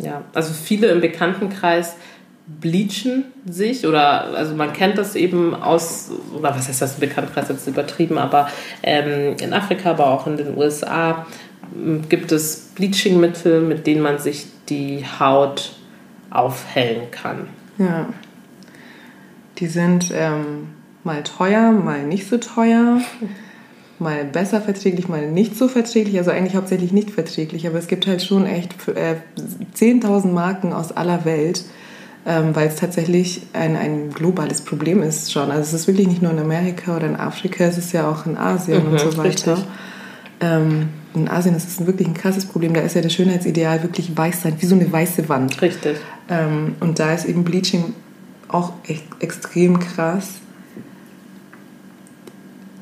Ja, 0.00 0.22
also 0.34 0.52
viele 0.52 0.88
im 0.88 1.00
Bekanntenkreis 1.00 1.96
bleachen 2.46 3.24
sich 3.44 3.86
oder 3.86 4.36
also 4.36 4.54
man 4.54 4.72
kennt 4.72 4.98
das 4.98 5.16
eben 5.16 5.54
aus, 5.54 6.10
oder 6.32 6.54
was 6.54 6.68
heißt 6.68 6.80
das 6.80 6.94
im 6.94 7.00
Bekanntenkreis 7.00 7.48
jetzt 7.48 7.66
übertrieben, 7.66 8.18
aber 8.18 8.48
ähm, 8.84 9.36
in 9.40 9.52
Afrika, 9.52 9.90
aber 9.90 10.06
auch 10.06 10.28
in 10.28 10.36
den 10.36 10.56
USA 10.56 11.26
gibt 12.08 12.30
es 12.30 12.70
Bleachingmittel, 12.76 13.62
mit 13.62 13.86
denen 13.86 14.00
man 14.00 14.18
sich 14.18 14.46
die 14.68 15.04
Haut 15.18 15.76
aufhellen 16.30 17.10
kann. 17.10 17.48
Ja. 17.78 18.06
Die 19.58 19.66
sind 19.66 20.12
ähm, 20.14 20.68
mal 21.04 21.22
teuer, 21.22 21.72
mal 21.72 22.04
nicht 22.04 22.28
so 22.28 22.38
teuer 22.38 23.00
mal 23.98 24.24
besser 24.24 24.60
verträglich, 24.60 25.08
mal 25.08 25.30
nicht 25.30 25.56
so 25.56 25.68
verträglich, 25.68 26.18
also 26.18 26.30
eigentlich 26.30 26.56
hauptsächlich 26.56 26.92
nicht 26.92 27.10
verträglich, 27.10 27.66
aber 27.66 27.78
es 27.78 27.88
gibt 27.88 28.06
halt 28.06 28.22
schon 28.22 28.46
echt 28.46 28.88
äh, 28.88 29.16
10.000 29.74 30.28
Marken 30.28 30.72
aus 30.72 30.92
aller 30.92 31.24
Welt, 31.24 31.64
ähm, 32.26 32.54
weil 32.54 32.68
es 32.68 32.76
tatsächlich 32.76 33.42
ein, 33.52 33.76
ein 33.76 34.10
globales 34.10 34.60
Problem 34.62 35.02
ist 35.02 35.32
schon. 35.32 35.50
Also 35.50 35.62
es 35.62 35.72
ist 35.72 35.86
wirklich 35.86 36.08
nicht 36.08 36.22
nur 36.22 36.32
in 36.32 36.38
Amerika 36.38 36.96
oder 36.96 37.06
in 37.06 37.16
Afrika, 37.16 37.64
es 37.64 37.78
ist 37.78 37.92
ja 37.92 38.08
auch 38.10 38.26
in 38.26 38.36
Asien 38.36 38.84
mhm, 38.84 38.92
und 38.92 39.00
so 39.00 39.16
weiter. 39.16 39.58
Ähm, 40.40 40.90
in 41.16 41.28
Asien 41.28 41.56
ist 41.56 41.68
es 41.68 41.86
wirklich 41.86 42.06
ein 42.06 42.14
krasses 42.14 42.46
Problem. 42.46 42.74
Da 42.74 42.80
ist 42.80 42.94
ja 42.94 43.02
das 43.02 43.12
Schönheitsideal 43.12 43.82
wirklich 43.82 44.16
weiß 44.16 44.42
sein, 44.42 44.56
wie 44.58 44.66
so 44.66 44.74
eine 44.74 44.90
weiße 44.90 45.28
Wand. 45.28 45.60
Richtig. 45.62 45.96
Ähm, 46.28 46.76
und 46.80 46.98
da 46.98 47.12
ist 47.12 47.24
eben 47.24 47.44
Bleaching 47.44 47.94
auch 48.48 48.72
echt 48.86 49.04
extrem 49.20 49.80
krass. 49.80 50.34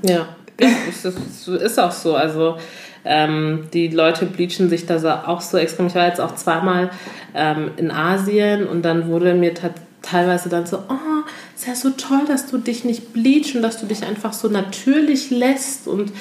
Ja. 0.03 0.29
Ja, 0.61 0.69
es 0.89 1.05
ist, 1.05 1.49
ist 1.49 1.81
auch 1.81 1.91
so. 1.91 2.15
Also 2.15 2.59
ähm, 3.05 3.69
die 3.73 3.89
Leute 3.89 4.27
bleachen 4.27 4.69
sich 4.69 4.87
da 4.87 5.25
auch 5.27 5.41
so 5.41 5.59
extrem. 5.59 5.87
Ich 5.89 5.95
war 5.95 6.07
jetzt 6.07 6.21
auch 6.21 6.35
zweimal 6.35 6.91
ähm, 7.35 7.73
in 7.77 7.91
Asien 7.91 8.67
und 8.67 8.83
dann 8.83 9.09
wurde 9.09 9.35
mir 9.35 9.53
teilweise 10.03 10.49
dann 10.49 10.67
so, 10.67 10.79
oh, 10.79 11.29
ist 11.57 11.67
ja 11.67 11.75
so 11.75 11.91
toll, 11.91 12.23
dass 12.29 12.47
du 12.47 12.59
dich 12.59 12.85
nicht 12.85 13.13
bleachst 13.13 13.57
und 13.57 13.63
dass 13.63 13.81
du 13.81 13.87
dich 13.87 14.05
einfach 14.05 14.33
so 14.33 14.49
natürlich 14.49 15.31
lässt. 15.31 15.89
Und 15.89 16.13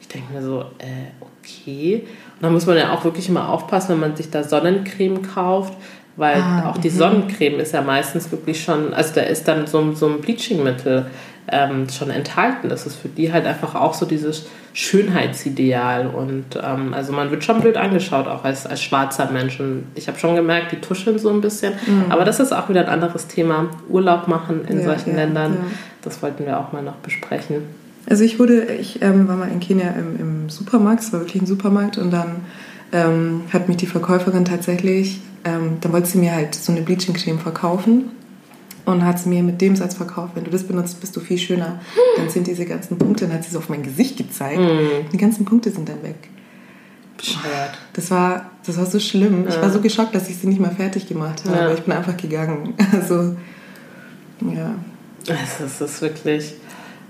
ich 0.00 0.08
denke 0.08 0.32
mir 0.32 0.42
so, 0.42 0.60
äh, 0.78 1.10
okay. 1.20 1.33
Und 1.66 2.42
da 2.42 2.50
muss 2.50 2.66
man 2.66 2.76
ja 2.76 2.92
auch 2.92 3.04
wirklich 3.04 3.28
immer 3.28 3.48
aufpassen, 3.48 3.90
wenn 3.90 4.00
man 4.00 4.16
sich 4.16 4.30
da 4.30 4.42
Sonnencreme 4.42 5.22
kauft, 5.22 5.74
weil 6.16 6.40
ah, 6.40 6.70
auch 6.70 6.78
die 6.78 6.90
mhm. 6.90 6.94
Sonnencreme 6.94 7.60
ist 7.60 7.72
ja 7.72 7.82
meistens 7.82 8.30
wirklich 8.30 8.62
schon, 8.62 8.94
also 8.94 9.14
da 9.14 9.22
ist 9.22 9.48
dann 9.48 9.66
so, 9.66 9.92
so 9.92 10.06
ein 10.06 10.20
Bleachingmittel 10.20 11.06
ähm, 11.50 11.88
schon 11.88 12.10
enthalten. 12.10 12.68
Das 12.68 12.86
ist 12.86 12.96
für 12.96 13.08
die 13.08 13.32
halt 13.32 13.46
einfach 13.46 13.74
auch 13.74 13.94
so 13.94 14.06
dieses 14.06 14.46
Schönheitsideal. 14.72 16.06
Und 16.06 16.58
ähm, 16.62 16.94
also 16.94 17.12
man 17.12 17.30
wird 17.30 17.44
schon 17.44 17.60
blöd 17.60 17.76
angeschaut, 17.76 18.26
auch 18.26 18.44
als, 18.44 18.66
als 18.66 18.82
schwarzer 18.82 19.30
Mensch. 19.30 19.60
Und 19.60 19.86
ich 19.94 20.08
habe 20.08 20.18
schon 20.18 20.36
gemerkt, 20.36 20.72
die 20.72 20.80
tuscheln 20.80 21.18
so 21.18 21.30
ein 21.30 21.40
bisschen. 21.40 21.74
Mhm. 21.86 22.06
Aber 22.10 22.24
das 22.24 22.40
ist 22.40 22.52
auch 22.52 22.68
wieder 22.68 22.82
ein 22.82 22.88
anderes 22.88 23.26
Thema. 23.26 23.68
Urlaub 23.88 24.28
machen 24.28 24.64
in 24.68 24.80
ja, 24.80 24.84
solchen 24.84 25.10
ja, 25.10 25.16
Ländern, 25.16 25.52
ja. 25.54 25.76
das 26.02 26.22
wollten 26.22 26.46
wir 26.46 26.58
auch 26.58 26.72
mal 26.72 26.82
noch 26.82 26.96
besprechen. 26.96 27.83
Also 28.08 28.24
ich 28.24 28.38
wurde, 28.38 28.64
ich 28.74 29.00
ähm, 29.02 29.28
war 29.28 29.36
mal 29.36 29.50
in 29.50 29.60
Kenia 29.60 29.90
im, 29.92 30.20
im 30.20 30.48
Supermarkt, 30.50 31.02
es 31.02 31.12
war 31.12 31.20
wirklich 31.20 31.42
ein 31.42 31.46
Supermarkt 31.46 31.98
und 31.98 32.10
dann 32.10 32.42
ähm, 32.92 33.42
hat 33.52 33.68
mich 33.68 33.78
die 33.78 33.86
Verkäuferin 33.86 34.44
tatsächlich, 34.44 35.20
ähm, 35.44 35.78
dann 35.80 35.92
wollte 35.92 36.08
sie 36.08 36.18
mir 36.18 36.32
halt 36.32 36.54
so 36.54 36.72
eine 36.72 36.82
Bleaching-Creme 36.82 37.38
verkaufen 37.38 38.10
und 38.84 39.04
hat 39.04 39.16
es 39.16 39.26
mir 39.26 39.42
mit 39.42 39.60
dem 39.60 39.76
Satz 39.76 39.94
verkauft, 39.94 40.32
wenn 40.34 40.44
du 40.44 40.50
das 40.50 40.64
benutzt, 40.64 41.00
bist 41.00 41.16
du 41.16 41.20
viel 41.20 41.38
schöner. 41.38 41.80
Dann 42.16 42.28
sind 42.28 42.46
diese 42.46 42.66
ganzen 42.66 42.98
Punkte, 42.98 43.26
dann 43.26 43.34
hat 43.34 43.44
sie 43.44 43.50
es 43.50 43.56
auf 43.56 43.68
mein 43.68 43.82
Gesicht 43.82 44.18
gezeigt. 44.18 44.60
Mm. 44.60 45.10
Die 45.10 45.16
ganzen 45.16 45.44
Punkte 45.46 45.70
sind 45.70 45.88
dann 45.88 46.02
weg. 46.02 46.28
Bescheuert. 47.16 47.78
Das 47.94 48.10
war, 48.10 48.50
das 48.66 48.76
war 48.76 48.86
so 48.86 48.98
schlimm. 48.98 49.44
Ja. 49.44 49.50
Ich 49.50 49.62
war 49.62 49.70
so 49.70 49.80
geschockt, 49.80 50.14
dass 50.14 50.28
ich 50.28 50.36
sie 50.36 50.46
nicht 50.48 50.60
mal 50.60 50.70
fertig 50.70 51.08
gemacht 51.08 51.44
habe. 51.44 51.56
Ja. 51.56 51.64
Aber 51.64 51.74
ich 51.74 51.82
bin 51.82 51.94
einfach 51.94 52.16
gegangen. 52.16 52.74
Also, 52.92 53.36
ja. 54.40 54.74
Es 55.26 55.80
ist 55.80 56.02
wirklich 56.02 56.54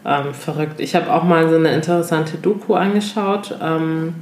ähm, 0.05 0.35
verrückt. 0.35 0.81
Ich 0.81 0.95
habe 0.95 1.13
auch 1.13 1.25
mal 1.25 1.49
so 1.49 1.57
eine 1.57 1.73
interessante 1.73 2.37
Doku 2.37 2.75
angeschaut. 2.75 3.57
Ähm, 3.63 4.15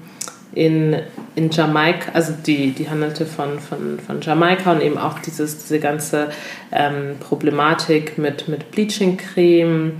in, 0.54 0.96
in 1.34 1.50
Jamaika, 1.50 2.12
also 2.12 2.34
die, 2.46 2.72
die 2.72 2.88
handelte 2.88 3.24
von, 3.24 3.58
von, 3.58 3.98
von 3.98 4.20
Jamaika 4.20 4.72
und 4.72 4.82
eben 4.82 4.98
auch 4.98 5.18
dieses, 5.18 5.58
diese 5.58 5.80
ganze 5.80 6.28
ähm, 6.70 7.16
Problematik 7.20 8.18
mit, 8.18 8.48
mit 8.48 8.70
Bleaching-Creme. 8.70 9.92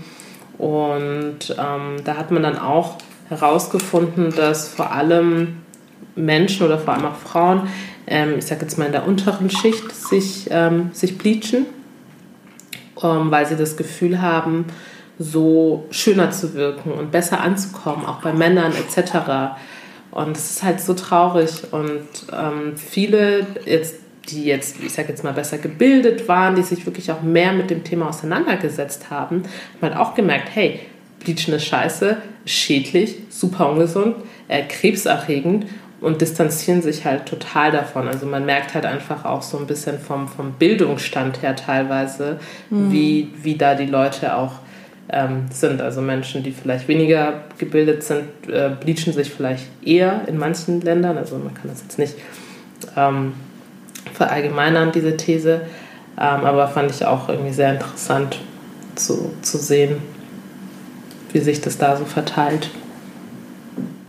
Und 0.58 1.56
ähm, 1.58 1.96
da 2.04 2.16
hat 2.16 2.30
man 2.30 2.42
dann 2.42 2.58
auch 2.58 2.98
herausgefunden, 3.30 4.34
dass 4.36 4.68
vor 4.68 4.92
allem 4.92 5.62
Menschen 6.14 6.66
oder 6.66 6.78
vor 6.78 6.94
allem 6.94 7.06
auch 7.06 7.16
Frauen, 7.16 7.68
ähm, 8.06 8.34
ich 8.38 8.44
sage 8.44 8.62
jetzt 8.62 8.76
mal 8.78 8.84
in 8.84 8.92
der 8.92 9.06
unteren 9.06 9.48
Schicht, 9.48 9.90
sich, 9.90 10.48
ähm, 10.50 10.90
sich 10.92 11.16
bleachen, 11.16 11.66
weil 13.00 13.46
sie 13.46 13.56
das 13.56 13.76
Gefühl 13.76 14.20
haben, 14.20 14.66
so 15.22 15.86
schöner 15.90 16.30
zu 16.30 16.54
wirken 16.54 16.92
und 16.92 17.10
besser 17.10 17.40
anzukommen, 17.40 18.06
auch 18.06 18.20
bei 18.20 18.32
Männern 18.32 18.72
etc. 18.72 19.56
Und 20.10 20.36
es 20.36 20.50
ist 20.50 20.62
halt 20.62 20.80
so 20.80 20.94
traurig. 20.94 21.50
Und 21.72 22.06
ähm, 22.32 22.76
viele 22.76 23.46
jetzt, 23.64 23.96
die 24.28 24.44
jetzt, 24.44 24.76
ich 24.82 24.92
sag 24.92 25.08
jetzt 25.08 25.24
mal, 25.24 25.32
besser 25.32 25.58
gebildet 25.58 26.28
waren, 26.28 26.54
die 26.54 26.62
sich 26.62 26.86
wirklich 26.86 27.10
auch 27.10 27.22
mehr 27.22 27.52
mit 27.52 27.70
dem 27.70 27.84
Thema 27.84 28.08
auseinandergesetzt 28.08 29.10
haben, 29.10 29.42
haben 29.42 29.82
halt 29.82 29.96
auch 29.96 30.14
gemerkt, 30.14 30.50
hey, 30.54 30.80
Bleachen 31.20 31.54
ist 31.54 31.64
scheiße, 31.64 32.16
schädlich, 32.44 33.18
super 33.28 33.70
ungesund, 33.70 34.16
äh, 34.48 34.62
krebserregend 34.64 35.66
und 36.00 36.20
distanzieren 36.20 36.82
sich 36.82 37.04
halt 37.04 37.26
total 37.26 37.70
davon. 37.70 38.08
Also 38.08 38.26
man 38.26 38.44
merkt 38.44 38.74
halt 38.74 38.84
einfach 38.84 39.24
auch 39.24 39.42
so 39.42 39.56
ein 39.58 39.66
bisschen 39.66 39.98
vom, 39.98 40.26
vom 40.28 40.52
Bildungsstand 40.54 41.42
her 41.42 41.54
teilweise, 41.54 42.40
mhm. 42.70 42.92
wie, 42.92 43.32
wie 43.42 43.56
da 43.56 43.74
die 43.74 43.86
Leute 43.86 44.36
auch 44.36 44.54
ähm, 45.08 45.46
sind. 45.50 45.80
Also 45.80 46.00
Menschen, 46.00 46.42
die 46.42 46.52
vielleicht 46.52 46.88
weniger 46.88 47.42
gebildet 47.58 48.02
sind, 48.02 48.24
äh, 48.48 48.70
bleachen 48.80 49.12
sich 49.12 49.30
vielleicht 49.30 49.66
eher 49.84 50.26
in 50.26 50.38
manchen 50.38 50.80
Ländern. 50.80 51.18
Also 51.18 51.36
man 51.36 51.54
kann 51.54 51.68
das 51.68 51.82
jetzt 51.82 51.98
nicht 51.98 52.14
ähm, 52.96 53.34
verallgemeinern, 54.12 54.92
diese 54.92 55.16
These. 55.16 55.62
Ähm, 56.18 56.44
aber 56.44 56.68
fand 56.68 56.90
ich 56.90 57.04
auch 57.04 57.28
irgendwie 57.28 57.52
sehr 57.52 57.72
interessant 57.72 58.38
zu, 58.94 59.32
zu 59.42 59.58
sehen, 59.58 59.96
wie 61.32 61.40
sich 61.40 61.60
das 61.60 61.78
da 61.78 61.96
so 61.96 62.04
verteilt. 62.04 62.70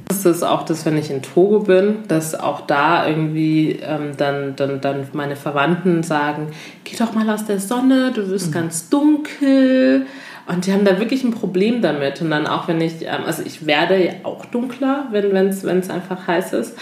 Das 0.08 0.26
ist 0.26 0.44
auch 0.44 0.64
das, 0.64 0.86
wenn 0.86 0.98
ich 0.98 1.10
in 1.10 1.22
Togo 1.22 1.60
bin, 1.60 2.04
dass 2.08 2.36
auch 2.36 2.62
da 2.62 3.08
irgendwie 3.08 3.80
ähm, 3.82 4.12
dann, 4.16 4.56
dann, 4.56 4.80
dann 4.80 5.08
meine 5.14 5.36
Verwandten 5.36 6.04
sagen, 6.04 6.50
geh 6.84 6.96
doch 6.96 7.14
mal 7.14 7.30
aus 7.30 7.46
der 7.46 7.60
Sonne, 7.60 8.12
du 8.14 8.30
wirst 8.30 8.48
mhm. 8.48 8.52
ganz 8.52 8.90
dunkel. 8.90 10.06
Und 10.46 10.66
die 10.66 10.74
haben 10.74 10.84
da 10.84 11.00
wirklich 11.00 11.24
ein 11.24 11.32
Problem 11.32 11.82
damit. 11.82 12.22
Und 12.22 12.32
dann 12.32 12.48
auch, 12.48 12.68
wenn 12.68 12.82
ich, 12.82 13.04
ähm, 13.04 13.24
also 13.26 13.44
ich 13.46 13.66
werde 13.66 14.04
ja 14.04 14.12
auch 14.24 14.46
dunkler, 14.46 15.08
wenn 15.12 15.48
es 15.48 15.90
einfach 15.90 16.28
heiß 16.28 16.54
ist. 16.54 16.78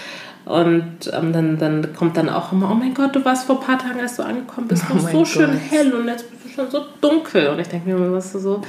Und 0.46 1.12
ähm, 1.14 1.34
dann, 1.34 1.60
dann 1.60 1.94
kommt 1.94 2.18
dann 2.18 2.28
auch 2.28 2.52
immer, 2.52 2.72
oh 2.72 2.76
mein 2.76 2.94
Gott, 2.94 3.16
du 3.16 3.24
warst 3.24 3.46
vor 3.46 3.60
ein 3.60 3.66
paar 3.66 3.78
Tagen, 3.78 4.00
als 4.00 4.16
du 4.16 4.24
angekommen 4.24 4.68
bist, 4.68 4.84
oh 4.90 4.96
noch 4.96 5.08
so 5.08 5.18
Gott. 5.20 5.28
schön 5.28 5.52
hell 5.52 5.94
und 5.94 6.08
jetzt 6.08 6.30
bist 6.32 6.46
du 6.46 6.50
schon 6.50 6.72
so 6.72 6.86
dunkel. 7.00 7.50
Und 7.50 7.60
ich 7.60 7.68
denke 7.68 7.90
mir 7.90 7.96
immer, 7.96 8.12
was 8.12 8.34
so, 8.34 8.62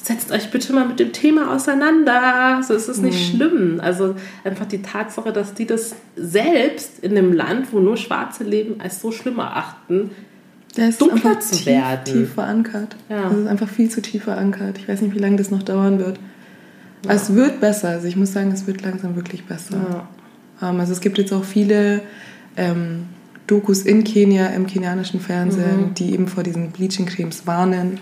setzt 0.00 0.30
euch 0.30 0.50
bitte 0.50 0.72
mal 0.72 0.86
mit 0.86 1.00
dem 1.00 1.12
Thema 1.12 1.52
auseinander. 1.54 2.60
So 2.62 2.74
ist 2.74 2.88
es 2.88 2.98
nicht 2.98 3.32
mhm. 3.32 3.36
schlimm. 3.36 3.80
Also 3.82 4.14
einfach 4.44 4.66
die 4.66 4.80
Tatsache, 4.80 5.32
dass 5.32 5.54
die 5.54 5.66
das 5.66 5.96
selbst 6.14 7.02
in 7.02 7.18
einem 7.18 7.32
Land, 7.32 7.72
wo 7.72 7.80
nur 7.80 7.96
Schwarze 7.96 8.44
leben, 8.44 8.80
als 8.80 9.00
so 9.00 9.10
schlimm 9.10 9.38
erachten, 9.38 10.12
Der 10.76 10.90
ist 10.90 11.00
dunkler 11.00 11.30
einfach 11.30 11.40
zu 11.40 11.56
tief, 11.56 11.66
werden. 11.66 12.04
tief 12.04 12.34
verankert. 12.34 12.96
Ja. 13.08 13.28
Das 13.28 13.38
ist 13.38 13.46
einfach 13.46 13.68
viel 13.68 13.88
zu 13.90 14.00
tief 14.00 14.24
verankert. 14.24 14.78
Ich 14.78 14.88
weiß 14.88 15.00
nicht, 15.02 15.14
wie 15.14 15.18
lange 15.18 15.36
das 15.36 15.50
noch 15.50 15.62
dauern 15.62 15.98
wird. 15.98 16.18
Aber 17.04 17.14
Es 17.14 17.34
wird 17.34 17.60
besser. 17.60 17.88
Also 17.90 18.06
ich 18.06 18.16
muss 18.16 18.32
sagen, 18.32 18.50
es 18.52 18.66
wird 18.66 18.82
langsam 18.82 19.16
wirklich 19.16 19.44
besser. 19.44 20.06
Ja. 20.60 20.68
Ähm, 20.70 20.80
also 20.80 20.92
es 20.92 21.00
gibt 21.00 21.18
jetzt 21.18 21.32
auch 21.32 21.44
viele 21.44 22.02
ähm, 22.56 23.06
Dokus 23.46 23.82
in 23.82 24.04
Kenia, 24.04 24.48
im 24.48 24.66
kenianischen 24.66 25.20
Fernsehen, 25.20 25.94
die 25.94 26.12
eben 26.12 26.28
vor 26.28 26.42
diesen 26.42 26.70
Bleaching-Cremes 26.70 27.46
warnen. 27.46 27.98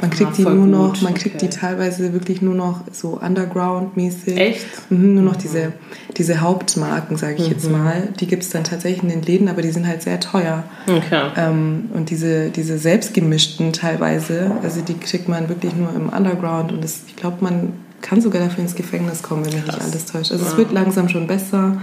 Man 0.00 0.10
kriegt 0.10 0.30
Ah, 0.30 0.34
die 0.36 0.42
nur 0.44 0.66
noch, 0.66 0.94
gut, 0.94 1.02
man 1.02 1.14
kriegt 1.14 1.40
die 1.42 1.46
okay. 1.46 1.56
teilweise 1.60 2.12
wirklich 2.12 2.40
nur 2.42 2.54
noch 2.54 2.80
so 2.92 3.20
underground-mäßig. 3.20 4.36
Echt? 4.36 4.66
Mhm, 4.90 5.14
nur 5.14 5.22
noch 5.24 5.36
diese, 5.36 5.72
diese 6.16 6.40
Hauptmarken, 6.40 7.16
sage 7.16 7.34
ich 7.36 7.48
jetzt 7.48 7.66
Mhm. 7.66 7.72
mal. 7.72 8.08
Die 8.18 8.26
gibt 8.26 8.42
es 8.42 8.50
dann 8.50 8.64
tatsächlich 8.64 9.02
in 9.02 9.08
den 9.10 9.22
Läden, 9.22 9.48
aber 9.48 9.62
die 9.62 9.70
sind 9.70 9.86
halt 9.86 10.02
sehr 10.02 10.18
teuer. 10.20 10.64
Okay. 10.88 11.22
Ähm, 11.36 11.90
und 11.94 12.10
diese, 12.10 12.50
diese 12.50 12.78
selbstgemischten 12.78 13.72
teilweise, 13.72 14.52
also 14.62 14.80
die 14.80 14.94
kriegt 14.94 15.28
man 15.28 15.48
wirklich 15.48 15.74
nur 15.74 15.94
im 15.94 16.08
Underground 16.08 16.72
und 16.72 16.82
das, 16.82 17.00
ich 17.06 17.16
glaube, 17.16 17.36
man 17.40 17.72
kann 18.00 18.22
sogar 18.22 18.42
dafür 18.42 18.62
ins 18.64 18.74
Gefängnis 18.74 19.22
kommen, 19.22 19.44
wenn 19.44 19.52
mich 19.54 19.66
nicht 19.66 19.80
alles 19.80 20.06
täuscht. 20.06 20.32
Also 20.32 20.44
es 20.46 20.52
Ja. 20.52 20.58
wird 20.58 20.72
langsam 20.72 21.08
schon 21.10 21.26
besser, 21.26 21.76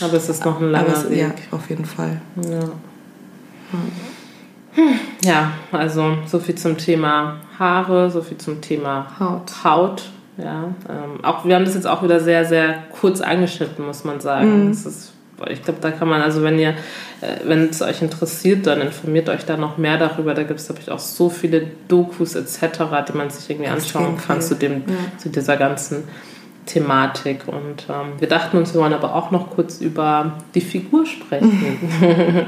Aber 0.00 0.14
es 0.14 0.28
ist 0.28 0.44
noch 0.44 0.60
ein 0.60 0.70
langer 0.70 0.92
es, 0.96 1.10
Weg. 1.10 1.18
ja, 1.18 1.30
auf 1.50 1.68
jeden 1.68 1.84
Fall. 1.84 2.20
Ja. 2.36 2.60
Ja, 5.24 5.52
also 5.72 6.16
so 6.26 6.38
viel 6.38 6.54
zum 6.54 6.76
Thema 6.76 7.36
Haare, 7.58 8.10
so 8.10 8.22
viel 8.22 8.38
zum 8.38 8.60
Thema 8.60 9.06
Haut. 9.18 9.64
Haut. 9.64 10.02
Ja, 10.36 10.64
ähm, 10.88 11.24
auch 11.24 11.44
wir 11.44 11.54
haben 11.54 11.64
das 11.64 11.74
jetzt 11.74 11.86
auch 11.86 12.02
wieder 12.02 12.18
sehr, 12.18 12.44
sehr 12.44 12.82
kurz 13.00 13.20
angeschnitten, 13.20 13.86
muss 13.86 14.04
man 14.04 14.20
sagen. 14.20 14.64
Mhm. 14.66 14.70
Ist, 14.72 15.12
ich 15.48 15.62
glaube, 15.62 15.78
da 15.80 15.90
kann 15.92 16.08
man, 16.08 16.22
also 16.22 16.42
wenn 16.42 16.58
ihr, 16.58 16.70
äh, 17.20 17.38
wenn 17.44 17.68
es 17.68 17.82
euch 17.82 18.02
interessiert, 18.02 18.66
dann 18.66 18.80
informiert 18.80 19.28
euch 19.28 19.44
da 19.44 19.56
noch 19.56 19.78
mehr 19.78 19.96
darüber. 19.96 20.34
Da 20.34 20.42
gibt 20.42 20.58
es, 20.58 20.66
glaube 20.66 20.80
ich, 20.80 20.90
auch 20.90 20.98
so 20.98 21.30
viele 21.30 21.68
Dokus 21.86 22.34
etc., 22.34 22.60
die 23.08 23.16
man 23.16 23.30
sich 23.30 23.48
irgendwie 23.48 23.70
anschauen 23.70 24.16
kann 24.16 24.40
zu, 24.42 24.56
dem, 24.56 24.82
Ja. 24.86 25.18
zu 25.18 25.28
dieser 25.28 25.56
ganzen 25.56 26.04
Thematik. 26.66 27.46
Und 27.46 27.86
ähm, 27.88 28.18
wir 28.18 28.28
dachten 28.28 28.56
uns, 28.56 28.74
wir 28.74 28.80
wollen 28.80 28.94
aber 28.94 29.14
auch 29.14 29.30
noch 29.30 29.50
kurz 29.50 29.80
über 29.80 30.32
die 30.54 30.62
Figur 30.62 31.06
sprechen. 31.06 31.76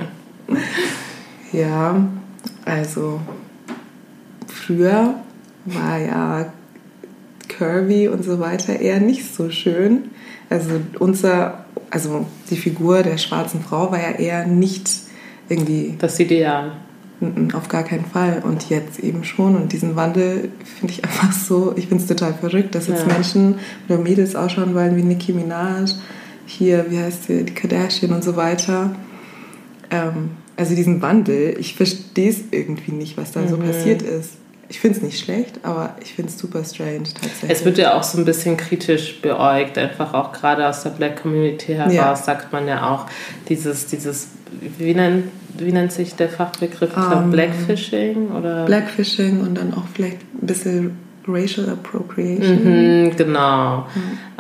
Ja, 1.52 2.06
also 2.64 3.20
früher 4.46 5.14
war 5.64 5.98
ja 5.98 6.52
Curvy 7.48 8.08
und 8.08 8.24
so 8.24 8.40
weiter 8.40 8.78
eher 8.78 9.00
nicht 9.00 9.34
so 9.34 9.50
schön. 9.50 10.10
Also 10.50 10.80
unser, 10.98 11.64
also 11.90 12.26
die 12.50 12.56
Figur 12.56 13.02
der 13.02 13.18
schwarzen 13.18 13.60
Frau 13.60 13.90
war 13.90 14.00
ja 14.00 14.16
eher 14.18 14.46
nicht 14.46 14.90
irgendwie 15.48 15.94
Das 15.98 16.18
Ideal. 16.20 16.72
Auf 17.54 17.68
gar 17.68 17.82
keinen 17.82 18.04
Fall. 18.04 18.42
Und 18.44 18.68
jetzt 18.68 18.98
eben 18.98 19.24
schon. 19.24 19.56
Und 19.56 19.72
diesen 19.72 19.96
Wandel 19.96 20.50
finde 20.78 20.92
ich 20.92 21.04
einfach 21.04 21.32
so, 21.32 21.72
ich 21.76 21.86
finde 21.88 22.02
es 22.02 22.08
total 22.08 22.34
verrückt, 22.34 22.74
dass 22.74 22.88
jetzt 22.88 23.06
Ja. 23.06 23.12
Menschen 23.14 23.58
oder 23.88 23.98
Mädels 23.98 24.36
ausschauen 24.36 24.74
wollen 24.74 24.96
wie 24.96 25.02
Nicki 25.02 25.32
Minaj, 25.32 25.94
hier, 26.44 26.86
wie 26.90 26.98
heißt 26.98 27.24
sie, 27.24 27.44
die 27.44 27.54
Kardashian 27.54 28.12
und 28.12 28.22
so 28.22 28.36
weiter. 28.36 28.94
Ähm, 29.90 30.30
also 30.56 30.74
diesen 30.74 31.02
Wandel, 31.02 31.56
ich 31.58 31.74
verstehe 31.74 32.30
es 32.30 32.40
irgendwie 32.50 32.92
nicht, 32.92 33.16
was 33.16 33.32
da 33.32 33.46
so 33.46 33.56
Mhm. 33.56 33.66
passiert 33.66 34.02
ist. 34.02 34.32
Ich 34.68 34.80
finde 34.80 34.96
es 34.98 35.02
nicht 35.04 35.20
schlecht, 35.20 35.60
aber 35.62 35.94
ich 36.02 36.14
finde 36.14 36.30
es 36.32 36.38
super 36.38 36.64
strange 36.64 37.04
tatsächlich. 37.04 37.50
Es 37.50 37.64
wird 37.64 37.78
ja 37.78 37.94
auch 37.96 38.02
so 38.02 38.18
ein 38.18 38.24
bisschen 38.24 38.56
kritisch 38.56 39.20
beäugt, 39.22 39.78
einfach 39.78 40.12
auch 40.12 40.32
gerade 40.32 40.66
aus 40.68 40.82
der 40.82 40.90
Black 40.90 41.22
Community 41.22 41.74
heraus, 41.74 41.92
Ja. 41.94 42.16
sagt 42.16 42.52
man 42.52 42.66
ja 42.66 42.90
auch, 42.90 43.06
dieses, 43.48 43.86
dieses 43.86 44.28
wie, 44.78 44.92
nennt, 44.94 45.24
wie 45.58 45.70
nennt 45.70 45.92
sich 45.92 46.16
der 46.16 46.28
Fachbegriff? 46.28 46.90
Ich 46.90 46.94
glaube, 46.94 47.14
Ähm, 47.24 47.30
Blackfishing 47.30 48.30
oder? 48.32 48.64
Blackfishing 48.64 49.40
und 49.40 49.54
dann 49.56 49.72
auch 49.72 49.84
vielleicht 49.94 50.18
ein 50.42 50.46
bisschen 50.46 50.96
Racial 51.28 51.68
Appropriation. 51.68 53.04
Mhm, 53.04 53.16
genau. 53.16 53.86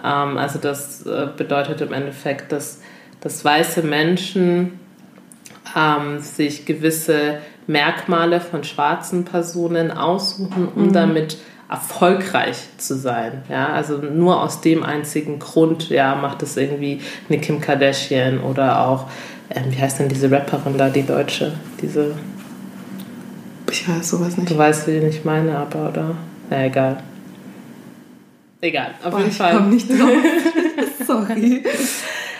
Ähm, 0.04 0.38
also 0.38 0.58
das 0.58 1.06
äh, 1.06 1.28
bedeutet 1.36 1.80
im 1.82 1.92
Endeffekt, 1.92 2.50
dass, 2.50 2.80
dass 3.20 3.44
weiße 3.44 3.82
Menschen 3.82 4.72
ähm, 5.76 6.18
sich 6.20 6.64
gewisse 6.64 7.38
Merkmale 7.68 8.40
von 8.40 8.64
schwarzen 8.64 9.24
Personen 9.24 9.90
aussuchen, 9.90 10.68
um 10.74 10.92
damit 10.92 11.36
erfolgreich 11.68 12.56
zu 12.78 12.94
sein. 12.96 13.42
Ja, 13.50 13.68
also 13.70 13.98
nur 13.98 14.40
aus 14.42 14.60
dem 14.60 14.82
einzigen 14.84 15.38
Grund, 15.40 15.90
ja, 15.90 16.14
macht 16.14 16.42
es 16.42 16.56
irgendwie 16.56 17.00
eine 17.28 17.40
Kim 17.40 17.60
Kardashian 17.60 18.38
oder 18.40 18.86
auch, 18.86 19.06
ähm, 19.50 19.64
wie 19.70 19.80
heißt 19.80 19.98
denn 19.98 20.08
diese 20.08 20.30
Rapperin 20.30 20.78
da, 20.78 20.88
die 20.88 21.04
Deutsche, 21.04 21.54
diese, 21.82 22.14
Ich 23.70 23.88
weiß 23.88 24.08
sowas 24.10 24.36
nicht. 24.36 24.50
du 24.50 24.56
weißt, 24.56 24.86
wen 24.86 25.08
ich 25.08 25.24
meine, 25.24 25.58
aber, 25.58 25.88
oder? 25.88 26.14
Na, 26.50 26.64
egal. 26.64 26.98
Egal, 28.60 28.92
auf 29.04 29.10
Boah, 29.10 29.18
jeden 29.18 29.30
ich 29.30 29.36
Fall. 29.36 29.54
komme 29.56 29.68
nicht 29.68 29.90
drauf. 29.90 30.08
Sorry. 31.06 31.62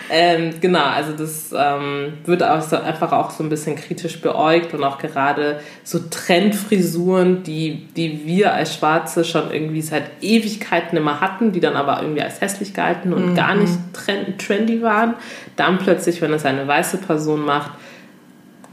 Ähm, 0.09 0.51
genau, 0.61 0.85
also 0.85 1.11
das 1.13 1.53
ähm, 1.55 2.13
wird 2.25 2.41
auch 2.43 2.61
so, 2.61 2.77
einfach 2.77 3.11
auch 3.11 3.31
so 3.31 3.43
ein 3.43 3.49
bisschen 3.49 3.75
kritisch 3.75 4.21
beäugt 4.21 4.73
und 4.73 4.83
auch 4.83 4.97
gerade 4.99 5.59
so 5.83 5.99
Trendfrisuren, 6.09 7.43
die, 7.43 7.87
die 7.95 8.25
wir 8.25 8.53
als 8.53 8.75
Schwarze 8.75 9.25
schon 9.25 9.51
irgendwie 9.51 9.81
seit 9.81 10.03
Ewigkeiten 10.21 10.97
immer 10.97 11.19
hatten, 11.19 11.51
die 11.51 11.59
dann 11.59 11.75
aber 11.75 12.01
irgendwie 12.01 12.21
als 12.21 12.39
hässlich 12.41 12.73
galten 12.73 13.13
und 13.13 13.35
gar 13.35 13.55
nicht 13.55 13.73
trend, 13.93 14.39
trendy 14.39 14.81
waren, 14.81 15.15
dann 15.55 15.77
plötzlich, 15.77 16.21
wenn 16.21 16.31
es 16.33 16.45
eine 16.45 16.67
weiße 16.67 16.97
Person 16.97 17.43
macht, 17.43 17.71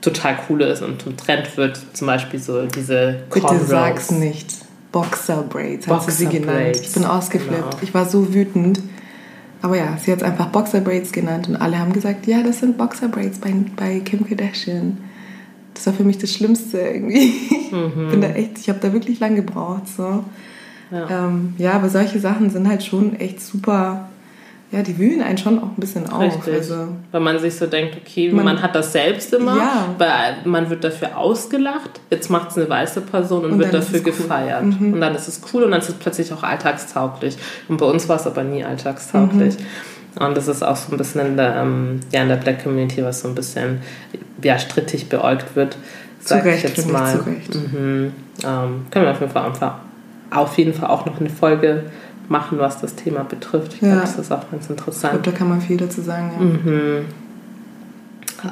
total 0.01 0.39
cool 0.49 0.61
ist 0.62 0.82
und 0.82 1.03
zum 1.03 1.16
Trend 1.16 1.57
wird, 1.57 1.80
zum 1.95 2.07
Beispiel 2.07 2.39
so 2.39 2.66
diese 2.66 3.22
Bitte 3.32 3.47
Cornrows. 3.47 3.68
sag's 3.68 4.11
nicht. 4.11 4.55
Boxer 4.93 5.43
Braids 5.43 5.89
hat 5.89 6.05
sie 6.05 6.11
sie 6.12 6.24
Boxer 6.26 6.39
genannt. 6.39 6.59
Braids, 6.59 6.80
Ich 6.82 6.93
bin 6.93 7.05
ausgeflippt. 7.05 7.57
genau. 7.57 7.82
Ich 7.82 7.93
war 7.95 8.05
so 8.05 8.32
wütend. 8.32 8.80
Aber 9.64 9.78
ja, 9.78 9.96
sie 9.96 10.12
hat 10.12 10.18
es 10.18 10.22
einfach 10.22 10.48
Boxer 10.48 10.82
Braids 10.82 11.10
genannt 11.10 11.48
und 11.48 11.56
alle 11.56 11.78
haben 11.78 11.94
gesagt, 11.94 12.26
ja, 12.26 12.42
das 12.42 12.58
sind 12.58 12.76
Boxer 12.76 13.08
Braids 13.08 13.38
bei, 13.38 13.54
bei 13.76 14.00
Kim 14.00 14.28
Kardashian. 14.28 14.98
Das 15.72 15.86
war 15.86 15.94
für 15.94 16.04
mich 16.04 16.18
das 16.18 16.34
Schlimmste 16.34 16.80
irgendwie. 16.80 17.32
Ich 17.48 17.70
bin 17.70 18.20
da 18.20 18.28
echt, 18.28 18.58
ich 18.58 18.68
habe 18.68 18.78
da 18.82 18.92
wirklich 18.92 19.20
lang 19.20 19.36
gebraucht. 19.36 19.88
So. 19.88 20.02
Mhm. 20.02 20.24
Ja. 20.90 21.08
Ähm, 21.28 21.54
ja, 21.56 21.72
aber 21.72 21.88
solche 21.88 22.20
Sachen 22.20 22.50
sind 22.50 22.68
halt 22.68 22.84
schon 22.84 23.18
echt 23.18 23.40
super. 23.40 24.10
Ja, 24.74 24.82
die 24.82 24.98
wühlen 24.98 25.22
einen 25.22 25.38
schon 25.38 25.58
auch 25.60 25.68
ein 25.68 25.76
bisschen 25.78 26.10
auf. 26.10 26.20
Richtig. 26.20 26.52
Also, 26.54 26.88
Weil 27.12 27.20
man 27.20 27.38
sich 27.38 27.54
so 27.54 27.66
denkt, 27.66 27.96
okay, 27.96 28.32
man, 28.32 28.44
Man- 28.44 28.62
hat 28.62 28.74
das 28.74 28.92
selbst 28.92 29.32
immer, 29.32 29.56
Ja. 29.56 29.86
weil 29.98 30.36
man 30.44 30.68
wird 30.68 30.82
dafür 30.82 31.16
ausgelacht, 31.16 32.00
jetzt 32.10 32.28
macht 32.28 32.50
es 32.50 32.56
eine 32.56 32.68
weiße 32.68 33.02
Person 33.02 33.44
und, 33.44 33.52
Und 33.52 33.58
wird 33.60 33.72
dafür 33.72 34.00
cool. 34.00 34.04
gefeiert. 34.06 34.64
Mhm. 34.64 34.94
Und 34.94 35.00
dann 35.00 35.14
ist 35.14 35.28
es 35.28 35.40
cool 35.52 35.62
und 35.62 35.70
dann 35.70 35.80
ist 35.80 35.90
es 35.90 35.94
plötzlich 35.94 36.32
auch 36.32 36.42
alltagstauglich. 36.42 37.36
Und 37.68 37.76
bei 37.76 37.86
uns 37.86 38.08
war 38.08 38.16
es 38.16 38.26
aber 38.26 38.42
nie 38.42 38.64
alltagstauglich. 38.64 39.56
Mhm. 39.58 40.26
Und 40.26 40.36
das 40.36 40.48
ist 40.48 40.62
auch 40.64 40.76
so 40.76 40.90
ein 40.92 40.98
bisschen 40.98 41.20
in 41.26 41.36
der, 41.36 41.54
ähm, 41.56 42.00
ja, 42.12 42.22
in 42.22 42.28
der 42.28 42.36
Black 42.36 42.62
Community, 42.64 43.04
was 43.04 43.20
so 43.20 43.28
ein 43.28 43.34
bisschen 43.36 43.80
ja, 44.42 44.58
strittig 44.58 45.08
beäugt 45.08 45.54
wird, 45.56 45.74
Zu 46.20 46.28
sag 46.34 46.44
Recht, 46.44 46.64
ich 46.64 46.76
jetzt 46.76 46.90
mal. 46.90 47.14
Mhm. 47.16 48.12
Ähm, 48.44 48.86
können 48.90 49.04
wir 49.04 49.10
auf 49.12 49.20
jeden 49.20 49.32
Fall 49.32 49.52
auf 50.30 50.58
jeden 50.58 50.74
Fall 50.74 50.90
auch 50.90 51.06
noch 51.06 51.20
eine 51.20 51.30
Folge 51.30 51.84
machen, 52.28 52.58
was 52.58 52.80
das 52.80 52.94
Thema 52.94 53.24
betrifft. 53.24 53.74
Ich 53.74 53.80
Ja. 53.82 53.88
glaube, 53.88 54.00
das 54.02 54.18
ist 54.18 54.32
auch 54.32 54.50
ganz 54.50 54.64
ich 54.64 54.70
interessant. 54.70 55.12
glaube, 55.14 55.30
da 55.30 55.36
kann 55.36 55.48
man 55.48 55.60
viel 55.60 55.76
dazu 55.76 56.00
sagen. 56.00 56.30
Ja. 56.38 56.44
Mhm. 56.44 57.04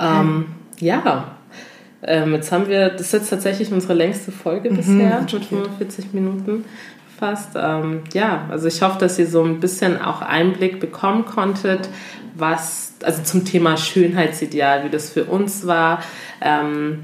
Ähm, 0.00 0.46
ja, 0.78 1.24
ähm, 2.02 2.32
jetzt 2.34 2.50
haben 2.50 2.68
wir, 2.68 2.90
das 2.90 3.02
ist 3.02 3.12
jetzt 3.12 3.30
tatsächlich 3.30 3.72
unsere 3.72 3.94
längste 3.94 4.32
Folge 4.32 4.70
bisher, 4.70 5.14
hat 5.14 5.20
mit 5.22 5.30
schockiert. 5.30 5.66
45 5.66 6.12
Minuten 6.12 6.64
fast. 7.18 7.50
Ähm, 7.56 8.00
ja, 8.12 8.46
also 8.50 8.66
ich 8.66 8.82
hoffe, 8.82 8.98
dass 8.98 9.18
ihr 9.18 9.26
so 9.26 9.44
ein 9.44 9.60
bisschen 9.60 10.00
auch 10.00 10.22
Einblick 10.22 10.80
bekommen 10.80 11.24
konntet, 11.24 11.88
was, 12.34 12.94
also 13.04 13.22
zum 13.22 13.44
Thema 13.44 13.76
Schönheitsideal, 13.76 14.84
wie 14.84 14.88
das 14.90 15.10
für 15.10 15.24
uns 15.24 15.66
war. 15.66 16.02
Ähm, 16.40 17.00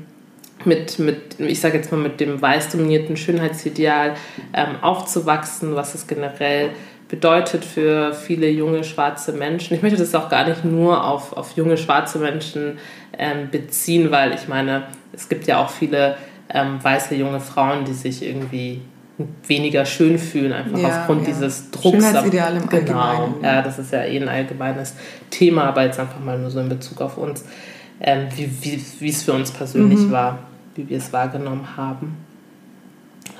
mit, 0.69 0.99
mit 0.99 1.41
ich 1.41 1.61
sage 1.61 1.77
jetzt 1.79 1.91
mal, 1.91 1.99
mit 1.99 2.21
dem 2.21 2.41
weiß 2.41 2.71
dominierten 2.71 3.17
Schönheitsideal 3.17 4.15
ähm, 4.55 4.77
aufzuwachsen, 4.83 5.75
was 5.75 5.95
es 5.95 6.07
generell 6.07 6.71
bedeutet 7.09 7.65
für 7.65 8.13
viele 8.13 8.49
junge 8.51 8.85
schwarze 8.85 9.33
Menschen. 9.33 9.75
Ich 9.75 9.83
möchte 9.83 9.99
das 9.99 10.15
auch 10.15 10.29
gar 10.29 10.47
nicht 10.47 10.65
nur 10.65 11.05
auf, 11.05 11.33
auf 11.33 11.57
junge 11.57 11.77
schwarze 11.79 12.19
Menschen 12.19 12.79
ähm, 13.19 13.49
beziehen, 13.51 14.11
weil 14.11 14.35
ich 14.35 14.47
meine, 14.47 14.85
es 15.13 15.29
gibt 15.29 15.47
ja 15.47 15.59
auch 15.65 15.71
viele 15.71 16.17
ähm, 16.53 16.79
weiße 16.83 17.15
junge 17.15 17.41
Frauen, 17.41 17.85
die 17.87 17.95
sich 17.95 18.23
irgendwie 18.23 18.83
weniger 19.47 19.85
schön 19.85 20.19
fühlen, 20.19 20.53
einfach 20.53 20.79
Ja, 20.79 21.01
aufgrund 21.01 21.23
ja. 21.23 21.29
dieses 21.29 21.71
Drucks. 21.71 21.97
Schönheitsideal 22.05 22.57
im 22.57 22.69
genau. 22.69 23.01
Allgemeinen. 23.01 23.35
Ja, 23.43 23.63
das 23.63 23.79
ist 23.79 23.93
ja 23.93 24.05
eh 24.05 24.21
ein 24.21 24.29
allgemeines 24.29 24.95
Thema, 25.31 25.65
aber 25.65 25.85
jetzt 25.85 25.99
einfach 25.99 26.21
mal 26.21 26.39
nur 26.39 26.51
so 26.51 26.61
in 26.61 26.69
Bezug 26.69 27.01
auf 27.01 27.17
uns, 27.19 27.45
ähm, 28.01 28.29
wie, 28.37 28.49
wie, 29.01 29.09
es 29.09 29.25
für 29.25 29.33
uns 29.33 29.51
persönlich 29.51 29.99
Mhm. 29.99 30.11
war, 30.13 30.39
wie 30.79 30.89
wir 30.89 30.97
es 30.97 31.13
wahrgenommen 31.13 31.77
haben. 31.77 32.17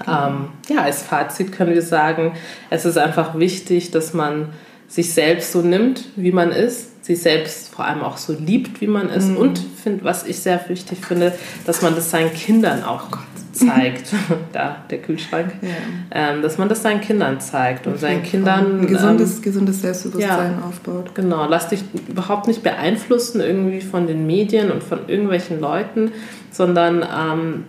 Ähm, 0.07 0.49
ja, 0.69 0.83
als 0.83 1.03
Fazit 1.03 1.53
können 1.53 1.73
wir 1.73 1.83
sagen, 1.83 2.35
es 2.71 2.85
ist 2.85 2.99
einfach 2.99 3.39
wichtig, 3.39 3.91
dass 3.91 4.13
man 4.13 4.51
sich 4.87 5.13
selbst 5.13 5.53
so 5.53 5.63
nimmt, 5.63 6.05
wie 6.17 6.33
man 6.33 6.51
ist, 6.51 7.05
sich 7.05 7.21
selbst 7.23 7.75
vor 7.75 7.85
allem 7.85 8.03
auch 8.03 8.17
so 8.17 8.33
liebt, 8.33 8.81
wie 8.81 8.87
man 8.87 9.09
ist. 9.09 9.29
Mhm. 9.29 9.37
Und 9.37 9.59
find, 9.59 10.05
was 10.05 10.27
ich 10.27 10.39
sehr 10.39 10.69
wichtig 10.69 10.99
finde, 11.05 11.33
dass 11.67 11.83
man 11.83 11.95
das 11.95 12.11
seinen 12.11 12.33
Kindern 12.33 12.85
auch 12.85 13.11
zeigt. 13.59 14.13
da, 14.53 14.85
der 14.91 14.99
Kühlschrank. 14.99 15.53
Ja. 15.63 15.69
Ähm, 16.11 16.43
dass 16.43 16.59
man 16.59 16.69
das 16.69 16.83
seinen 16.83 17.01
Kindern 17.01 17.41
zeigt 17.41 17.87
und 17.87 17.99
seinen 17.99 18.23
Kindern. 18.23 18.81
Ein 18.81 18.87
gesundes, 18.87 19.37
ähm, 19.37 19.43
gesundes 19.43 19.83
Selbstbewusstsein 19.83 20.59
ja, 20.61 20.67
aufbaut. 20.67 21.15
Genau, 21.15 21.47
lass 21.47 21.69
dich 21.69 21.83
überhaupt 22.09 22.47
nicht 22.47 22.63
beeinflussen 22.63 23.41
irgendwie 23.41 23.81
von 23.81 24.07
den 24.07 24.27
Medien 24.27 24.71
und 24.71 24.83
von 24.83 25.01
irgendwelchen 25.09 25.61
Leuten, 25.61 26.13
sondern 26.51 27.03
ähm, 27.03 27.65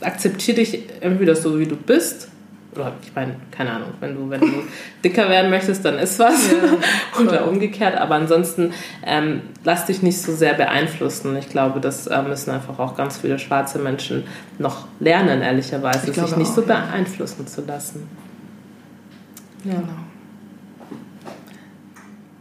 akzeptiere 0.00 0.56
dich 0.56 0.82
entweder 1.00 1.34
so, 1.34 1.58
wie 1.58 1.66
du 1.66 1.76
bist 1.76 2.28
oder 2.74 2.92
ich 3.02 3.14
meine, 3.14 3.36
keine 3.50 3.72
Ahnung, 3.72 3.88
wenn 4.00 4.14
du, 4.14 4.30
wenn 4.30 4.40
du 4.40 4.46
dicker 5.04 5.28
werden 5.28 5.50
möchtest, 5.50 5.84
dann 5.84 5.98
ist 5.98 6.18
was. 6.18 6.50
Ja, 6.52 7.20
oder 7.22 7.48
umgekehrt. 7.48 7.96
Aber 7.96 8.14
ansonsten 8.16 8.72
ähm, 9.04 9.42
lass 9.64 9.86
dich 9.86 10.02
nicht 10.02 10.20
so 10.20 10.34
sehr 10.34 10.54
beeinflussen. 10.54 11.36
Ich 11.36 11.48
glaube, 11.48 11.80
das 11.80 12.06
äh, 12.06 12.22
müssen 12.22 12.50
einfach 12.50 12.78
auch 12.78 12.96
ganz 12.96 13.18
viele 13.18 13.38
schwarze 13.38 13.78
Menschen 13.78 14.24
noch 14.58 14.88
lernen, 15.00 15.42
ehrlicherweise, 15.42 16.12
sich 16.12 16.16
nicht 16.36 16.50
auch, 16.50 16.54
so 16.54 16.62
beeinflussen 16.62 17.46
zu 17.46 17.62
lassen. 17.62 18.08
Ja. 19.64 19.72
Genau. 19.72 19.88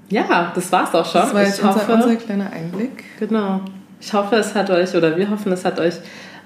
Ja, 0.10 0.52
das 0.54 0.72
war's 0.72 0.94
auch 0.94 1.06
schon. 1.06 1.22
Das 1.22 1.34
war 1.34 1.42
jetzt 1.42 1.60
ich 1.60 1.66
unser, 1.66 1.82
hoffe, 1.82 1.94
unser 1.94 2.16
kleiner 2.18 2.52
Einblick. 2.52 3.04
Genau. 3.20 3.62
Ich 4.00 4.14
hoffe, 4.14 4.36
es 4.36 4.54
hat 4.54 4.70
euch, 4.70 4.94
oder 4.96 5.18
wir 5.18 5.30
hoffen, 5.30 5.52
es 5.52 5.66
hat 5.66 5.80
euch 5.80 5.96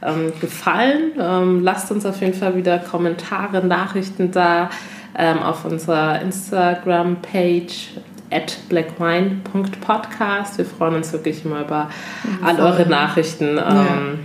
ähm, 0.01 0.31
gefallen. 0.39 1.11
Ähm, 1.19 1.63
lasst 1.63 1.91
uns 1.91 2.05
auf 2.05 2.21
jeden 2.21 2.33
Fall 2.33 2.55
wieder 2.55 2.79
Kommentare, 2.79 3.65
Nachrichten 3.65 4.31
da 4.31 4.69
ähm, 5.17 5.39
auf 5.39 5.65
unserer 5.65 6.21
Instagram-Page 6.21 7.91
at 8.29 8.57
blackwine.podcast. 8.69 10.57
Wir 10.57 10.65
freuen 10.65 10.95
uns 10.95 11.13
wirklich 11.13 11.45
immer 11.45 11.61
über 11.61 11.89
all 12.43 12.59
eure 12.59 12.87
Nachrichten. 12.87 13.57
Ja. 13.57 13.87
Ähm, 13.87 14.19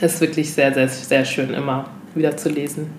ist 0.00 0.20
wirklich 0.20 0.52
sehr, 0.52 0.74
sehr, 0.74 0.88
sehr 0.88 1.24
schön, 1.24 1.54
immer 1.54 1.86
wieder 2.14 2.36
zu 2.36 2.48
lesen. 2.48 2.90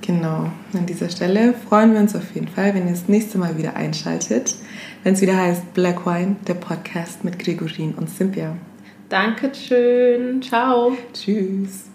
Genau. 0.00 0.50
An 0.72 0.86
dieser 0.86 1.10
Stelle 1.10 1.54
freuen 1.68 1.92
wir 1.92 2.00
uns 2.00 2.16
auf 2.16 2.34
jeden 2.34 2.48
Fall, 2.48 2.74
wenn 2.74 2.86
ihr 2.86 2.92
das 2.92 3.08
nächste 3.08 3.36
Mal 3.38 3.58
wieder 3.58 3.76
einschaltet, 3.76 4.54
wenn 5.02 5.14
es 5.14 5.20
wieder 5.20 5.36
heißt 5.36 5.74
Black 5.74 6.06
Wine, 6.06 6.36
der 6.48 6.54
Podcast 6.54 7.24
mit 7.24 7.38
Gregorin 7.38 7.92
und 7.94 8.08
Cynthia. 8.08 8.56
Dankeschön. 9.10 10.40
Ciao. 10.40 10.96
Tschüss. 11.12 11.89